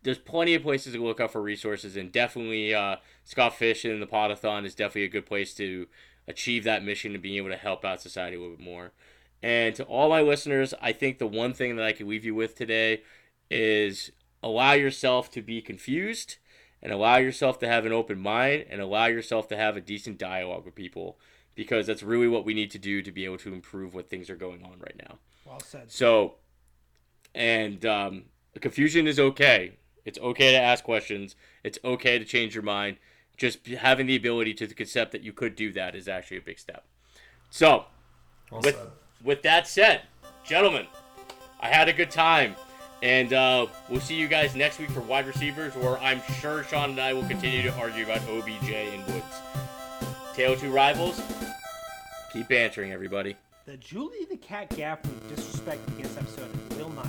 there's 0.02 0.18
plenty 0.18 0.54
of 0.54 0.62
places 0.62 0.94
to 0.94 1.02
look 1.04 1.20
out 1.20 1.30
for 1.30 1.40
resources, 1.40 1.96
and 1.96 2.10
definitely 2.10 2.74
uh, 2.74 2.96
Scott 3.22 3.54
Fish 3.54 3.84
and 3.84 4.02
the 4.02 4.06
Podathon 4.06 4.64
is 4.64 4.74
definitely 4.74 5.04
a 5.04 5.08
good 5.08 5.26
place 5.26 5.54
to 5.54 5.86
achieve 6.26 6.64
that 6.64 6.84
mission 6.84 7.12
and 7.12 7.22
being 7.22 7.36
able 7.36 7.50
to 7.50 7.56
help 7.56 7.84
out 7.84 8.00
society 8.00 8.36
a 8.36 8.40
little 8.40 8.56
bit 8.56 8.64
more. 8.64 8.90
And 9.46 9.76
to 9.76 9.84
all 9.84 10.08
my 10.08 10.22
listeners, 10.22 10.74
I 10.82 10.90
think 10.90 11.18
the 11.18 11.26
one 11.28 11.52
thing 11.52 11.76
that 11.76 11.86
I 11.86 11.92
can 11.92 12.08
leave 12.08 12.24
you 12.24 12.34
with 12.34 12.56
today 12.56 13.02
is 13.48 14.10
allow 14.42 14.72
yourself 14.72 15.30
to 15.30 15.40
be 15.40 15.62
confused 15.62 16.38
and 16.82 16.92
allow 16.92 17.18
yourself 17.18 17.60
to 17.60 17.68
have 17.68 17.86
an 17.86 17.92
open 17.92 18.18
mind 18.18 18.64
and 18.68 18.80
allow 18.80 19.06
yourself 19.06 19.46
to 19.50 19.56
have 19.56 19.76
a 19.76 19.80
decent 19.80 20.18
dialogue 20.18 20.64
with 20.64 20.74
people 20.74 21.16
because 21.54 21.86
that's 21.86 22.02
really 22.02 22.26
what 22.26 22.44
we 22.44 22.54
need 22.54 22.72
to 22.72 22.78
do 22.80 23.02
to 23.02 23.12
be 23.12 23.24
able 23.24 23.38
to 23.38 23.52
improve 23.52 23.94
what 23.94 24.10
things 24.10 24.28
are 24.30 24.34
going 24.34 24.64
on 24.64 24.80
right 24.80 24.96
now. 25.08 25.18
well 25.44 25.60
said 25.60 25.92
So, 25.92 26.34
and 27.32 27.86
um, 27.86 28.24
confusion 28.58 29.06
is 29.06 29.20
okay. 29.20 29.74
It's 30.04 30.18
okay 30.18 30.50
to 30.50 30.58
ask 30.58 30.82
questions. 30.82 31.36
It's 31.62 31.78
okay 31.84 32.18
to 32.18 32.24
change 32.24 32.56
your 32.56 32.64
mind. 32.64 32.96
Just 33.36 33.64
having 33.68 34.06
the 34.06 34.16
ability 34.16 34.54
to 34.54 34.64
accept 34.64 35.12
that 35.12 35.22
you 35.22 35.32
could 35.32 35.54
do 35.54 35.72
that 35.74 35.94
is 35.94 36.08
actually 36.08 36.38
a 36.38 36.42
big 36.42 36.58
step. 36.58 36.84
So, 37.48 37.84
Well 38.50 38.62
with, 38.62 38.74
said. 38.74 38.88
With 39.24 39.42
that 39.42 39.66
said, 39.66 40.02
gentlemen, 40.44 40.86
I 41.60 41.68
had 41.68 41.88
a 41.88 41.92
good 41.92 42.10
time. 42.10 42.56
And 43.02 43.32
uh, 43.34 43.66
we'll 43.90 44.00
see 44.00 44.14
you 44.14 44.26
guys 44.26 44.56
next 44.56 44.78
week 44.78 44.90
for 44.90 45.00
wide 45.00 45.26
receivers, 45.26 45.74
where 45.74 45.98
I'm 45.98 46.22
sure 46.40 46.64
Sean 46.64 46.90
and 46.90 47.00
I 47.00 47.12
will 47.12 47.26
continue 47.26 47.62
to 47.62 47.72
argue 47.74 48.04
about 48.04 48.22
OBJ 48.22 48.70
and 48.70 49.04
Woods. 49.06 49.40
Tail 50.34 50.56
two 50.56 50.70
rivals, 50.70 51.20
Keep 52.36 52.52
answering, 52.52 52.92
everybody. 52.92 53.34
The 53.64 53.78
Julie 53.78 54.26
the 54.28 54.36
Cat 54.36 54.68
Gaffney 54.76 55.14
disrespect 55.34 55.80
against 55.88 56.18
episode 56.18 56.50
will 56.76 56.90
not 56.90 57.06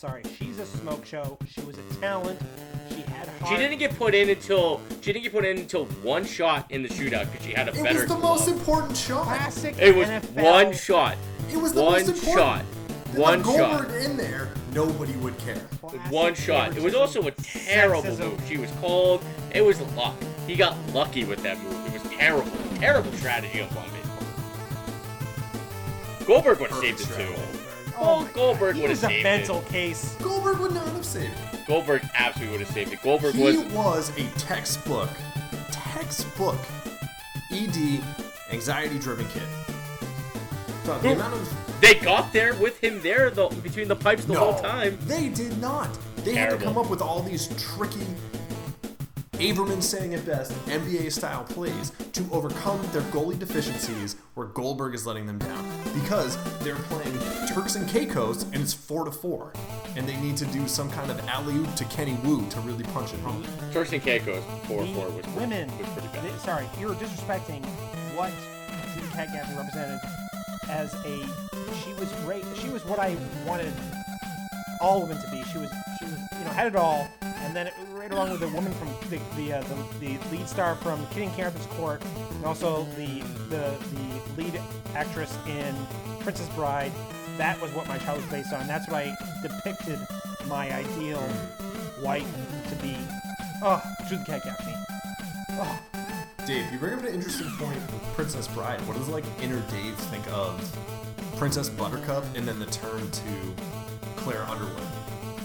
sorry. 0.00 0.22
She's 0.38 0.58
a 0.58 0.64
smoke 0.64 1.04
show. 1.04 1.36
She 1.46 1.60
was 1.60 1.76
a 1.76 1.82
talent. 2.00 2.40
She 2.88 3.02
had 3.02 3.28
heart. 3.28 3.50
She 3.52 3.56
didn't 3.58 3.78
get 3.78 3.94
put 3.98 4.14
in 4.14 4.30
until 4.30 4.80
she 5.02 5.12
didn't 5.12 5.24
get 5.24 5.32
put 5.32 5.44
in 5.44 5.58
until 5.58 5.84
one 6.02 6.24
shot 6.24 6.70
in 6.70 6.82
the 6.82 6.88
shootout 6.88 7.30
because 7.30 7.46
she 7.46 7.52
had 7.52 7.68
a 7.68 7.72
It 7.72 7.82
better. 7.82 8.00
was 8.00 8.08
the 8.08 8.14
glove. 8.16 8.22
most 8.22 8.48
important 8.48 8.96
shot. 8.96 9.24
classic 9.24 9.74
It 9.78 9.94
was 9.94 10.08
NFL. 10.08 10.42
one 10.42 10.72
shot. 10.72 11.16
It 11.52 11.56
was 11.58 11.72
the 11.74 11.82
one 11.82 11.92
most 11.92 12.08
important. 12.08 12.34
shot. 12.38 12.64
With 13.10 13.18
One 13.18 13.42
Goldberg 13.42 13.88
shot. 13.90 13.96
in 14.10 14.16
there, 14.16 14.48
nobody 14.72 15.12
would 15.14 15.36
care. 15.38 15.60
classic 15.82 16.12
One 16.12 16.34
shot. 16.34 16.76
It 16.76 16.82
was 16.82 16.94
also 16.94 17.26
a 17.26 17.30
terrible 17.32 18.02
sexism. 18.02 18.30
move. 18.30 18.42
She 18.48 18.56
was 18.56 18.70
called. 18.80 19.22
It 19.52 19.62
was 19.62 19.80
luck. 19.96 20.14
He 20.46 20.54
got 20.56 20.76
lucky 20.94 21.24
with 21.24 21.42
that 21.42 21.60
move. 21.62 21.86
It 21.88 21.92
was 22.02 22.12
terrible. 22.12 22.50
Terrible 22.76 23.12
strategy 23.12 23.60
on 23.60 23.68
Bombay. 23.74 23.98
Goldberg 26.24 26.60
would 26.60 26.70
have 26.70 26.78
saved 26.80 27.00
it 27.00 27.06
too. 27.08 27.34
Oh, 28.02 28.28
Goldberg 28.32 28.76
He 28.76 28.82
would 28.82 28.90
have 28.90 28.98
saved 28.98 29.12
was 29.12 29.20
a 29.20 29.22
mental 29.22 29.58
it. 29.60 29.66
case. 29.68 30.16
Goldberg 30.22 30.58
would 30.58 30.72
not 30.72 30.86
have 30.88 31.04
saved 31.04 31.32
it. 31.52 31.66
Goldberg 31.66 32.02
absolutely 32.14 32.56
would 32.58 32.66
have 32.66 32.74
saved 32.74 32.92
it. 32.92 33.02
Goldberg 33.02 33.34
He 33.34 33.42
was 33.42 33.58
was 33.72 34.10
a 34.18 34.26
textbook, 34.38 35.10
textbook 35.70 36.56
ED 37.52 38.00
anxiety-driven 38.50 39.26
kid. 39.28 39.42
So 40.84 40.98
the 40.98 41.12
amount 41.12 41.34
of 41.34 41.80
They 41.80 41.94
got 41.94 42.32
there 42.32 42.54
with 42.54 42.82
him 42.82 43.00
there 43.02 43.30
the, 43.30 43.48
between 43.62 43.86
the 43.88 43.96
pipes 43.96 44.24
the 44.24 44.32
no, 44.34 44.52
whole 44.52 44.60
time. 44.62 44.98
they 45.02 45.28
did 45.28 45.58
not. 45.60 45.90
They 46.24 46.34
had 46.34 46.50
to 46.50 46.56
come 46.58 46.76
up 46.78 46.88
with 46.90 47.00
all 47.02 47.22
these 47.22 47.48
tricky, 47.62 48.06
Averman 49.40 49.82
saying 49.82 50.12
it 50.12 50.26
best, 50.26 50.52
NBA-style 50.66 51.44
plays 51.44 51.92
to 52.12 52.22
overcome 52.30 52.78
their 52.92 53.00
goalie 53.02 53.38
deficiencies, 53.38 54.16
where 54.34 54.46
Goldberg 54.48 54.94
is 54.94 55.06
letting 55.06 55.24
them 55.26 55.38
down 55.38 55.64
because 55.94 56.36
they're 56.58 56.76
playing 56.76 57.18
Turks 57.48 57.74
and 57.74 57.88
Caicos 57.88 58.42
and 58.42 58.56
it's 58.56 58.74
four 58.74 59.06
to 59.06 59.10
four, 59.10 59.54
and 59.96 60.06
they 60.06 60.16
need 60.16 60.36
to 60.36 60.44
do 60.46 60.68
some 60.68 60.90
kind 60.90 61.10
of 61.10 61.18
alley 61.26 61.54
oop 61.54 61.74
to 61.76 61.86
Kenny 61.86 62.18
Wu 62.22 62.46
to 62.50 62.60
really 62.60 62.84
punch 62.92 63.14
it 63.14 63.20
home. 63.20 63.42
Turks 63.72 63.92
and 63.94 64.02
Caicos 64.02 64.44
4 64.66 64.86
4 64.86 64.86
was 64.86 65.12
pretty, 65.14 65.30
women. 65.38 65.68
was 65.78 65.88
pretty 65.88 66.08
bad. 66.08 66.24
they- 66.24 66.38
sorry, 66.44 66.66
you're 66.78 66.94
disrespecting 66.94 67.64
what 68.14 68.32
the 68.94 69.00
Cat 69.16 69.28
Gaffney 69.32 69.56
represented 69.56 70.00
as 70.68 70.92
a. 71.06 71.26
She 71.82 71.94
was 71.94 72.12
great. 72.26 72.44
She 72.56 72.68
was 72.68 72.84
what 72.84 72.98
I 72.98 73.16
wanted 73.46 73.72
all 74.82 75.00
women 75.00 75.16
to 75.22 75.30
be. 75.30 75.42
She 75.44 75.56
was. 75.56 75.70
She 75.98 76.04
was. 76.04 76.14
You 76.38 76.44
know, 76.44 76.50
had 76.50 76.66
it 76.66 76.76
all. 76.76 77.08
And 77.22 77.56
then 77.56 77.68
it, 77.68 77.74
right 78.00 78.12
along 78.12 78.30
with 78.30 78.40
the 78.40 78.48
woman 78.48 78.72
from 78.72 78.88
the 79.10 79.20
the, 79.36 79.52
uh, 79.52 79.62
the 80.00 80.16
the 80.16 80.30
lead 80.30 80.48
star 80.48 80.74
from 80.76 81.06
Kitty 81.08 81.26
and 81.26 81.34
Carabin's 81.34 81.66
Court, 81.66 82.02
and 82.30 82.44
also 82.46 82.84
the 82.96 83.20
the 83.50 83.76
the 83.92 84.42
lead 84.42 84.58
actress 84.94 85.36
in 85.46 85.74
Princess 86.20 86.48
Bride. 86.54 86.92
That 87.36 87.60
was 87.60 87.70
what 87.72 87.86
my 87.88 87.98
child 87.98 88.22
was 88.22 88.30
based 88.30 88.54
on. 88.54 88.66
That's 88.66 88.88
what 88.88 89.04
I 89.04 89.14
depicted 89.42 89.98
my 90.46 90.72
ideal 90.72 91.20
white 92.00 92.24
to 92.70 92.74
be. 92.76 92.96
Oh, 93.62 93.82
Julie 94.08 94.22
the 94.24 94.32
Cat 94.32 94.44
Gaffney. 94.44 94.74
Oh, 95.50 95.78
Dave, 96.46 96.72
you 96.72 96.78
bring 96.78 96.94
up 96.94 97.00
an 97.00 97.12
interesting 97.12 97.50
point 97.58 97.76
with 97.92 98.02
Princess 98.14 98.48
Bride. 98.48 98.80
What 98.86 98.96
does 98.96 99.08
like 99.08 99.24
inner 99.42 99.60
Dave 99.70 99.94
think 100.08 100.26
of 100.32 100.56
Princess 101.36 101.68
Buttercup 101.68 102.24
and 102.34 102.48
then 102.48 102.58
the 102.58 102.66
turn 102.66 103.10
to 103.10 103.54
Claire 104.16 104.44
Underwood? 104.44 104.99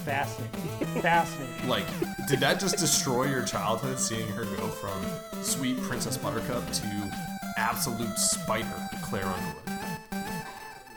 Fascinating. 0.06 1.02
fascinating. 1.02 1.68
Like, 1.68 1.84
did 2.28 2.40
that 2.40 2.60
just 2.60 2.78
destroy 2.78 3.26
your 3.26 3.44
childhood 3.44 3.98
seeing 3.98 4.28
her 4.28 4.44
go 4.44 4.68
from 4.68 5.04
sweet 5.42 5.80
Princess 5.82 6.16
Buttercup 6.16 6.70
to 6.72 7.10
absolute 7.58 8.16
spider 8.18 8.72
Claire 9.02 9.26
Underwood? 9.26 9.62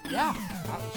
Yeah, 0.10 0.34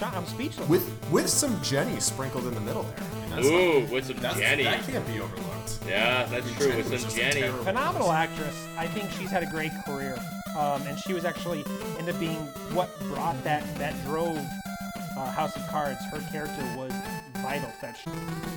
I'm, 0.00 0.14
I'm 0.14 0.26
speechless. 0.26 0.68
With 0.68 0.90
with 1.10 1.28
some 1.28 1.60
Jenny 1.62 2.00
sprinkled 2.00 2.46
in 2.46 2.54
the 2.54 2.60
middle 2.62 2.82
there. 2.84 2.96
I 2.98 3.20
mean, 3.20 3.30
that's 3.30 3.46
Ooh, 3.46 3.92
with 3.94 4.06
some 4.06 4.16
that's, 4.18 4.38
Jenny. 4.38 4.64
That 4.64 4.82
can't 4.84 5.06
be 5.06 5.20
overlooked. 5.20 5.78
Yeah, 5.86 6.24
that's 6.26 6.50
true. 6.56 6.70
Jenny 6.70 6.82
With 6.88 7.00
some 7.00 7.10
Jenny. 7.10 7.40
terrible- 7.40 7.64
Phenomenal 7.64 8.12
actress. 8.12 8.66
I 8.78 8.86
think 8.86 9.10
she's 9.12 9.30
had 9.30 9.42
a 9.42 9.46
great 9.50 9.72
career, 9.84 10.18
um, 10.56 10.82
and 10.86 10.98
she 10.98 11.12
was 11.12 11.24
actually 11.26 11.62
ended 11.98 12.14
up 12.14 12.20
being 12.20 12.36
what 12.74 12.88
brought 13.00 13.42
that 13.44 13.62
that 13.76 13.94
drove 14.04 14.38
uh, 15.16 15.30
House 15.30 15.56
of 15.56 15.66
Cards. 15.68 16.02
Her 16.06 16.20
character 16.30 16.64
was 16.76 16.92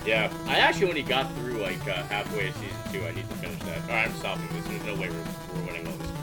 Yeah, 0.06 0.32
I 0.48 0.60
actually 0.60 0.88
only 0.90 1.04
got 1.04 1.32
through 1.34 1.58
like 1.58 1.82
uh, 1.88 2.04
halfway 2.04 2.50
of 2.50 2.56
season 2.56 2.78
two. 2.92 3.06
I 3.06 3.12
need 3.12 3.30
to 3.30 3.36
finish 3.38 3.60
that. 3.64 3.82
All 3.84 3.88
right, 3.90 4.08
I'm 4.08 4.14
stopping 4.16 4.48
this. 4.50 4.66
There's 4.68 4.84
no 4.86 4.96
way 4.96 5.10
we're, 5.10 5.24
we're 5.56 5.66
winning 5.68 5.88
all 5.88 5.94
this 5.98 6.12